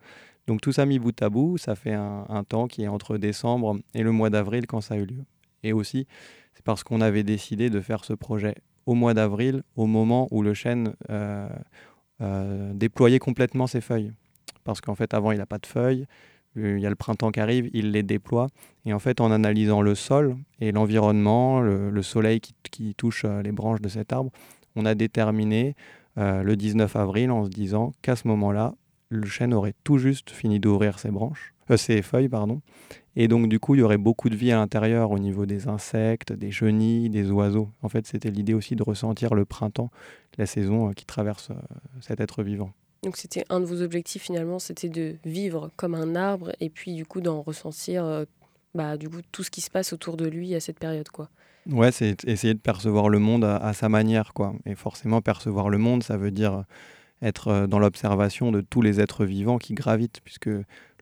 Donc 0.47 0.61
tout 0.61 0.73
ça 0.73 0.85
mis 0.85 0.99
bout 0.99 1.21
à 1.23 1.31
bout, 1.31 1.57
ça 1.57 1.75
fait 1.75 1.95
un, 1.95 2.45
temps 2.47 2.67
qui 2.67 2.83
est 2.83 2.89
entre 2.89 3.17
décembre 3.17 3.79
et 3.95 4.03
le 4.03 4.13
mois 4.13 4.31
d'avril 4.31 4.67
quand 4.67 4.81
ça 4.81 4.95
a 4.95 4.97
eu 4.99 5.07
lieu. 5.07 5.25
Et 5.63 5.73
aussi, 5.73 6.07
c'est 6.53 6.65
parce 6.65 6.85
qu'on 6.85 7.01
avait 7.01 7.23
décidé 7.23 7.71
de 7.71 7.81
faire 7.81 8.05
ce 8.05 8.13
projet 8.13 8.55
au 8.87 8.95
mois 8.95 9.15
d'avril, 9.15 9.63
au 9.77 9.87
moment 9.87 10.29
où 10.31 10.43
le 10.43 10.53
chêne 10.53 10.95
euh, 11.09 11.49
euh, 12.21 12.75
déployait 12.75 13.19
complètement 13.19 13.67
ses 13.67 13.81
feuilles. 13.81 14.13
Parce 14.63 14.83
qu'en 14.83 14.95
fait, 14.95 15.15
avant, 15.15 15.33
il 15.33 15.39
n'a 15.39 15.47
pas 15.47 15.59
de 15.59 15.67
feuilles. 15.67 16.07
Euh, 16.57 16.77
il 16.77 16.83
y 16.83 16.87
a 16.87 16.91
le 16.91 16.97
printemps 16.97 17.31
qui 17.31 17.41
arrive, 17.41 17.71
il 17.73 17.93
les 17.93 18.03
déploie. 18.03 18.49
Et 18.87 18.93
en 18.93 18.99
fait, 18.99 19.21
en 19.21 19.31
analysant 19.31 19.83
le 19.83 19.95
sol 19.95 20.37
et 20.61 20.73
l'environnement, 20.73 21.61
le, 21.61 22.03
soleil 22.03 22.41
qui, 22.41 22.95
touche 22.95 23.25
les 23.25 23.53
branches 23.53 23.81
de 23.81 23.89
cet 23.89 24.13
arbre, 24.13 24.31
on 24.77 24.85
a 24.85 24.95
déterminé 24.95 25.75
le 26.17 26.55
19 26.55 26.95
avril 26.97 27.31
en 27.31 27.45
se 27.45 27.51
disant 27.51 27.93
qu'à 28.03 28.15
ce 28.15 28.29
moment-là, 28.29 28.75
le 29.15 29.27
chêne 29.27 29.55
aurait 29.55 29.75
tout 29.85 29.99
juste 29.99 30.31
fini 30.31 30.61
d'ouvrir 30.61 30.99
ses 30.99 31.11
branches, 31.11 31.55
euh, 31.71 31.77
ses 31.77 32.03
feuilles, 32.03 32.29
pardon. 32.29 32.61
Et 33.17 33.29
donc, 33.29 33.49
du 33.49 33.61
coup, 33.61 33.75
il 33.75 33.79
y 33.79 33.83
aurait 33.83 33.99
beaucoup 33.99 34.29
de 34.29 34.35
vie 34.35 34.51
à 34.51 34.57
l'intérieur 34.57 35.13
au 35.13 35.19
niveau 35.19 35.47
des 35.47 35.69
insectes, 35.69 36.33
des 36.33 36.51
chenilles, 36.51 37.11
des 37.11 37.31
oiseaux. 37.31 37.71
En 37.83 37.89
fait, 37.89 38.07
c'était 38.07 38.31
l'idée 38.31 38.55
aussi 38.55 38.75
de 38.75 38.83
ressentir 38.83 39.35
le 39.35 39.45
printemps, 39.45 39.91
la 40.37 40.47
saison 40.47 40.91
euh, 40.91 40.93
qui 40.93 41.07
traverse 41.07 41.51
euh, 41.51 41.55
cet 42.01 42.21
être 42.21 42.43
vivant. 42.43 42.73
Donc, 43.05 43.17
c'était 43.17 43.45
un 43.51 43.61
de 43.61 43.65
vos 43.65 43.83
objectifs 43.83 44.23
finalement, 44.23 44.59
c'était 44.59 44.89
de 44.89 45.17
vivre 45.25 45.71
comme 45.77 45.95
un 45.95 46.17
arbre 46.17 46.53
et 46.61 46.71
puis, 46.71 46.95
du 46.95 47.07
coup, 47.07 47.21
d'en 47.21 47.43
ressentir 47.43 48.27
bah, 48.75 48.97
du 48.97 49.09
coup, 49.09 49.21
tout 49.31 49.43
ce 49.43 49.51
qui 49.51 49.61
se 49.61 49.71
passe 49.71 49.93
autour 49.93 50.17
de 50.17 50.27
lui 50.27 50.55
à 50.55 50.61
cette 50.61 50.79
période, 50.79 51.09
quoi. 51.09 51.31
Ouais, 51.71 51.93
c'est 51.93 52.25
essayer 52.25 52.53
de 52.53 52.59
percevoir 52.59 53.09
le 53.09 53.19
monde 53.19 53.45
à, 53.45 53.73
sa 53.73 53.89
manière, 53.89 54.35
quoi. 54.35 54.55
Et 54.67 54.75
forcément, 54.75 55.23
percevoir 55.23 55.71
le 55.71 55.79
monde, 55.79 56.03
ça 56.03 56.17
veut 56.17 56.31
dire 56.31 56.65
être 57.23 57.49
euh, 57.49 57.67
dans 57.67 57.79
l'observation 57.79 58.53
de 58.53 58.61
tous 58.61 58.83
les 58.83 59.01
êtres 59.01 59.25
vivants 59.25 59.59
qui 59.59 59.73
gravitent, 59.73 60.21
puisque 60.25 60.51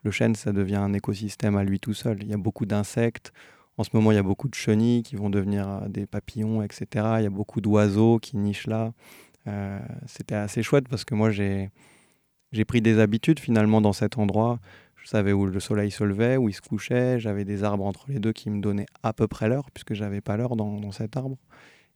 le 0.03 0.11
chêne, 0.11 0.35
ça 0.35 0.53
devient 0.53 0.75
un 0.75 0.93
écosystème 0.93 1.57
à 1.57 1.63
lui 1.63 1.79
tout 1.79 1.93
seul. 1.93 2.19
Il 2.21 2.29
y 2.29 2.33
a 2.33 2.37
beaucoup 2.37 2.65
d'insectes. 2.65 3.33
En 3.77 3.83
ce 3.83 3.89
moment, 3.93 4.11
il 4.11 4.15
y 4.15 4.19
a 4.19 4.23
beaucoup 4.23 4.47
de 4.47 4.55
chenilles 4.55 5.03
qui 5.03 5.15
vont 5.15 5.29
devenir 5.29 5.67
euh, 5.67 5.87
des 5.89 6.05
papillons, 6.05 6.61
etc. 6.61 6.85
Il 7.17 7.23
y 7.23 7.27
a 7.27 7.31
beaucoup 7.31 7.59
d'oiseaux 7.59 8.19
qui 8.19 8.37
nichent 8.37 8.67
là. 8.67 8.93
Euh, 9.47 9.79
c'était 10.05 10.35
assez 10.35 10.63
chouette 10.63 10.87
parce 10.87 11.03
que 11.03 11.15
moi, 11.15 11.31
j'ai, 11.31 11.71
j'ai 12.53 12.65
pris 12.65 12.81
des 12.81 12.99
habitudes 12.99 13.39
finalement 13.39 13.81
dans 13.81 13.93
cet 13.93 14.17
endroit. 14.17 14.59
Je 14.95 15.07
savais 15.09 15.33
où 15.33 15.47
le 15.47 15.59
soleil 15.59 15.91
se 15.91 16.03
levait, 16.03 16.37
où 16.37 16.47
il 16.47 16.53
se 16.53 16.61
couchait. 16.61 17.19
J'avais 17.19 17.43
des 17.43 17.63
arbres 17.63 17.83
entre 17.83 18.05
les 18.07 18.19
deux 18.19 18.31
qui 18.31 18.49
me 18.49 18.61
donnaient 18.61 18.85
à 19.01 19.11
peu 19.11 19.27
près 19.27 19.49
l'heure, 19.49 19.69
puisque 19.71 19.95
j'avais 19.95 20.21
pas 20.21 20.37
l'heure 20.37 20.55
dans, 20.55 20.91
cet 20.91 21.17
arbre. 21.17 21.35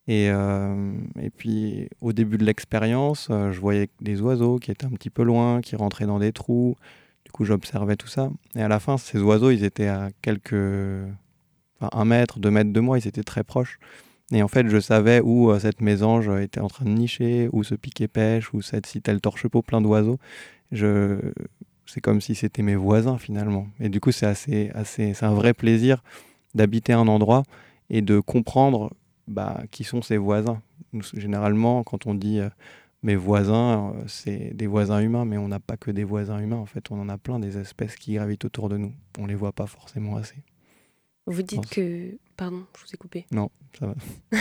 Et, 0.07 0.29
euh, 0.31 0.93
et 1.21 1.29
puis 1.29 1.89
au 2.01 2.11
début 2.11 2.37
de 2.37 2.43
l'expérience, 2.43 3.27
euh, 3.29 3.51
je 3.51 3.59
voyais 3.59 3.89
des 4.01 4.19
oiseaux 4.21 4.57
qui 4.57 4.71
étaient 4.71 4.85
un 4.85 4.91
petit 4.91 5.09
peu 5.09 5.23
loin, 5.23 5.61
qui 5.61 5.75
rentraient 5.75 6.07
dans 6.07 6.19
des 6.19 6.33
trous. 6.33 6.75
Du 7.23 7.31
coup, 7.31 7.45
j'observais 7.45 7.95
tout 7.95 8.07
ça. 8.07 8.29
Et 8.55 8.61
à 8.61 8.67
la 8.67 8.79
fin, 8.79 8.97
ces 8.97 9.19
oiseaux, 9.19 9.51
ils 9.51 9.63
étaient 9.63 9.87
à 9.87 10.09
quelques. 10.21 10.55
Un 11.79 12.05
mètre, 12.05 12.39
deux 12.39 12.49
mètres 12.49 12.73
de 12.73 12.79
moi, 12.79 12.97
ils 12.97 13.07
étaient 13.07 13.23
très 13.23 13.43
proches. 13.43 13.77
Et 14.31 14.43
en 14.43 14.47
fait, 14.47 14.67
je 14.67 14.79
savais 14.79 15.21
où 15.21 15.49
euh, 15.49 15.59
cette 15.59 15.81
mésange 15.81 16.29
était 16.29 16.59
en 16.59 16.67
train 16.67 16.85
de 16.85 16.91
nicher, 16.91 17.49
où 17.53 17.63
ce 17.63 17.75
piquet 17.75 18.07
pêche, 18.07 18.53
où 18.53 18.61
cette 18.61 18.85
citelle 18.85 19.21
torche-peau 19.21 19.61
plein 19.61 19.81
d'oiseaux. 19.81 20.19
Je... 20.71 21.17
C'est 21.85 22.01
comme 22.01 22.19
si 22.19 22.35
c'était 22.35 22.63
mes 22.63 22.75
voisins 22.75 23.17
finalement. 23.17 23.67
Et 23.79 23.87
du 23.87 24.01
coup, 24.01 24.11
c'est 24.11 24.25
assez, 24.25 24.69
assez, 24.73 25.13
un 25.21 25.33
vrai 25.33 25.53
plaisir 25.53 26.03
d'habiter 26.53 26.91
un 26.91 27.07
endroit 27.07 27.43
et 27.89 28.01
de 28.01 28.19
comprendre 28.19 28.91
bah, 29.27 29.63
qui 29.71 29.85
sont 29.85 30.01
ses 30.01 30.17
voisins. 30.17 30.61
généralement, 31.13 31.83
quand 31.83 32.05
on 32.05 32.13
dit 32.13 32.39
euh, 32.39 32.49
mes 33.03 33.15
voisins, 33.15 33.93
euh, 33.95 34.03
c'est 34.07 34.53
des 34.53 34.67
voisins 34.67 34.99
humains, 34.99 35.23
mais 35.23 35.37
on 35.37 35.47
n'a 35.47 35.61
pas 35.61 35.77
que 35.77 35.91
des 35.91 36.03
voisins 36.03 36.39
humains. 36.39 36.57
En 36.57 36.65
fait, 36.65 36.91
on 36.91 36.99
en 36.99 37.07
a 37.07 37.17
plein 37.17 37.39
des 37.39 37.57
espèces 37.57 37.95
qui 37.95 38.15
gravitent 38.15 38.43
autour 38.43 38.67
de 38.67 38.75
nous. 38.75 38.93
On 39.17 39.25
les 39.25 39.35
voit 39.35 39.53
pas 39.53 39.67
forcément 39.67 40.17
assez. 40.17 40.43
Vous 41.25 41.41
dites 41.41 41.69
que. 41.69 42.17
Pardon, 42.37 42.63
je 42.77 42.83
vous 42.83 42.93
ai 42.93 42.97
coupé. 42.97 43.25
Non, 43.31 43.49
ça 43.77 43.87
va. 43.87 43.95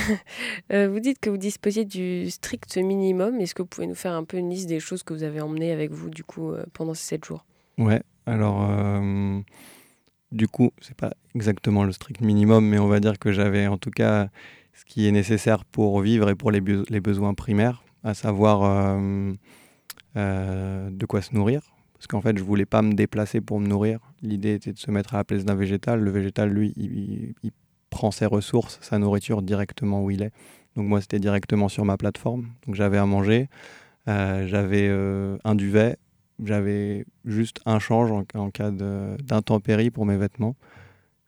Euh, 0.73 0.89
vous 0.89 1.01
dites 1.01 1.21
que 1.21 1.31
vous 1.31 1.37
disposiez 1.37 1.85
du 1.85 2.31
strict 2.31 2.77
minimum. 2.77 3.41
Est-ce 3.41 3.55
que 3.55 3.63
vous 3.63 3.69
pouvez 3.69 3.87
nous 3.87 3.95
faire 3.95 4.13
un 4.13 4.25
peu 4.25 4.37
une 4.37 4.51
liste 4.51 4.69
des 4.69 4.81
choses 4.81 5.03
que 5.03 5.15
vous 5.15 5.23
avez 5.23 5.41
emmenées 5.41 5.73
avec 5.73 5.93
vous, 5.93 6.11
du 6.11 6.25
coup, 6.25 6.53
pendant 6.73 6.93
ces 6.93 7.05
sept 7.05 7.25
jours? 7.25 7.45
Ouais, 7.79 8.03
alors. 8.27 8.69
Du 10.33 10.49
coup, 10.49 10.73
c'est 10.81 10.97
pas 10.97 11.13
exactement 11.35 11.85
le 11.85 11.93
strict 11.93 12.21
minimum, 12.21 12.67
mais 12.67 12.79
on 12.79 12.89
va 12.89 13.01
dire 13.01 13.19
que 13.19 13.33
j'avais 13.33 13.69
en 13.69 13.79
tout 13.79 13.91
cas 13.91 14.29
ce 14.75 14.85
qui 14.85 15.07
est 15.07 15.13
nécessaire 15.13 15.65
pour 15.65 16.01
vivre 16.01 16.29
et 16.29 16.35
pour 16.35 16.51
les, 16.51 16.61
les 16.91 17.01
besoins 17.01 17.33
primaires, 17.33 17.83
à 18.03 18.13
savoir 18.13 18.65
euh, 18.65 19.33
euh, 20.17 20.91
de 20.91 21.07
quoi 21.07 21.23
se 21.23 21.35
nourrir. 21.35 21.63
Parce 21.95 22.07
qu'en 22.09 22.21
fait, 22.21 22.37
je 22.37 22.43
voulais 22.43 22.67
pas 22.67 22.83
me 22.83 22.93
déplacer 22.93 23.41
pour 23.41 23.61
me 23.61 23.67
nourrir. 23.67 24.01
L'idée 24.21 24.55
était 24.55 24.73
de 24.73 24.79
se 24.79 24.91
mettre 24.91 25.15
à 25.15 25.19
la 25.19 25.25
place 25.25 25.45
d'un 25.45 25.55
végétal. 25.55 26.01
Le 26.01 26.11
végétal, 26.11 26.51
lui, 26.51 26.75
il, 26.77 27.53
prend 27.91 28.11
ses 28.11 28.27
ressources, 28.27 28.79
sa 28.83 28.99
nourriture 28.99 29.43
directement 29.43 30.03
où 30.03 30.11
il 30.11 30.23
est. 30.23 30.33
Donc 30.75 30.87
moi, 30.87 31.01
c'était 31.01 31.19
directement 31.19 31.69
sur 31.69 31.85
ma 31.85 31.97
plateforme. 31.97 32.49
Donc 32.67 32.75
j'avais 32.75 32.99
à 32.99 33.07
manger, 33.07 33.49
euh, 34.09 34.47
j'avais 34.47 34.89
un 35.45 35.55
duvet, 35.55 35.97
j'avais 36.45 37.07
juste 37.25 37.61
un 37.65 37.79
change 37.79 38.13
en, 38.13 38.25
en 38.35 38.51
cas 38.51 38.71
d'intempérie 38.71 39.91
pour 39.91 40.05
mes 40.05 40.17
vêtements, 40.17 40.57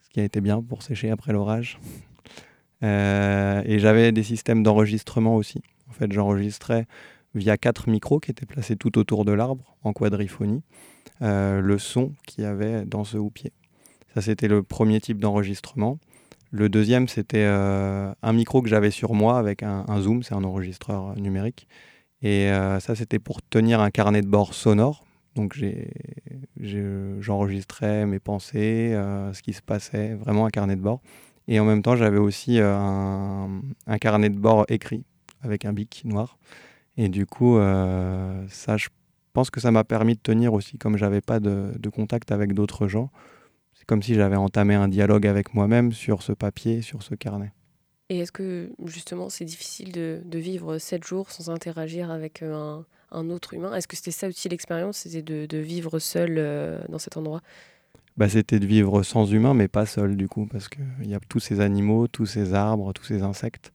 ce 0.02 0.10
qui 0.10 0.20
a 0.20 0.24
été 0.24 0.40
bien 0.40 0.62
pour 0.62 0.82
sécher 0.82 1.10
après 1.10 1.32
l'orage. 1.32 1.78
Euh, 2.82 3.62
et 3.64 3.78
j'avais 3.78 4.12
des 4.12 4.22
systèmes 4.22 4.62
d'enregistrement 4.62 5.36
aussi. 5.36 5.62
En 5.88 5.92
fait, 5.92 6.12
j'enregistrais 6.12 6.86
via 7.34 7.56
quatre 7.56 7.88
micros 7.88 8.20
qui 8.20 8.30
étaient 8.30 8.46
placés 8.46 8.76
tout 8.76 8.98
autour 8.98 9.24
de 9.24 9.32
l'arbre 9.32 9.76
en 9.82 9.92
quadriphonie 9.92 10.62
euh, 11.22 11.60
le 11.60 11.78
son 11.78 12.14
qu'il 12.26 12.44
y 12.44 12.46
avait 12.46 12.84
dans 12.84 13.04
ce 13.04 13.16
houppier. 13.16 13.52
Ça, 14.14 14.22
c'était 14.22 14.48
le 14.48 14.62
premier 14.62 15.00
type 15.00 15.18
d'enregistrement. 15.18 15.98
Le 16.50 16.68
deuxième, 16.68 17.08
c'était 17.08 17.44
euh, 17.44 18.12
un 18.22 18.32
micro 18.32 18.62
que 18.62 18.68
j'avais 18.68 18.90
sur 18.90 19.14
moi 19.14 19.38
avec 19.38 19.62
un, 19.62 20.00
zoom, 20.00 20.22
c'est 20.22 20.34
un 20.34 20.44
enregistreur 20.44 21.14
numérique. 21.16 21.68
Et 22.22 22.50
ça, 22.80 22.96
c'était 22.96 23.20
pour 23.20 23.42
tenir 23.42 23.80
un 23.80 23.90
carnet 23.90 24.22
de 24.22 24.26
bord 24.26 24.52
sonore. 24.52 25.04
Donc 25.38 25.56
j'enregistrais 27.20 28.06
mes 28.06 28.18
pensées, 28.18 28.92
euh, 28.92 29.32
ce 29.32 29.40
qui 29.40 29.52
se 29.52 29.62
passait, 29.62 30.14
vraiment 30.14 30.46
un 30.46 30.50
carnet 30.50 30.74
de 30.74 30.80
bord. 30.80 31.00
Et 31.46 31.60
en 31.60 31.64
même 31.64 31.80
temps, 31.80 31.94
j'avais 31.94 32.18
aussi 32.18 32.58
euh, 32.58 32.76
un, 33.86 33.98
carnet 33.98 34.30
de 34.30 34.38
bord 34.38 34.64
écrit 34.68 35.04
avec 35.42 35.64
un 35.64 35.72
bic 35.72 36.02
noir. 36.04 36.38
Et 36.96 37.08
du 37.08 37.24
coup, 37.24 37.56
euh, 37.56 38.44
ça, 38.48 38.76
je 38.76 38.88
pense 39.32 39.50
que 39.50 39.60
ça 39.60 39.70
m'a 39.70 39.84
permis 39.84 40.14
de 40.14 40.20
tenir 40.20 40.52
aussi, 40.54 40.76
comme 40.76 40.96
j'avais 40.96 41.20
pas 41.20 41.38
de 41.38 41.88
contact 41.88 42.32
avec 42.32 42.52
d'autres 42.52 42.88
gens. 42.88 43.10
Comme 43.88 44.02
si 44.02 44.14
j'avais 44.14 44.36
entamé 44.36 44.74
un 44.76 44.86
dialogue 44.86 45.26
avec 45.26 45.54
moi-même 45.54 45.92
sur 45.92 46.22
ce 46.22 46.32
papier, 46.32 46.82
sur 46.82 47.02
ce 47.02 47.16
carnet. 47.16 47.52
Et 48.10 48.20
est-ce 48.20 48.30
que 48.30 48.70
justement 48.84 49.28
c'est 49.28 49.44
difficile 49.44 49.90
de, 49.90 50.20
de 50.24 50.38
vivre 50.38 50.78
sept 50.78 51.04
jours 51.04 51.30
sans 51.30 51.50
interagir 51.50 52.10
avec 52.10 52.42
euh, 52.42 52.54
un, 52.54 52.84
un 53.10 53.30
autre 53.30 53.54
humain? 53.54 53.74
Est-ce 53.74 53.88
que 53.88 53.96
c'était 53.96 54.12
ça 54.12 54.28
aussi 54.28 54.48
l'expérience 54.48 54.98
C'était 54.98 55.22
de, 55.22 55.46
de 55.46 55.58
vivre 55.58 55.98
seul 55.98 56.36
euh, 56.38 56.78
dans 56.88 56.98
cet 56.98 57.16
endroit? 57.16 57.40
Bah, 58.16 58.28
c'était 58.28 58.58
de 58.60 58.66
vivre 58.66 59.02
sans 59.02 59.30
humain, 59.32 59.54
mais 59.54 59.68
pas 59.68 59.86
seul 59.86 60.16
du 60.16 60.28
coup, 60.28 60.46
parce 60.46 60.68
qu'il 60.68 60.84
y 61.06 61.14
a 61.14 61.20
tous 61.28 61.40
ces 61.40 61.60
animaux, 61.60 62.08
tous 62.08 62.26
ces 62.26 62.52
arbres, 62.54 62.92
tous 62.92 63.04
ces 63.04 63.22
insectes. 63.22 63.72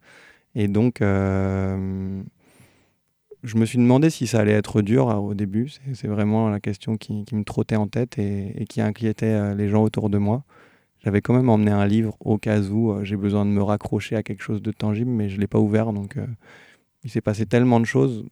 Et 0.55 0.67
donc, 0.67 1.01
euh, 1.01 2.21
je 3.43 3.57
me 3.57 3.65
suis 3.65 3.77
demandé 3.77 4.09
si 4.09 4.25
ça 4.25 4.39
allait 4.39 4.53
être 4.53 4.81
dur 4.81 5.09
hein, 5.09 5.17
au 5.17 5.33
début. 5.33 5.69
C'est- 5.69 6.07
vraiment 6.07 6.49
la 6.49 6.59
question 6.59 6.97
qui, 6.97 7.25
me 7.33 7.43
trottait 7.43 7.75
en 7.75 7.87
tête 7.87 8.17
et, 8.17 8.65
qui 8.69 8.81
inquiétait 8.81 9.25
euh, 9.27 9.55
les 9.55 9.69
gens 9.69 9.83
autour 9.83 10.09
de 10.09 10.17
moi. 10.17 10.43
J'avais 11.03 11.21
quand 11.21 11.33
même 11.33 11.49
emmené 11.49 11.71
un 11.71 11.85
livre 11.85 12.15
au 12.21 12.37
cas 12.37 12.61
où 12.61 12.91
euh, 12.91 13.03
j'ai 13.03 13.17
besoin 13.17 13.45
de 13.45 13.51
me 13.51 13.61
raccrocher 13.61 14.15
à 14.15 14.23
quelque 14.23 14.41
chose 14.41 14.61
de 14.61 14.71
tangible, 14.71 15.11
mais 15.11 15.29
je 15.29 15.35
ne 15.35 15.41
l'ai 15.41 15.47
pas 15.47 15.59
ouvert. 15.59 15.91
Donc, 15.93 16.17
euh, 16.17 16.25
il 17.03 17.09
s'est 17.11 17.21
passé 17.21 17.45
tellement 17.45 17.79
de 17.79 17.85
choses. 17.85 18.25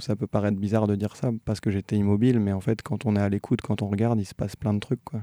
Ça 0.00 0.16
peut 0.16 0.26
paraître 0.26 0.58
bizarre 0.58 0.88
de 0.88 0.96
dire 0.96 1.14
ça 1.16 1.30
parce 1.44 1.60
que 1.60 1.70
j'étais 1.70 1.96
immobile, 1.96 2.40
mais 2.40 2.52
en 2.52 2.60
fait, 2.60 2.82
quand 2.82 3.06
on 3.06 3.14
est 3.16 3.20
à 3.20 3.28
l'écoute, 3.28 3.60
quand 3.62 3.82
on 3.82 3.88
regarde, 3.88 4.18
il 4.20 4.24
se 4.24 4.34
passe 4.34 4.56
plein 4.56 4.74
de 4.74 4.80
trucs. 4.80 5.04
Quoi. 5.04 5.22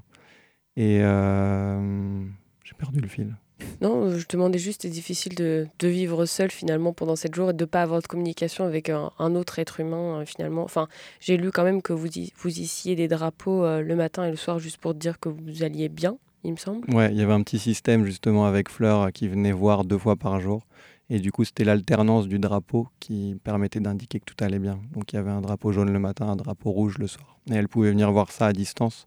Et 0.77 0.99
j'ai 0.99 2.73
perdu 2.77 3.01
le 3.01 3.07
fil. 3.09 3.35
Non, 3.81 4.09
je 4.17 4.25
demandais 4.27 4.59
juste, 4.59 4.81
c'est 4.83 4.89
difficile 4.89 5.35
de, 5.35 5.67
de 5.79 5.87
vivre 5.87 6.25
seul 6.25 6.51
finalement 6.51 6.93
pendant 6.93 7.15
sept 7.15 7.33
jours 7.33 7.51
et 7.51 7.53
de 7.53 7.63
ne 7.63 7.69
pas 7.69 7.81
avoir 7.81 8.01
de 8.01 8.07
communication 8.07 8.65
avec 8.65 8.89
un, 8.89 9.35
autre 9.35 9.59
être 9.59 9.79
humain 9.79 10.21
euh, 10.21 10.25
finalement. 10.25 10.63
Enfin, 10.63 10.87
j'ai 11.19 11.37
lu 11.37 11.51
quand 11.51 11.63
même 11.63 11.81
que 11.81 11.93
vous, 11.93 12.07
vous 12.37 12.49
des 12.95 13.07
drapeaux 13.07 13.63
euh, 13.63 13.81
le 13.81 13.95
matin 13.95 14.25
et 14.25 14.31
le 14.31 14.37
soir 14.37 14.59
juste 14.59 14.77
pour 14.77 14.93
dire 14.93 15.19
que 15.19 15.29
vous 15.29 15.63
alliez 15.63 15.89
bien, 15.89 16.17
il 16.43 16.51
me 16.51 16.57
semble. 16.57 16.89
Ouais, 16.93 17.11
il 17.11 17.17
y 17.17 17.21
avait 17.21 17.33
un 17.33 17.43
petit 17.43 17.59
système 17.59 18.05
justement 18.05 18.45
avec 18.45 18.69
Fleur 18.69 19.01
euh, 19.01 19.09
qui 19.09 19.27
venait 19.27 19.51
voir 19.51 19.85
deux 19.85 19.97
fois 19.97 20.15
par 20.15 20.39
jour. 20.39 20.65
Et 21.09 21.19
du 21.19 21.31
coup, 21.31 21.43
c'était 21.43 21.65
l'alternance 21.65 22.27
du 22.27 22.39
drapeau 22.39 22.87
qui 22.99 23.37
permettait 23.43 23.79
d'indiquer 23.79 24.19
que 24.19 24.25
tout 24.25 24.43
allait 24.43 24.57
bien. 24.57 24.79
Donc 24.93 25.13
il 25.13 25.17
y 25.17 25.19
avait 25.19 25.29
un 25.29 25.41
drapeau 25.41 25.71
jaune 25.71 25.91
le 25.91 25.99
matin, 25.99 26.27
un 26.27 26.35
drapeau 26.35 26.71
rouge 26.71 26.97
le 26.97 27.05
soir. 27.05 27.37
Et 27.51 27.53
elle 27.53 27.67
pouvait 27.67 27.91
venir 27.91 28.11
voir 28.11 28.31
ça 28.31 28.47
à 28.47 28.53
distance 28.53 29.05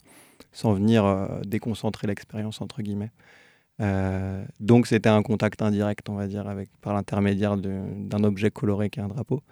sans 0.53 0.73
venir 0.73 1.29
déconcentrer 1.45 2.07
l'expérience, 2.07 2.61
entre 2.61 2.83
guillemets. 2.83 3.11
Euh, 3.81 4.45
donc 4.61 4.87
c'était 4.87 5.09
un 5.09 5.23
contact 5.23 5.63
indirect, 5.63 6.09
on 6.09 6.15
va 6.15 6.27
dire, 6.27 6.49
avec, 6.49 6.69
par 6.81 6.95
l'intermédiaire 6.95 7.57
d'un 7.57 8.25
objet 8.25 8.51
coloré 8.51 8.91
qui 8.91 9.01
est 9.01 9.03
un 9.03 9.09
drapeau. 9.09 9.43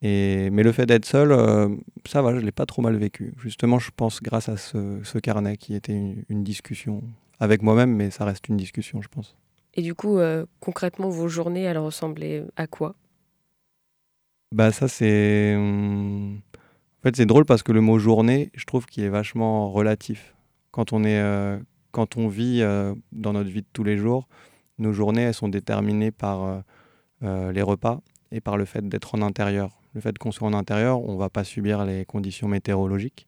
Et, 0.00 0.50
mais 0.50 0.62
le 0.62 0.72
fait 0.72 0.86
d'être 0.86 1.04
seul, 1.06 1.32
euh, 1.32 1.68
ça 2.06 2.22
va, 2.22 2.32
je 2.32 2.36
ne 2.40 2.44
l'ai 2.44 2.52
pas 2.52 2.66
trop 2.66 2.82
mal 2.82 2.96
vécu. 2.96 3.34
Justement, 3.38 3.78
je 3.78 3.90
pense 3.94 4.22
grâce 4.22 4.48
à 4.48 4.56
ce, 4.56 5.00
ce 5.02 5.18
carnet 5.18 5.56
qui 5.56 5.74
était 5.74 5.92
une, 5.92 6.24
une 6.28 6.44
discussion 6.44 7.02
avec 7.40 7.62
moi-même, 7.62 7.94
mais 7.94 8.10
ça 8.10 8.24
reste 8.24 8.48
une 8.48 8.56
discussion, 8.56 9.02
je 9.02 9.08
pense. 9.08 9.36
Et 9.74 9.82
du 9.82 9.94
coup, 9.94 10.18
euh, 10.18 10.46
concrètement, 10.60 11.08
vos 11.08 11.28
journées, 11.28 11.62
elles 11.62 11.78
ressemblaient 11.78 12.44
à 12.56 12.66
quoi? 12.66 12.94
Bah 14.52 14.72
ça 14.72 14.88
c'est... 14.88 15.54
hum, 15.56 16.40
En 16.56 17.02
fait 17.02 17.16
c'est 17.16 17.26
drôle 17.26 17.44
parce 17.44 17.62
que 17.62 17.72
le 17.72 17.80
mot 17.80 17.98
journée, 17.98 18.50
je 18.54 18.64
trouve 18.64 18.86
qu'il 18.86 19.04
est 19.04 19.08
vachement 19.10 19.70
relatif. 19.70 20.34
Quand 20.70 20.92
on, 20.92 21.04
est, 21.04 21.20
quand 21.92 22.16
on 22.16 22.28
vit 22.28 22.60
euh, 22.62 22.94
dans 23.12 23.32
notre 23.32 23.50
vie 23.50 23.62
de 23.62 23.66
tous 23.72 23.84
les 23.84 23.96
jours, 23.96 24.28
nos 24.78 24.92
journées 24.92 25.22
elles 25.22 25.34
sont 25.34 25.48
déterminées 25.48 26.10
par 26.10 26.44
euh, 26.44 26.60
euh, 27.22 27.52
les 27.52 27.62
repas 27.62 28.00
et 28.30 28.40
par 28.40 28.56
le 28.56 28.64
fait 28.64 28.86
d'être 28.86 29.14
en 29.14 29.22
intérieur. 29.22 29.80
Le 29.94 30.00
fait 30.00 30.16
qu'on 30.18 30.32
soit 30.32 30.48
en 30.48 30.54
intérieur, 30.54 31.02
on 31.02 31.16
va 31.16 31.30
pas 31.30 31.44
subir 31.44 31.84
les 31.84 32.04
conditions 32.04 32.46
météorologiques. 32.46 33.26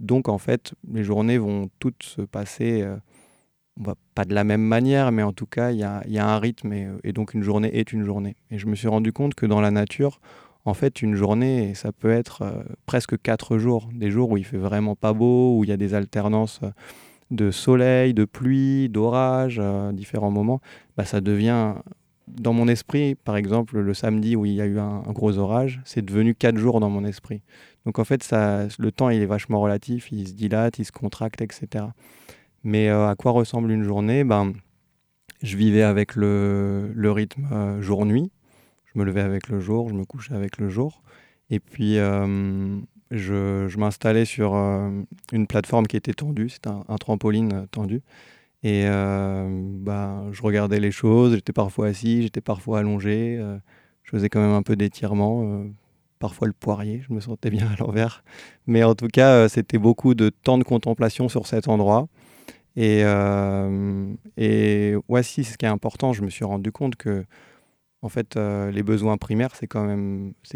Donc 0.00 0.28
en 0.28 0.38
fait, 0.38 0.74
les 0.92 1.02
journées 1.02 1.38
vont 1.38 1.70
toutes 1.78 2.02
se 2.02 2.20
passer, 2.20 2.86
pas 4.14 4.24
de 4.24 4.34
la 4.34 4.44
même 4.44 4.62
manière, 4.62 5.12
mais 5.12 5.22
en 5.22 5.32
tout 5.32 5.46
cas, 5.46 5.70
il 5.70 5.78
y 5.78 5.82
a, 5.82 6.28
un 6.28 6.38
rythme 6.38 6.72
et, 6.72 6.88
et 7.04 7.12
donc 7.12 7.32
une 7.32 7.42
journée 7.42 7.74
est 7.78 7.92
une 7.92 8.04
journée. 8.04 8.36
Et 8.50 8.58
je 8.58 8.66
me 8.66 8.74
suis 8.74 8.86
rendu 8.86 9.12
compte 9.12 9.34
que 9.34 9.46
dans 9.46 9.62
la 9.62 9.70
nature, 9.70 10.20
en 10.66 10.74
fait, 10.74 11.00
une 11.00 11.14
journée, 11.14 11.74
ça 11.74 11.90
peut 11.90 12.12
être 12.12 12.64
presque 12.86 13.20
quatre 13.20 13.56
jours. 13.56 13.88
Des 13.94 14.10
jours 14.10 14.30
où 14.30 14.36
il 14.36 14.44
fait 14.44 14.58
vraiment 14.58 14.96
pas 14.96 15.14
beau, 15.14 15.58
où 15.58 15.64
il 15.64 15.70
y 15.70 15.72
a 15.72 15.78
des 15.78 15.94
alternances 15.94 16.60
de 17.30 17.50
soleil, 17.50 18.14
de 18.14 18.24
pluie, 18.24 18.88
d'orage, 18.88 19.58
euh, 19.62 19.92
différents 19.92 20.30
moments. 20.30 20.60
Bah, 20.96 21.04
ça 21.04 21.20
devient, 21.20 21.74
dans 22.28 22.52
mon 22.52 22.68
esprit, 22.68 23.14
par 23.14 23.36
exemple, 23.36 23.78
le 23.78 23.94
samedi 23.94 24.36
où 24.36 24.46
il 24.46 24.54
y 24.54 24.60
a 24.60 24.66
eu 24.66 24.78
un, 24.78 25.00
gros 25.08 25.38
orage, 25.38 25.80
c'est 25.84 26.04
devenu 26.04 26.34
quatre 26.34 26.58
jours 26.58 26.80
dans 26.80 26.90
mon 26.90 27.04
esprit. 27.04 27.42
Donc 27.86 27.98
en 27.98 28.04
fait, 28.04 28.22
ça, 28.22 28.66
le 28.78 28.92
temps, 28.92 29.10
il 29.10 29.20
est 29.20 29.26
vachement 29.26 29.60
relatif, 29.60 30.10
il 30.12 30.28
se 30.28 30.34
dilate, 30.34 30.78
il 30.78 30.84
se 30.84 30.92
contracte, 30.92 31.40
etc. 31.40 31.86
Mais 32.62 32.88
euh, 32.88 33.08
à 33.08 33.14
quoi 33.14 33.32
ressemble 33.32 33.70
une 33.70 33.82
journée? 33.82 34.24
Ben, 34.24 34.52
Je 35.42 35.56
vivais 35.56 35.82
avec 35.82 36.16
le, 36.16 36.90
le 36.94 37.12
rythme 37.12 37.46
euh, 37.52 37.82
jour-nuit. 37.82 38.30
Je 38.86 38.98
me 38.98 39.04
levais 39.04 39.22
avec 39.22 39.48
le 39.48 39.60
jour, 39.60 39.88
je 39.88 39.94
me 39.94 40.04
couchais 40.04 40.34
avec 40.34 40.58
le 40.58 40.68
jour. 40.68 41.02
Et 41.50 41.60
puis, 41.60 41.98
je, 43.14 43.76
m'installais 43.78 44.24
sur 44.24 44.54
euh, 44.54 44.90
une 45.32 45.46
plateforme 45.46 45.86
qui 45.86 45.96
était 45.96 46.12
tendue, 46.14 46.48
c'était 46.48 46.70
un, 46.70 46.96
trampoline 46.96 47.52
euh, 47.54 47.66
tendu. 47.66 48.02
Et 48.62 48.84
euh, 48.86 49.46
ben, 49.50 50.28
je 50.32 50.42
regardais 50.42 50.80
les 50.80 50.90
choses, 50.90 51.34
j'étais 51.34 51.52
parfois 51.52 51.88
assis, 51.88 52.22
j'étais 52.22 52.40
parfois 52.40 52.78
allongé. 52.80 53.38
je 54.02 54.10
faisais 54.10 54.28
quand 54.30 54.40
même 54.40 54.54
un 54.54 54.62
peu 54.62 54.74
d'étirement, 54.74 55.64
parfois 56.18 56.46
le 56.46 56.54
poirier, 56.54 57.02
je 57.06 57.12
me 57.12 57.20
sentais 57.20 57.50
bien 57.50 57.68
à 57.68 57.76
l'envers. 57.78 58.24
Mais 58.66 58.82
en 58.82 58.94
tout 58.94 59.08
cas, 59.08 59.48
c'était 59.50 59.78
beaucoup 59.78 60.14
de 60.14 60.30
temps 60.30 60.56
de 60.58 60.64
contemplation 60.64 61.28
sur 61.28 61.46
cet 61.46 61.68
endroit. 61.68 62.08
Et, 62.76 63.00
et 64.38 64.94
ce 64.96 65.56
qui 65.58 65.66
est 65.66 65.68
important, 65.68 66.14
je 66.14 66.22
me 66.22 66.30
suis 66.30 66.46
rendu 66.46 66.72
compte 66.72 66.96
que 66.96 67.26
en 68.00 68.08
fait, 68.08 68.36
les 68.36 68.82
besoins 68.82 69.18
primaires, 69.18 69.54
c'est 69.56 69.66
quand, 69.66 69.86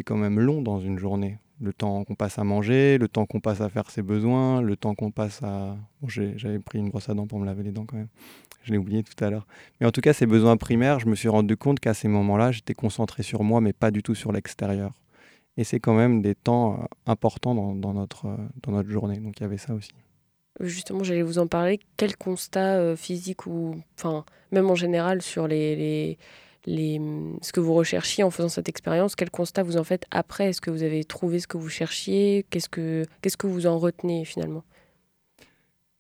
quand 0.07 0.17
même 0.17 0.41
long 0.41 0.63
dans 0.63 0.81
une 0.81 0.99
journée. 0.99 1.39
Le 1.61 1.73
temps 1.73 2.05
qu'on 2.05 2.15
passe 2.15 2.39
à 2.39 2.45
manger, 2.45 2.99
le 2.99 3.09
temps 3.09 3.27
qu'on 3.27 3.41
passe 3.41 3.61
à 3.61 3.69
faire 3.69 3.91
ses 3.91 4.03
besoins, 4.03 4.61
le 4.63 4.77
temps 4.77 4.95
qu'on 4.95 5.11
passe 5.11 5.43
à... 5.43 5.77
J'avais 6.07 6.61
pris 6.61 6.79
une 6.79 6.91
brosse 6.91 7.09
à 7.09 7.15
dents 7.15 7.27
pour 7.27 7.41
me 7.41 7.47
laver 7.47 7.65
les 7.65 7.73
dents 7.73 7.85
quand 7.85 7.97
même. 7.97 8.09
Je 8.63 8.73
l'ai 8.73 8.79
oublié 8.79 9.03
tout 9.03 9.25
à 9.25 9.31
l'heure. 9.31 9.47
Mais 9.81 9.87
en 9.87 9.91
tout 9.91 10.01
cas, 10.01 10.13
ces 10.13 10.27
besoins 10.27 10.57
primaires, 10.57 11.01
je 11.01 11.07
me 11.07 11.15
suis 11.15 11.29
rendu 11.29 11.57
compte 11.57 11.81
qu'à 11.81 11.95
ces 11.95 12.07
moments-là, 12.07 12.53
j'étais 12.53 12.75
concentré 12.75 13.23
sur 13.23 13.43
moi, 13.43 13.61
mais 13.61 13.73
pas 13.73 13.91
du 13.91 14.03
tout 14.03 14.15
sur 14.15 14.31
l'extérieur. 14.31 14.93
Et 15.57 15.65
c'est 15.65 15.81
quand 15.81 15.95
même 15.95 16.23
des 16.23 16.37
temps 16.37 16.75
euh, 16.75 16.85
importants 17.07 17.55
dans, 17.55 17.75
dans 17.75 17.93
notre, 17.93 18.27
euh, 18.27 18.37
dans 18.63 18.73
notre 18.73 18.89
journée. 18.89 19.19
Donc 19.19 19.41
il 19.41 19.43
y 19.43 19.47
avait 19.47 19.59
ça 19.59 19.75
aussi. 19.75 19.91
Justement, 20.61 21.03
j'allais 21.03 21.23
vous 21.23 21.39
en 21.39 21.47
parler. 21.47 21.81
Quel 21.97 22.17
constat 22.17 22.77
euh, 22.77 22.97
physique 22.97 23.47
ou, 23.47 23.77
enfin, 23.97 24.25
même 24.53 24.71
en 24.71 24.77
général 24.77 25.21
sur 25.21 25.49
les, 25.49 25.77
les, 25.77 26.19
les, 26.67 26.99
hum, 26.99 27.39
ce 27.43 27.53
que 27.53 27.61
vous 27.61 27.75
recherchiez 27.75 28.25
en 28.25 28.31
faisant 28.31 28.49
cette 28.49 28.69
expérience, 28.69 29.15
quel 29.15 29.31
constat 29.31 29.63
vous 29.63 29.77
en 29.77 29.85
faites 29.85 30.05
après? 30.11 30.49
Est-ce 30.51 30.61
que 30.61 30.71
vous 30.71 30.83
avez 30.83 31.05
trouvé 31.05 31.41
ce 31.41 31.47
que 31.47 31.57
vous 31.57 31.69
cherchiez? 31.69 32.45
Qu'est-ce 32.51 32.69
que, 32.69 33.05
que 33.23 33.47
vous 33.47 33.67
en 33.67 33.79
retenez 33.79 34.25
finalement? 34.25 34.65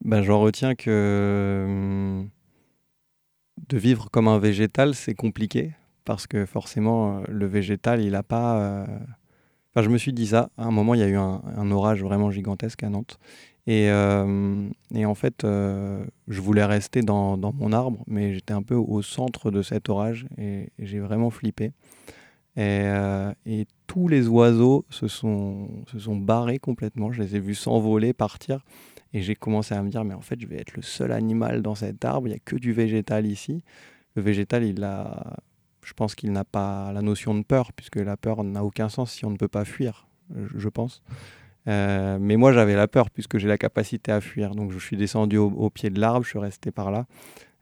Ben, 0.04 0.22
J'en 0.22 0.40
retiens 0.40 0.74
que 0.74 1.64
hum, 1.66 2.30
de 3.68 3.78
vivre 3.78 4.11
comme 4.11 4.28
un 4.28 4.38
végétal, 4.38 4.94
c'est 4.94 5.14
compliqué 5.14 5.72
parce 6.04 6.26
que 6.26 6.46
forcément, 6.46 7.18
euh, 7.18 7.22
le 7.28 7.46
végétal, 7.46 8.00
il 8.02 8.12
n'a 8.12 8.22
pas. 8.22 8.61
euh, 8.61 8.86
Enfin, 9.74 9.84
je 9.84 9.90
me 9.90 9.98
suis 9.98 10.14
dit 10.14 10.28
ça. 10.28 10.50
À 10.56 10.64
un 10.64 10.70
moment, 10.70 10.94
il 10.94 11.00
y 11.00 11.04
a 11.04 11.09
eu 11.09 11.16
un 11.16 11.70
orage 11.70 12.02
vraiment 12.02 12.30
gigantesque 12.30 12.82
à 12.82 12.88
Nantes. 12.88 13.18
Et, 13.68 13.90
euh, 13.90 14.66
et 14.94 15.04
en 15.04 15.14
fait, 15.14 15.44
euh, 15.44 16.02
je 16.26 16.40
voulais 16.40 16.64
rester 16.64 17.02
dans, 17.02 17.36
mon 17.36 17.70
arbre, 17.74 18.02
mais 18.06 18.32
j'étais 18.32 18.54
un 18.54 18.62
peu 18.62 18.74
au 18.74 19.02
centre 19.02 19.50
de 19.50 19.60
cet 19.60 19.90
orage 19.90 20.26
et, 20.38 20.70
j'ai 20.78 21.00
vraiment 21.00 21.28
flippé. 21.28 21.72
Et, 22.56 22.84
euh, 22.86 23.30
et 23.44 23.66
tous 23.86 24.08
les 24.08 24.26
oiseaux 24.26 24.86
se 24.88 25.06
sont, 25.06 25.68
se 25.92 25.98
sont 25.98 26.16
barrés 26.16 26.58
complètement. 26.58 27.12
Je 27.12 27.20
les 27.20 27.36
ai 27.36 27.40
vus 27.40 27.56
s'envoler, 27.56 28.14
partir. 28.14 28.64
Et 29.12 29.20
j'ai 29.20 29.34
commencé 29.34 29.74
à 29.74 29.82
me 29.82 29.90
dire, 29.90 30.02
mais 30.02 30.14
en 30.14 30.22
fait, 30.22 30.40
je 30.40 30.46
vais 30.46 30.56
être 30.56 30.74
le 30.74 30.82
seul 30.82 31.12
animal 31.12 31.60
dans 31.60 31.74
cet 31.74 32.06
arbre. 32.06 32.26
Il 32.26 32.30
n'y 32.30 32.36
a 32.36 32.40
que 32.42 32.56
du 32.56 32.72
végétal 32.72 33.26
ici. 33.26 33.62
Le 34.14 34.22
végétal, 34.22 34.64
il 34.64 34.82
a, 34.82 35.36
je 35.84 35.92
pense 35.92 36.14
qu'il 36.14 36.32
n'a 36.32 36.44
pas 36.44 36.90
la 36.94 37.02
notion 37.02 37.34
de 37.34 37.42
peur, 37.42 37.74
puisque 37.74 37.96
la 37.96 38.16
peur 38.16 38.44
n'a 38.44 38.64
aucun 38.64 38.88
sens 38.88 39.12
si 39.12 39.26
on 39.26 39.30
ne 39.30 39.36
peut 39.36 39.46
pas 39.46 39.66
fuir, 39.66 40.08
je 40.54 40.70
pense. 40.70 41.02
Euh, 41.68 42.18
mais 42.20 42.36
moi, 42.36 42.52
j'avais 42.52 42.74
la 42.74 42.88
peur, 42.88 43.10
puisque 43.10 43.38
j'ai 43.38 43.48
la 43.48 43.58
capacité 43.58 44.10
à 44.10 44.20
fuir. 44.20 44.54
Donc, 44.54 44.72
je 44.72 44.78
suis 44.78 44.96
descendu 44.96 45.36
au, 45.36 45.70
pied 45.70 45.90
de 45.90 46.00
l'arbre, 46.00 46.24
je 46.24 46.30
suis 46.30 46.38
resté 46.38 46.70
par 46.70 46.90
là, 46.90 47.06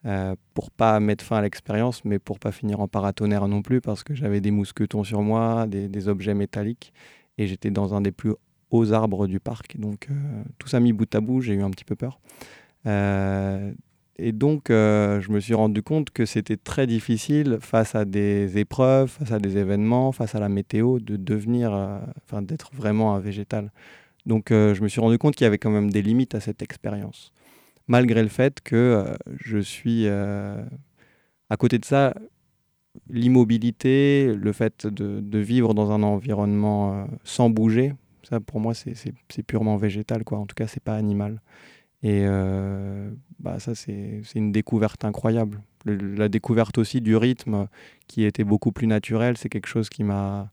euh, 0.04 0.34
pour 0.54 0.70
pas 0.70 1.00
mettre 1.00 1.24
fin 1.24 1.38
à 1.38 1.42
l'expérience, 1.42 2.04
mais 2.04 2.18
pour 2.18 2.38
pas 2.38 2.52
finir 2.52 2.80
en 2.80 2.88
paratonnerre 2.88 3.48
non 3.48 3.62
plus, 3.62 3.80
parce 3.80 4.04
que 4.04 4.14
j'avais 4.14 4.40
des 4.40 4.50
mousquetons 4.50 5.04
sur 5.04 5.22
moi, 5.22 5.66
des, 5.66 6.08
objets 6.08 6.34
métalliques, 6.34 6.92
et 7.38 7.46
j'étais 7.46 7.70
dans 7.70 7.94
un 7.94 8.00
des 8.00 8.12
plus 8.12 8.32
aux 8.70 8.92
arbres 8.92 9.26
du 9.26 9.40
parc. 9.40 9.76
Donc 9.78 10.08
tout 10.58 10.68
ça 10.68 10.80
mis 10.80 10.92
bout 10.92 11.12
à 11.14 11.20
bout, 11.20 11.40
j'ai 11.40 11.54
eu 11.54 11.62
un 11.62 11.70
petit 11.70 11.84
peu 11.84 11.96
peur. 11.96 12.18
Et 14.18 14.32
donc 14.32 14.64
je 14.68 15.30
me 15.30 15.40
suis 15.40 15.54
rendu 15.54 15.82
compte 15.82 16.10
que 16.10 16.24
c'était 16.24 16.56
très 16.56 16.86
difficile 16.86 17.58
face 17.60 17.94
à 17.94 18.04
des 18.04 18.58
épreuves, 18.58 19.10
face 19.10 19.32
à 19.32 19.38
des 19.38 19.58
événements, 19.58 20.12
face 20.12 20.34
à 20.34 20.40
la 20.40 20.48
météo, 20.48 20.98
de 21.00 21.16
devenir, 21.16 21.72
enfin 22.24 22.42
d'être 22.42 22.70
vraiment 22.74 23.14
un 23.14 23.20
végétal. 23.20 23.70
Donc 24.24 24.46
je 24.50 24.82
me 24.82 24.88
suis 24.88 25.00
rendu 25.00 25.18
compte 25.18 25.36
qu'il 25.36 25.44
y 25.44 25.48
avait 25.48 25.58
quand 25.58 25.70
même 25.70 25.90
des 25.90 26.02
limites 26.02 26.34
à 26.34 26.40
cette 26.40 26.62
expérience 26.62 27.32
malgré 27.88 28.22
le 28.22 28.28
fait 28.28 28.60
que 28.60 28.76
euh, 28.76 29.16
je 29.44 29.58
suis 29.58 30.06
euh, 30.06 30.62
à 31.50 31.56
côté 31.56 31.78
de 31.78 31.84
ça, 31.84 32.14
l'immobilité, 33.08 34.32
le 34.34 34.52
fait 34.52 34.86
de, 34.86 35.38
vivre 35.38 35.74
dans 35.74 35.90
un 35.90 36.02
environnement 36.02 36.94
euh, 36.94 37.04
sans 37.24 37.50
bouger, 37.50 37.94
ça 38.22 38.40
pour 38.40 38.60
moi 38.60 38.74
c'est 38.74 39.42
purement 39.46 39.76
végétal, 39.76 40.24
quoi. 40.24 40.38
en 40.38 40.46
tout 40.46 40.54
cas 40.54 40.66
c'est 40.66 40.82
pas 40.82 40.96
animal. 40.96 41.40
Et 42.02 42.24
bah, 43.40 43.58
ça 43.58 43.74
c'est 43.74 44.22
une 44.34 44.52
découverte 44.52 45.04
incroyable. 45.04 45.60
la 45.84 46.28
découverte 46.28 46.78
aussi 46.78 47.00
du 47.00 47.16
rythme 47.16 47.68
qui 48.06 48.24
était 48.24 48.44
beaucoup 48.44 48.72
plus 48.72 48.86
naturel, 48.86 49.36
c'est 49.36 49.48
quelque 49.48 49.66
chose 49.66 49.88
qui 49.88 50.04
m'a 50.04 50.50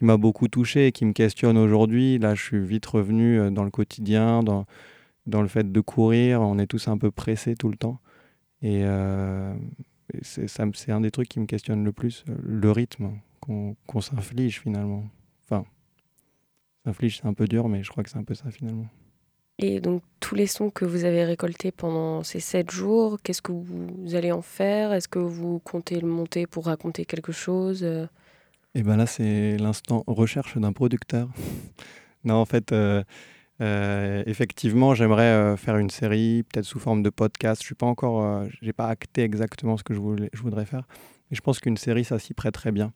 beaucoup 0.00 0.48
touché 0.48 0.88
et 0.88 0.92
qui 0.92 1.04
me 1.04 1.12
questionne 1.12 1.56
aujourd'hui. 1.56 2.18
Là, 2.18 2.34
je 2.34 2.42
suis 2.42 2.64
vite 2.64 2.86
revenu 2.86 3.50
dans 3.50 3.64
le 3.64 3.70
quotidien, 3.70 4.42
dans, 4.42 4.66
dans 5.26 5.42
le 5.42 5.48
fait 5.48 5.70
de 5.70 5.80
courir, 5.80 6.40
on 6.40 6.58
est 6.58 6.66
tous 6.66 6.88
un 6.88 6.98
peu 6.98 7.10
pressés 7.10 7.54
tout 7.54 7.68
le 7.68 7.76
temps. 7.76 8.00
Et 8.60 8.82
euh, 8.84 9.54
c'est 10.22 10.92
un 10.92 11.00
des 11.00 11.10
trucs 11.10 11.28
qui 11.28 11.40
me 11.40 11.46
questionne 11.46 11.84
le 11.84 11.92
plus, 11.92 12.24
le 12.26 12.70
rythme 12.70 13.18
qu'on 13.40 14.00
s'inflige 14.00 14.60
finalement. 14.60 15.04
Enfin, 15.44 15.64
s'inflige 16.84 17.18
c'est 17.18 17.26
un 17.26 17.34
peu 17.34 17.46
dur, 17.46 17.68
mais 17.68 17.82
je 17.82 17.90
crois 17.90 18.04
que 18.04 18.10
c'est 18.10 18.18
un 18.18 18.24
peu 18.24 18.34
ça 18.34 18.50
finalement. 18.50 18.86
Et 19.58 19.80
donc 19.80 20.02
tous 20.32 20.36
les 20.36 20.46
sons 20.46 20.70
que 20.70 20.86
vous 20.86 21.04
avez 21.04 21.26
récoltés 21.26 21.72
pendant 21.72 22.22
ces 22.22 22.40
sept 22.40 22.70
jours, 22.70 23.18
qu'est-ce 23.22 23.42
que 23.42 23.52
vous 23.52 24.14
allez 24.14 24.32
en 24.32 24.40
faire? 24.40 24.94
Est-ce 24.94 25.06
que 25.06 25.18
vous 25.18 25.58
comptez 25.58 26.00
le 26.00 26.08
monter 26.08 26.46
pour 26.46 26.64
raconter 26.64 27.04
quelque 27.04 27.32
chose? 27.32 27.82
Et 27.82 28.06
eh 28.76 28.82
ben 28.82 28.96
là 28.96 29.04
c'est 29.04 29.58
l'instant 29.58 30.04
recherche 30.06 30.56
d'un 30.56 30.72
producteur. 30.72 31.28
non 32.24 32.36
en 32.36 32.46
fait... 32.46 32.72
Euh, 32.72 33.04
euh, 33.60 34.22
effectivement, 34.26 34.94
j'aimerais 34.94 35.22
euh, 35.24 35.56
faire 35.58 35.76
une 35.76 35.90
série, 35.90 36.44
peut-être 36.44 36.64
sous 36.64 36.80
forme 36.80 37.02
de 37.02 37.10
podcast. 37.10 37.60
Je 37.60 37.66
suis 37.66 37.74
pas 37.74 37.86
encore, 37.86 38.46
j'ai 38.62 38.72
pas 38.72 38.86
acté 38.86 39.22
exactement 39.22 39.76
ce 39.76 39.84
que 39.84 39.92
je 39.92 40.00
voudrais 40.00 40.64
faire, 40.64 40.88
mais 41.30 41.36
je 41.36 41.42
pense 41.42 41.60
qu'une 41.60 41.76
série, 41.76 42.04
ça 42.04 42.18
s'y 42.18 42.32
prête 42.32 42.54
très 42.54 42.72
bien. 42.72 42.94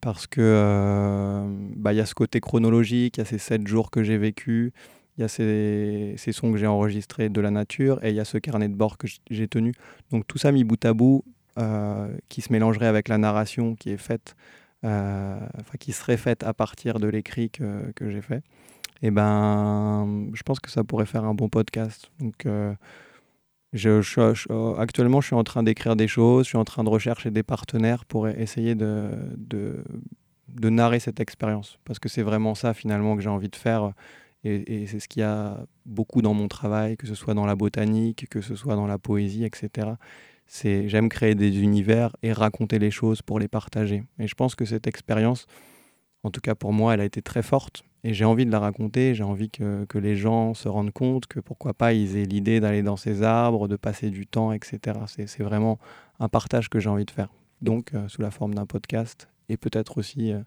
Parce 0.00 0.26
que 0.26 1.44
bah, 1.76 1.92
il 1.92 1.96
y 1.96 2.00
a 2.00 2.06
ce 2.06 2.14
côté 2.14 2.40
chronologique, 2.40 3.18
il 3.18 3.20
y 3.20 3.22
a 3.22 3.26
ces 3.26 3.38
sept 3.38 3.66
jours 3.66 3.90
que 3.90 4.02
j'ai 4.02 4.16
vécu, 4.16 4.72
il 5.18 5.22
y 5.22 5.24
a 5.24 5.28
ces, 5.28 6.14
ces, 6.16 6.32
sons 6.32 6.52
que 6.52 6.58
j'ai 6.58 6.66
enregistrés 6.66 7.28
de 7.28 7.40
la 7.40 7.50
nature 7.50 8.02
et 8.04 8.10
il 8.10 8.14
y 8.14 8.20
a 8.20 8.24
ce 8.24 8.38
carnet 8.38 8.68
de 8.68 8.74
bord 8.74 8.96
que 8.96 9.08
j'ai 9.30 9.48
tenu. 9.48 9.74
Donc 10.10 10.26
tout 10.26 10.38
ça 10.38 10.52
mis 10.52 10.64
bout 10.64 10.82
à 10.84 10.94
bout, 10.94 11.24
qui 12.28 12.40
se 12.40 12.52
mélangerait 12.52 12.86
avec 12.86 13.08
la 13.08 13.18
narration 13.18 13.74
qui 13.74 13.90
est 13.90 13.96
faite, 13.96 14.36
enfin 14.84 15.76
qui 15.78 15.92
serait 15.92 16.16
faite 16.16 16.44
à 16.44 16.54
partir 16.54 17.00
de 17.00 17.08
l'écrit 17.08 17.50
que, 17.50 17.90
que 17.96 18.10
j'ai 18.10 18.22
fait 18.22 18.42
et 19.00 19.06
eh 19.06 19.10
ben, 19.12 20.28
je 20.34 20.42
pense 20.42 20.58
que 20.58 20.70
ça 20.72 20.82
pourrait 20.82 21.06
faire 21.06 21.24
un 21.24 21.34
bon 21.34 21.48
podcast. 21.48 22.10
Donc, 22.18 22.46
euh, 22.46 22.74
je, 23.72 24.02
euh, 24.50 24.74
actuellement, 24.76 25.20
je 25.20 25.28
suis 25.28 25.36
en 25.36 25.44
train 25.44 25.62
d'écrire 25.62 25.94
des 25.94 26.08
choses, 26.08 26.46
je 26.46 26.48
suis 26.48 26.58
en 26.58 26.64
train 26.64 26.82
de 26.82 26.88
rechercher 26.88 27.30
des 27.30 27.44
partenaires 27.44 28.04
pour 28.04 28.26
e-, 28.26 28.34
essayer 28.36 28.74
de, 28.74 29.10
de, 29.36 29.84
de 30.48 30.68
narrer 30.68 30.98
cette 30.98 31.20
expérience. 31.20 31.78
Parce 31.84 32.00
que 32.00 32.08
c'est 32.08 32.24
vraiment 32.24 32.56
ça, 32.56 32.74
finalement, 32.74 33.14
que 33.14 33.22
j'ai 33.22 33.28
envie 33.28 33.48
de 33.48 33.54
faire. 33.54 33.92
Et, 34.44 34.86
c'est 34.86 35.00
ce 35.00 35.08
qu'il 35.08 35.20
y 35.20 35.24
a 35.24 35.66
beaucoup 35.84 36.22
dans 36.22 36.34
mon 36.34 36.48
travail, 36.48 36.96
que 36.96 37.06
ce 37.06 37.14
soit 37.14 37.34
dans 37.34 37.46
la 37.46 37.56
botanique, 37.56 38.28
que 38.28 38.40
ce 38.40 38.54
soit 38.54 38.76
dans 38.76 38.86
la 38.86 38.98
poésie, 38.98 39.44
etc. 39.44 39.88
C'est, 40.46 40.88
j'aime 40.88 41.08
créer 41.08 41.34
des 41.34 41.60
univers 41.60 42.16
et 42.22 42.32
raconter 42.32 42.78
les 42.78 42.90
choses 42.90 43.20
pour 43.20 43.38
les 43.38 43.48
partager. 43.48 44.04
Et 44.18 44.28
je 44.28 44.34
pense 44.34 44.54
que 44.54 44.64
cette 44.64 44.86
expérience, 44.86 45.46
en 46.22 46.30
tout 46.30 46.40
cas 46.40 46.54
pour 46.54 46.72
moi, 46.72 46.94
elle 46.94 47.00
a 47.00 47.04
été 47.04 47.20
très 47.20 47.42
forte 47.42 47.82
et 48.04 48.14
j'ai 48.14 48.24
envie 48.24 48.46
de 48.46 48.52
la 48.52 48.60
raconter, 48.60 49.14
j'ai 49.14 49.24
envie 49.24 49.50
que, 49.50 49.84
que, 49.86 49.98
les 49.98 50.16
gens 50.16 50.54
se 50.54 50.68
rendent 50.68 50.92
compte 50.92 51.26
que 51.26 51.40
pourquoi 51.40 51.74
pas 51.74 51.92
ils 51.92 52.16
aient 52.16 52.24
l'idée 52.24 52.60
d'aller 52.60 52.82
dans 52.82 52.96
ces 52.96 53.22
arbres, 53.22 53.66
de 53.66 53.76
passer 53.76 54.10
du 54.10 54.26
temps, 54.26 54.52
etc. 54.52 55.00
C'est 55.06 55.42
vraiment 55.42 55.78
un 56.20 56.28
partage 56.28 56.70
que 56.70 56.78
j'ai 56.78 56.88
envie 56.88 57.04
de 57.04 57.10
faire. 57.10 57.28
Donc 57.60 57.94
euh, 57.94 58.06
sous 58.08 58.22
la 58.22 58.30
forme 58.30 58.54
d'un 58.54 58.66
podcast 58.66 59.28
et 59.48 59.56
peut-être 59.56 59.98
aussi 59.98 60.32
euh, 60.32 60.40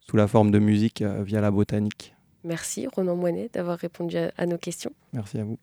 sous 0.00 0.16
la 0.16 0.26
forme 0.26 0.50
de 0.50 0.58
musique 0.58 1.02
euh, 1.02 1.22
via 1.22 1.40
la 1.40 1.50
botanique. 1.50 2.14
Merci 2.44 2.86
Ronan 2.86 3.16
Moinet 3.16 3.50
d'avoir 3.52 3.78
répondu 3.78 4.16
à 4.16 4.46
nos 4.46 4.58
questions. 4.58 4.92
Merci 5.12 5.38
à 5.38 5.44
vous. 5.44 5.58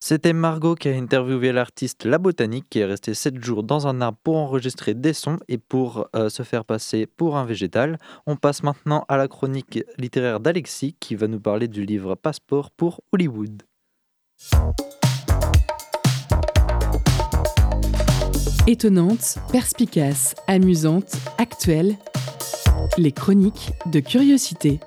C'était 0.00 0.32
Margot 0.32 0.76
qui 0.76 0.88
a 0.88 0.94
interviewé 0.94 1.50
l'artiste 1.50 2.04
La 2.04 2.18
Botanique 2.18 2.66
qui 2.70 2.78
est 2.78 2.84
resté 2.84 3.14
7 3.14 3.42
jours 3.42 3.64
dans 3.64 3.88
un 3.88 4.00
arbre 4.00 4.18
pour 4.22 4.36
enregistrer 4.36 4.94
des 4.94 5.12
sons 5.12 5.38
et 5.48 5.58
pour 5.58 6.08
euh, 6.14 6.28
se 6.28 6.44
faire 6.44 6.64
passer 6.64 7.06
pour 7.06 7.36
un 7.36 7.44
végétal. 7.44 7.98
On 8.24 8.36
passe 8.36 8.62
maintenant 8.62 9.04
à 9.08 9.16
la 9.16 9.26
chronique 9.26 9.80
littéraire 9.98 10.38
d'Alexis 10.38 10.94
qui 11.00 11.16
va 11.16 11.26
nous 11.26 11.40
parler 11.40 11.66
du 11.66 11.84
livre 11.84 12.14
Passeport 12.14 12.70
pour 12.70 13.00
Hollywood. 13.12 13.64
Étonnante, 18.68 19.38
perspicace, 19.50 20.36
amusante, 20.46 21.16
actuelle, 21.38 21.96
les 22.96 23.12
chroniques 23.12 23.72
de 23.86 24.00
curiosité. 24.00 24.80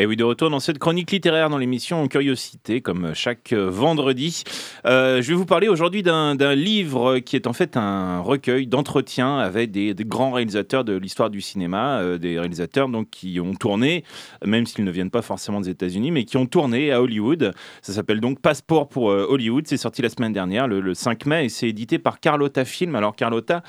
Et 0.00 0.06
oui, 0.06 0.16
de 0.16 0.24
retour 0.24 0.48
dans 0.48 0.60
cette 0.60 0.78
chronique 0.78 1.10
littéraire 1.10 1.50
dans 1.50 1.58
l'émission 1.58 2.08
Curiosité, 2.08 2.80
comme 2.80 3.12
chaque 3.12 3.52
vendredi. 3.52 4.44
Euh, 4.86 5.20
je 5.20 5.28
vais 5.28 5.34
vous 5.34 5.44
parler 5.44 5.68
aujourd'hui 5.68 6.02
d'un 6.02 6.54
livre 6.54 7.18
qui 7.18 7.36
est 7.36 7.46
en 7.46 7.52
fait 7.52 7.76
un 7.76 8.20
recueil 8.20 8.66
d'entretiens 8.66 9.36
avec 9.36 9.70
des, 9.72 9.94
grands 9.98 10.32
réalisateurs 10.32 10.84
de 10.84 10.96
l'histoire 10.96 11.28
du 11.28 11.42
cinéma, 11.42 11.98
euh, 11.98 12.16
des 12.16 12.38
réalisateurs 12.38 12.88
donc 12.88 13.10
qui 13.10 13.40
ont 13.40 13.52
tourné, 13.52 14.02
même 14.42 14.64
s'ils 14.64 14.84
ne 14.84 14.90
viennent 14.90 15.10
pas 15.10 15.20
forcément 15.20 15.60
des 15.60 15.68
États-Unis, 15.68 16.12
mais 16.12 16.24
qui 16.24 16.38
ont 16.38 16.46
tourné 16.46 16.92
à 16.92 17.02
Hollywood. 17.02 17.52
Ça 17.82 17.92
s'appelle 17.92 18.20
donc 18.20 18.40
Passeport 18.40 18.88
pour 18.88 19.10
euh, 19.10 19.26
Hollywood. 19.28 19.66
C'est 19.66 19.76
sorti 19.76 20.00
la 20.00 20.08
semaine 20.08 20.32
dernière, 20.32 20.66
le, 20.66 20.94
5 20.94 21.26
mai, 21.26 21.44
et 21.44 21.48
c'est 21.50 21.68
édité 21.68 21.98
par 21.98 22.20
Carlotta 22.20 22.64
Film. 22.64 22.94
Alors 22.94 23.14
Carlotta, 23.14 23.62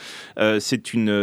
c'est 0.60 0.82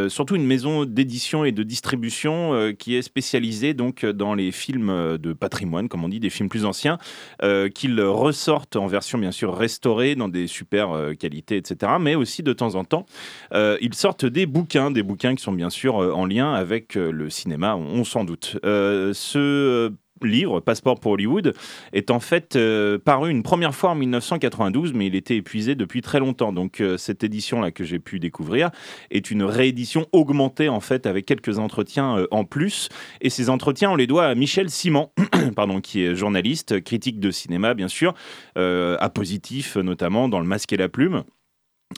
surtout 0.09 0.37
une 0.37 0.47
maison 0.47 0.85
d'édition 0.85 1.47
et 1.47 1.53
de 1.53 1.63
distribution 1.63 2.75
qui 2.79 2.95
est 2.95 3.03
spécialisée 3.03 3.73
donc 3.73 4.05
dans 4.05 4.35
les 4.35 4.53
films 4.53 4.98
euh, 4.99 5.19
de 5.19 5.33
patrimoine, 5.33 5.89
comme 5.89 6.05
on 6.05 6.09
dit, 6.09 6.21
des 6.21 6.31
films 6.31 6.49
plus 6.49 6.65
anciens, 6.65 6.99
euh, 7.43 7.69
qu'ils 7.69 8.01
ressortent 8.01 8.77
en 8.77 8.87
version 8.87 9.19
bien 9.19 9.31
sûr 9.31 9.57
restaurée 9.57 10.15
dans 10.15 10.29
des 10.29 10.47
super 10.47 10.93
euh, 10.93 11.15
qualités, 11.15 11.57
etc. 11.57 11.93
Mais 12.01 12.15
aussi 12.15 12.43
de 12.43 12.53
temps 12.53 12.75
en 12.75 12.85
temps, 12.85 13.07
ils 13.53 13.95
sortent 13.95 14.27
des 14.27 14.47
bouquins, 14.47 14.91
des 14.91 15.03
bouquins 15.03 15.35
qui 15.35 15.43
sont 15.43 15.53
bien 15.53 15.71
sûr 15.71 15.97
en 15.97 16.27
lien 16.27 16.53
avec 16.53 16.95
le 16.95 17.31
cinéma, 17.31 17.77
on, 17.77 18.05
s'en 18.05 18.25
doute. 18.25 18.59
ce 18.63 19.93
livre, 20.25 20.61
Passeport 20.61 21.01
pour 21.01 21.13
Hollywood, 21.13 21.55
est 21.93 22.11
en 22.11 22.21
fait 22.21 22.57
euh, 22.57 22.99
paru 22.99 23.31
une 23.31 23.43
première 23.43 23.75
fois 23.75 23.91
en 23.91 23.95
1992, 23.95 24.93
mais 24.95 25.07
il 25.07 25.15
était 25.15 25.37
épuisé 25.37 25.75
depuis 25.75 26.03
très 26.03 26.19
longtemps. 26.19 26.53
Donc 26.53 26.81
euh, 26.81 26.97
cette 26.97 27.25
édition-là 27.25 27.71
que 27.71 27.85
j'ai 27.85 27.99
pu 27.99 28.19
découvrir 28.19 28.71
est 29.11 29.31
une 29.31 29.43
réédition 29.43 30.07
augmentée 30.13 30.69
en 30.69 30.81
fait 30.81 31.07
avec 31.07 31.27
quelques 31.27 31.59
entretiens 31.59 32.19
euh, 32.19 32.27
en 32.31 32.45
plus. 32.45 32.89
Et 33.21 33.31
ces 33.31 33.51
entretiens, 33.51 33.91
on 33.91 33.97
les 33.97 34.07
doit 34.07 34.27
à 34.27 34.35
Michel 34.35 34.71
Simon, 34.71 35.11
pardon, 35.57 35.81
qui 35.81 36.03
est 36.03 36.15
journaliste, 36.15 36.83
critique 36.83 37.21
de 37.21 37.31
cinéma 37.31 37.75
bien 37.75 37.89
sûr, 37.89 38.15
à 38.57 39.11
positif 39.11 39.77
notamment 39.77 40.29
dans 40.29 40.41
Le 40.41 40.47
Masque 40.47 40.73
et 40.73 40.77
la 40.77 40.89
Plume 40.89 41.25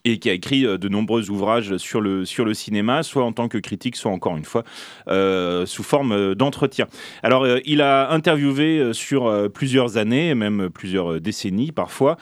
et 0.05 0.19
qui 0.19 0.31
a 0.31 0.33
écrit 0.33 0.65
euh, 0.65 0.79
de 0.79 0.89
nombreux 0.89 1.31
ouvrages 1.31 1.77
sur 1.77 2.01
le, 2.01 2.25
sur 2.25 2.45
le 2.45 2.55
cinéma, 2.55 3.03
soit 3.03 3.25
en 3.25 3.33
tant 3.33 3.49
que 3.49 3.59
critique, 3.59 3.97
soit 3.97 4.11
encore 4.11 4.37
une 4.37 4.45
fois 4.45 4.65
euh, 5.09 5.67
sous 5.67 5.83
forme 5.83 6.13
euh, 6.13 6.35
d'entretien. 6.35 6.87
Alors, 7.23 7.47
il 7.65 7.83
a 7.83 8.11
interviewé 8.11 8.93
sur 8.93 9.51
plusieurs 9.53 9.97
années, 9.97 10.35
même 10.35 10.71
plusieurs 10.71 11.21
décennies 11.21 11.73
parfois, 11.73 12.17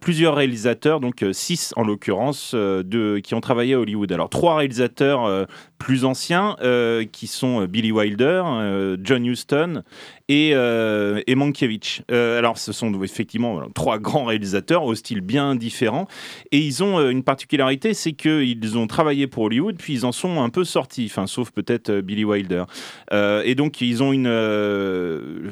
plusieurs 0.00 0.34
réalisateurs, 0.34 1.00
donc 1.00 1.24
six 1.32 1.72
en 1.76 1.84
l'occurrence, 1.84 2.54
qui 3.24 3.34
ont 3.34 3.40
travaillé 3.40 3.74
à 3.74 3.80
Hollywood. 3.80 4.10
Alors, 4.12 4.28
trois 4.28 4.56
réalisateurs 4.56 5.46
plus 5.80 6.04
anciens, 6.04 6.56
euh, 6.60 7.04
qui 7.10 7.26
sont 7.26 7.64
Billy 7.64 7.90
Wilder, 7.90 8.42
euh, 8.46 8.96
John 9.02 9.24
Huston 9.26 9.82
et, 10.28 10.52
euh, 10.54 11.20
et. 11.26 11.34
Euh, 12.12 12.38
alors, 12.38 12.58
ce 12.58 12.72
sont 12.72 13.02
effectivement 13.02 13.62
trois 13.74 13.98
grands 14.10 14.26
réalisateurs 14.26 14.84
au 14.84 14.94
style 14.94 15.22
bien 15.22 15.56
différent. 15.56 16.06
Et 16.52 16.58
ils 16.58 16.84
ont 16.84 16.98
euh, 16.98 17.10
une 17.10 17.24
particularité, 17.24 17.94
c'est 17.94 18.12
qu'ils 18.12 18.78
ont 18.78 18.86
travaillé 18.86 19.26
pour 19.26 19.44
Hollywood, 19.44 19.76
puis 19.78 19.94
ils 19.94 20.06
en 20.06 20.12
sont 20.12 20.42
un 20.42 20.50
peu 20.50 20.64
sortis, 20.64 21.06
enfin, 21.10 21.26
sauf 21.26 21.50
peut-être 21.50 21.90
euh, 21.90 22.02
Billy 22.02 22.24
Wilder. 22.24 22.64
Euh, 23.12 23.42
et 23.44 23.54
donc, 23.54 23.80
ils 23.80 24.02
ont 24.02 24.12
une. 24.12 24.28
euh, 24.28 25.50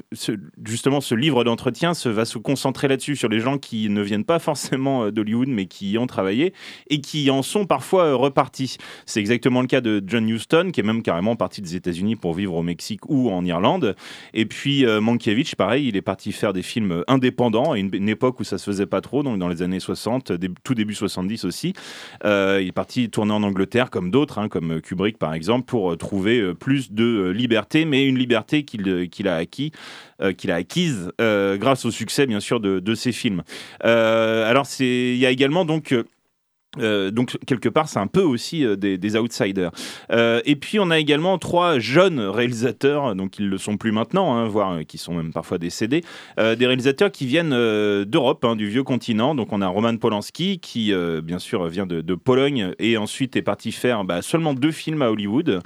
justement, 0.64 1.01
ce 1.01 1.14
livre 1.14 1.43
d'entretien 1.43 1.95
va 2.05 2.24
se 2.24 2.39
concentrer 2.39 2.87
là-dessus, 2.87 3.16
sur 3.16 3.29
les 3.29 3.41
gens 3.41 3.59
qui 3.59 3.89
ne 3.89 4.03
viennent 4.03 4.24
pas 4.24 4.39
forcément 4.39 5.05
euh, 5.05 5.11
d'Hollywood, 5.11 5.49
mais 5.49 5.66
qui 5.66 5.91
y 5.93 5.99
ont 5.99 6.07
travaillé 6.07 6.53
et 6.91 7.01
qui 7.01 7.31
en 7.31 7.43
sont 7.43 7.64
parfois 7.66 8.05
euh, 8.05 8.14
repartis. 8.14 8.76
C'est 9.07 9.20
exactement 9.20 9.61
le 9.61 9.66
cas 9.66 9.81
de 9.81 10.03
John 10.07 10.18
Huston, 10.27 10.71
qui 10.73 10.81
est 10.81 10.85
même 10.85 11.03
carrément 11.03 11.37
parti 11.37 11.62
des 11.62 11.77
États-Unis 11.77 12.16
pour 12.16 12.35
vivre 12.35 12.55
au 12.55 12.62
Mexique 12.62 13.09
ou 13.09 13.31
en 13.31 13.45
Irlande. 13.45 13.97
Et 14.35 14.47
puis 14.47 14.87
euh, 14.87 15.01
Mankiewicz, 15.01 15.55
pareil, 15.55 15.89
il 15.89 15.97
est 15.97 16.03
parti 16.03 16.33
faire 16.33 16.53
des 16.53 16.62
films 16.62 17.05
indépendants 17.07 17.73
à 17.73 17.79
une, 17.79 18.09
époque 18.09 18.41
où 18.41 18.45
ça 18.45 18.59
se 18.59 18.64
faisait 18.64 18.87
pas 18.87 19.01
trop, 19.01 19.23
donc 19.23 19.39
dans 19.39 19.49
les 19.49 19.62
années 19.62 19.81
60, 19.81 20.33
dé- 20.33 20.51
tout 20.64 20.75
début 20.75 20.95
70 20.95 21.45
aussi. 21.45 21.73
Euh, 22.25 22.59
il 22.61 22.69
est 22.69 22.73
parti 22.73 23.11
tourner 23.11 23.33
en 23.33 23.43
Angleterre 23.43 23.91
comme 23.91 24.11
d'autres, 24.11 24.39
hein, 24.39 24.49
comme 24.49 24.81
Kubrick 24.81 25.19
par 25.19 25.35
exemple, 25.35 25.66
pour 25.66 25.93
euh, 25.93 25.97
trouver 25.97 26.41
euh, 26.41 26.55
plus 26.55 26.93
de 26.93 27.31
liberté, 27.31 27.85
mais 27.85 28.07
une 28.07 28.19
liberté 28.19 28.64
qu'il 28.64 29.29
a 29.29 29.37
acquis. 29.37 29.73
qu'il 30.37 30.51
a 30.51 30.57
acquise 30.57 31.12
grâce 31.19 31.85
au 31.85 31.91
succès 31.91 32.27
bien 32.27 32.41
sûr 32.41 32.61
de, 32.61 32.95
ses 32.95 33.12
films. 33.12 33.43
Euh, 33.85 34.49
alors 34.49 34.66
il 34.81 35.16
y 35.16 35.27
a 35.27 35.31
également 35.31 35.64
donc 35.64 35.95
euh, 36.77 37.11
donc 37.11 37.39
quelque 37.47 37.69
part, 37.71 37.89
c'est 37.89 37.99
un 37.99 38.07
peu 38.07 38.21
aussi 38.21 38.64
euh, 38.64 38.77
des, 38.77 39.16
outsiders. 39.16 39.71
Euh, 40.12 40.43
et 40.45 40.55
puis 40.55 40.79
on 40.79 40.91
a 40.91 40.99
également 40.99 41.39
trois 41.39 41.79
jeunes 41.79 42.21
réalisateurs, 42.21 43.14
donc 43.14 43.39
ils 43.39 43.49
le 43.49 43.57
sont 43.57 43.79
plus 43.79 43.91
maintenant, 43.91 44.37
hein, 44.37 44.47
voire 44.47 44.81
qui 44.87 44.99
sont 44.99 45.14
même 45.14 45.33
parfois 45.33 45.59
décédés, 45.59 46.03
des 46.37 46.66
réalisateurs 46.66 47.11
qui 47.11 47.27
viennent 47.27 47.51
d'Europe, 48.05 48.45
hein, 48.45 48.55
du 48.55 48.69
vieux 48.69 48.83
continent. 48.83 49.35
Donc 49.35 49.53
on 49.53 49.62
a 49.62 49.66
Roman 49.66 49.97
Polanski 49.97 50.59
qui, 50.59 50.93
bien 51.23 51.39
sûr, 51.39 51.66
vient 51.69 51.87
de, 51.87 52.14
Pologne 52.14 52.73
et 52.79 52.97
ensuite 52.97 53.37
est 53.37 53.43
parti 53.43 53.73
faire 53.73 54.05
bah, 54.05 54.23
seulement 54.23 54.53
deux 54.53 54.73
films 54.73 55.03
à 55.03 55.11
Hollywood 55.11 55.61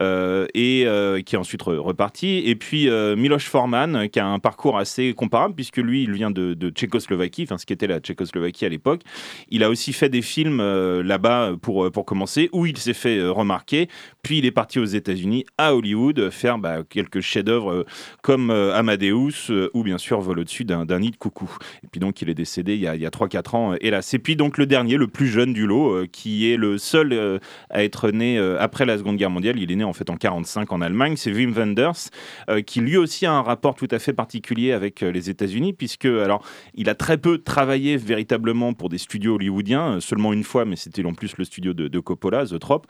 et 0.00 0.86
qui 1.24 1.34
est 1.34 1.38
ensuite 1.38 1.62
re- 1.62 1.78
reparti. 1.78 2.42
Et 2.44 2.56
puis 2.56 2.88
Miloš 2.90 3.46
Forman 3.48 4.08
qui 4.08 4.18
a 4.18 4.26
un 4.26 4.38
parcours 4.38 4.78
assez 4.78 5.14
comparable 5.14 5.54
puisque 5.54 5.78
lui, 5.78 6.02
il 6.02 6.12
vient 6.12 6.30
de, 6.30 6.54
de 6.54 6.70
Tchécoslovaquie, 6.70 7.44
enfin 7.44 7.58
ce 7.58 7.66
qui 7.66 7.72
était 7.72 7.86
la 7.86 8.00
Tchécoslovaquie 8.00 8.64
à 8.64 8.68
l'époque. 8.68 9.02
Il 9.50 9.62
a 9.62 9.70
aussi 9.70 9.92
fait 9.92 10.08
des 10.08 10.22
films 10.22 10.47
euh, 10.60 11.02
là-bas 11.02 11.52
pour, 11.60 11.84
euh, 11.84 11.90
pour 11.90 12.04
commencer, 12.04 12.48
où 12.52 12.66
il 12.66 12.76
s'est 12.78 12.94
fait 12.94 13.18
euh, 13.18 13.30
remarquer. 13.30 13.88
Puis 14.22 14.38
il 14.38 14.46
est 14.46 14.50
parti 14.50 14.78
aux 14.78 14.84
États-Unis, 14.84 15.44
à 15.58 15.74
Hollywood, 15.74 16.18
euh, 16.18 16.30
faire 16.30 16.58
bah, 16.58 16.78
quelques 16.88 17.20
chefs-d'œuvre 17.20 17.72
euh, 17.72 17.86
comme 18.22 18.50
euh, 18.50 18.74
Amadeus 18.74 19.50
euh, 19.50 19.70
ou 19.74 19.82
bien 19.82 19.98
sûr 19.98 20.20
Vol 20.20 20.40
au-dessus 20.40 20.64
d'un 20.64 20.84
nid 20.98 21.10
de 21.10 21.16
coucou. 21.16 21.50
Et 21.84 21.86
puis 21.86 22.00
donc 22.00 22.20
il 22.22 22.28
est 22.28 22.34
décédé 22.34 22.74
il 22.74 22.80
y 22.80 22.86
a, 22.86 22.92
a 22.92 23.10
3-4 23.10 23.56
ans, 23.56 23.72
euh, 23.72 23.76
hélas. 23.80 24.12
Et 24.14 24.18
puis 24.18 24.36
donc 24.36 24.58
le 24.58 24.66
dernier, 24.66 24.96
le 24.96 25.06
plus 25.06 25.28
jeune 25.28 25.52
du 25.52 25.66
lot, 25.66 25.92
euh, 25.92 26.06
qui 26.10 26.50
est 26.50 26.56
le 26.56 26.78
seul 26.78 27.12
euh, 27.12 27.38
à 27.70 27.84
être 27.84 28.10
né 28.10 28.38
euh, 28.38 28.56
après 28.60 28.86
la 28.86 28.98
Seconde 28.98 29.16
Guerre 29.16 29.30
mondiale. 29.30 29.58
Il 29.58 29.70
est 29.70 29.76
né 29.76 29.84
en 29.84 29.92
fait 29.92 30.10
en 30.10 30.16
45 30.16 30.72
en 30.72 30.80
Allemagne. 30.80 31.16
C'est 31.16 31.32
Wim 31.32 31.52
Wenders, 31.52 32.10
euh, 32.50 32.60
qui 32.60 32.80
lui 32.80 32.96
aussi 32.96 33.26
a 33.26 33.32
un 33.32 33.42
rapport 33.42 33.74
tout 33.74 33.88
à 33.90 33.98
fait 33.98 34.12
particulier 34.12 34.72
avec 34.72 35.02
euh, 35.02 35.10
les 35.10 35.30
États-Unis, 35.30 35.72
puisque 35.72 36.06
alors 36.06 36.44
il 36.74 36.88
a 36.88 36.94
très 36.94 37.18
peu 37.18 37.38
travaillé 37.38 37.96
véritablement 37.96 38.74
pour 38.74 38.88
des 38.88 38.98
studios 38.98 39.36
hollywoodiens, 39.36 39.96
euh, 39.96 40.00
seulement 40.00 40.32
une 40.32 40.37
fois, 40.44 40.64
mais 40.64 40.76
c'était 40.76 41.04
en 41.04 41.14
plus 41.14 41.36
le 41.36 41.44
studio 41.44 41.72
de, 41.74 42.00
Coppola, 42.00 42.46
The 42.46 42.58
Trop, 42.58 42.82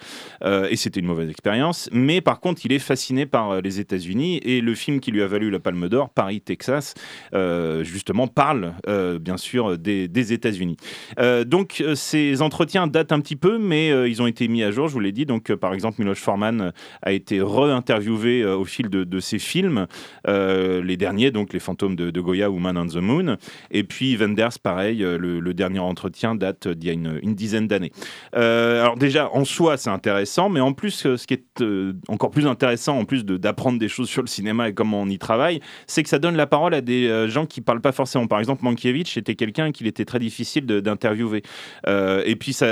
euh, 0.43 0.69
et 0.71 0.77
c'était 0.77 1.01
une 1.01 1.07
mauvaise 1.07 1.31
expérience. 1.31 1.89
Mais 1.93 2.21
par 2.21 2.41
contre, 2.41 2.65
il 2.65 2.73
est 2.73 2.79
fasciné 2.79 3.27
par 3.27 3.51
euh, 3.51 3.61
les 3.61 3.81
États-Unis 3.81 4.39
et 4.45 4.61
le 4.61 4.75
film 4.75 5.01
qui 5.01 5.11
lui 5.11 5.23
a 5.23 5.27
valu 5.27 5.51
la 5.51 5.61
Palme 5.61 5.89
d'Or, 5.89 6.11
Paris, 6.11 6.41
Texas, 6.41 6.95
euh, 7.35 7.85
justement 7.85 8.27
parle 8.27 8.75
bien 9.21 9.37
sûr 9.37 9.79
des, 9.79 10.33
États-Unis. 10.33 10.77
Donc 11.47 11.83
ces 11.95 12.43
entretiens 12.43 12.87
datent 12.87 13.13
un 13.13 13.21
petit 13.21 13.37
peu, 13.37 13.59
mais 13.59 13.89
ils 14.09 14.21
ont 14.21 14.27
été 14.27 14.49
mis 14.49 14.63
à 14.63 14.71
jour, 14.71 14.89
je 14.89 14.93
vous 14.93 15.01
l'ai 15.01 15.13
dit. 15.13 15.27
Donc 15.27 15.55
par 15.55 15.75
exemple, 15.75 16.01
Miloš 16.01 16.19
Forman 16.19 16.73
a 17.03 17.13
été 17.13 17.41
re-interviewé 17.41 18.45
au 18.45 18.65
fil 18.65 18.89
de, 18.89 19.21
ses 19.21 19.39
films, 19.39 19.87
les 20.27 20.97
derniers, 20.97 21.31
donc 21.31 21.53
Les 21.53 21.61
Fantômes 21.61 21.97
de, 21.97 22.21
Goya 22.21 22.51
ou 22.51 22.59
Man 22.59 22.77
on 22.77 22.87
the 22.87 22.97
Moon. 22.97 23.37
Et 23.71 23.85
puis 23.85 24.17
Wenders, 24.17 24.59
pareil, 24.63 24.99
le, 24.99 25.41
le 25.41 25.55
dernier 25.55 25.79
entretien 25.79 26.35
date 26.35 26.69
d'il 26.69 26.89
y 26.89 26.91
a 26.91 26.95
une, 26.95 27.19
une 27.23 27.35
dizaine 27.39 27.69
d'années. 27.69 27.93
Euh, 28.37 28.83
alors 28.83 28.97
déjà, 28.97 29.31
en 29.33 29.45
soi, 29.47 29.79
c'est 29.79 29.89
intéressant, 29.89 30.51
mais 30.51 30.61
en 30.61 30.73
plus, 30.73 31.07
euh, 31.07 31.17
ce 31.17 31.27
qui 31.27 31.35
est 31.35 31.63
euh, 31.63 31.95
encore 32.09 32.31
plus 32.31 32.47
intéressant, 32.47 32.99
en 32.99 33.05
plus 33.05 33.25
d'apprendre 33.25 33.79
des 33.79 33.89
choses 33.89 34.09
sur 34.11 34.23
le 34.23 34.29
cinéma 34.29 34.69
et 34.69 34.75
comment 34.75 35.01
on 35.01 35.09
y 35.09 35.19
travaille, 35.19 35.61
c'est 35.87 36.03
que 36.03 36.09
ça 36.09 36.19
donne 36.19 36.37
la 36.37 36.47
parole 36.47 36.75
à 36.75 36.81
des 36.81 37.29
gens 37.29 37.47
qui 37.47 37.61
parlent 37.61 37.81
pas 37.81 37.93
forcément. 37.93 38.27
Par 38.27 38.41
exemple, 38.41 38.65
Mankiewicz 38.65 39.17
était 39.17 39.37
quelqu'un 39.37 39.71
qu'il 39.71 39.87
était 39.87 40.05
très 40.05 40.19
difficile 40.19 40.67
d'interviewer. 40.67 41.43
Et 41.87 42.37
puis 42.37 42.53
ça, 42.53 42.67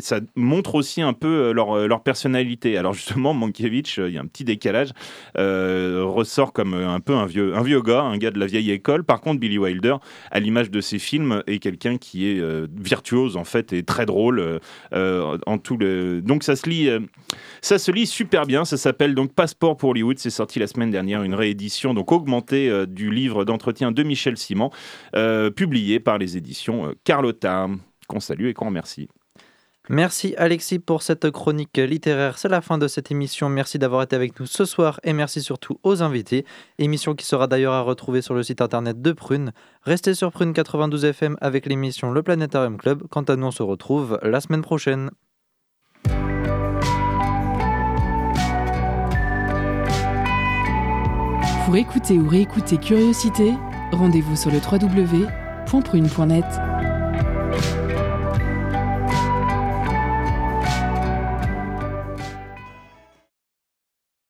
ça 0.00 0.20
montre 0.34 0.74
aussi 0.74 1.02
un 1.02 1.12
peu 1.12 1.52
leur, 1.52 1.86
leur 1.86 2.02
personnalité. 2.02 2.78
Alors 2.78 2.94
justement, 2.94 3.34
Mankiewicz, 3.34 3.98
il 3.98 4.14
y 4.14 4.18
a 4.18 4.20
un 4.22 4.26
petit 4.26 4.44
décalage, 4.44 4.90
ressort 5.36 6.52
comme 6.52 6.74
un 6.74 7.00
peu 7.00 7.14
un 7.14 7.26
vieux, 7.26 7.54
un 7.54 7.62
vieux 7.62 7.82
gars, 7.82 8.02
un 8.02 8.16
gars 8.16 8.30
de 8.30 8.40
la 8.40 8.46
vieille 8.46 8.70
école. 8.70 9.04
Par 9.04 9.20
contre, 9.20 9.40
Billy 9.40 9.58
Wilder, 9.58 9.96
à 10.30 10.40
l'image 10.40 10.70
de 10.70 10.80
ses 10.80 10.98
films, 10.98 11.42
est 11.46 11.58
quelqu'un 11.58 11.98
qui 11.98 12.26
est 12.28 12.42
virtuose 12.80 13.36
en 13.36 13.44
fait 13.44 13.72
et 13.72 13.82
très 13.82 13.97
drôle 14.06 14.38
euh, 14.40 14.58
euh, 14.92 15.38
en 15.46 15.58
tout 15.58 15.76
le. 15.76 16.20
Donc 16.22 16.42
ça 16.42 16.56
se 16.56 16.68
lit, 16.68 16.88
euh, 16.88 17.00
ça 17.60 17.78
se 17.78 17.90
lit 17.90 18.06
super 18.06 18.46
bien. 18.46 18.64
Ça 18.64 18.76
s'appelle 18.76 19.14
donc 19.14 19.32
Passeport 19.32 19.76
pour 19.76 19.90
Hollywood. 19.90 20.18
C'est 20.18 20.30
sorti 20.30 20.58
la 20.58 20.66
semaine 20.66 20.90
dernière, 20.90 21.22
une 21.22 21.34
réédition 21.34 21.94
donc 21.94 22.12
augmentée 22.12 22.86
du 22.86 23.10
livre 23.10 23.44
d'entretien 23.44 23.92
de 23.92 24.02
Michel 24.02 24.36
Simon, 24.36 24.70
publié 25.56 26.00
par 26.00 26.18
les 26.18 26.36
éditions 26.36 26.94
Carlotta, 27.04 27.68
qu'on 28.06 28.20
salue 28.20 28.46
et 28.46 28.54
qu'on 28.54 28.66
remercie. 28.66 29.08
Merci 29.90 30.34
Alexis 30.36 30.78
pour 30.78 31.02
cette 31.02 31.30
chronique 31.30 31.78
littéraire. 31.78 32.38
C'est 32.38 32.48
la 32.48 32.60
fin 32.60 32.76
de 32.76 32.86
cette 32.88 33.10
émission. 33.10 33.48
Merci 33.48 33.78
d'avoir 33.78 34.02
été 34.02 34.14
avec 34.16 34.38
nous 34.38 34.44
ce 34.46 34.66
soir 34.66 35.00
et 35.02 35.14
merci 35.14 35.40
surtout 35.42 35.78
aux 35.82 36.02
invités. 36.02 36.44
Émission 36.78 37.14
qui 37.14 37.24
sera 37.24 37.46
d'ailleurs 37.46 37.72
à 37.72 37.80
retrouver 37.80 38.20
sur 38.20 38.34
le 38.34 38.42
site 38.42 38.60
internet 38.60 39.00
de 39.00 39.12
Prune. 39.12 39.52
Restez 39.82 40.12
sur 40.14 40.30
Prune 40.30 40.52
92 40.52 41.06
FM 41.06 41.38
avec 41.40 41.64
l'émission 41.66 42.10
Le 42.10 42.22
Planétarium 42.22 42.76
Club. 42.76 43.04
Quant 43.08 43.22
à 43.22 43.36
nous, 43.36 43.46
on 43.46 43.50
se 43.50 43.62
retrouve 43.62 44.18
la 44.22 44.40
semaine 44.40 44.62
prochaine. 44.62 45.10
Pour 51.64 51.76
écouter 51.76 52.18
ou 52.18 52.28
réécouter 52.28 52.76
Curiosité, 52.78 53.54
rendez-vous 53.92 54.36
sur 54.36 54.50
www.prune.net. 54.50 56.44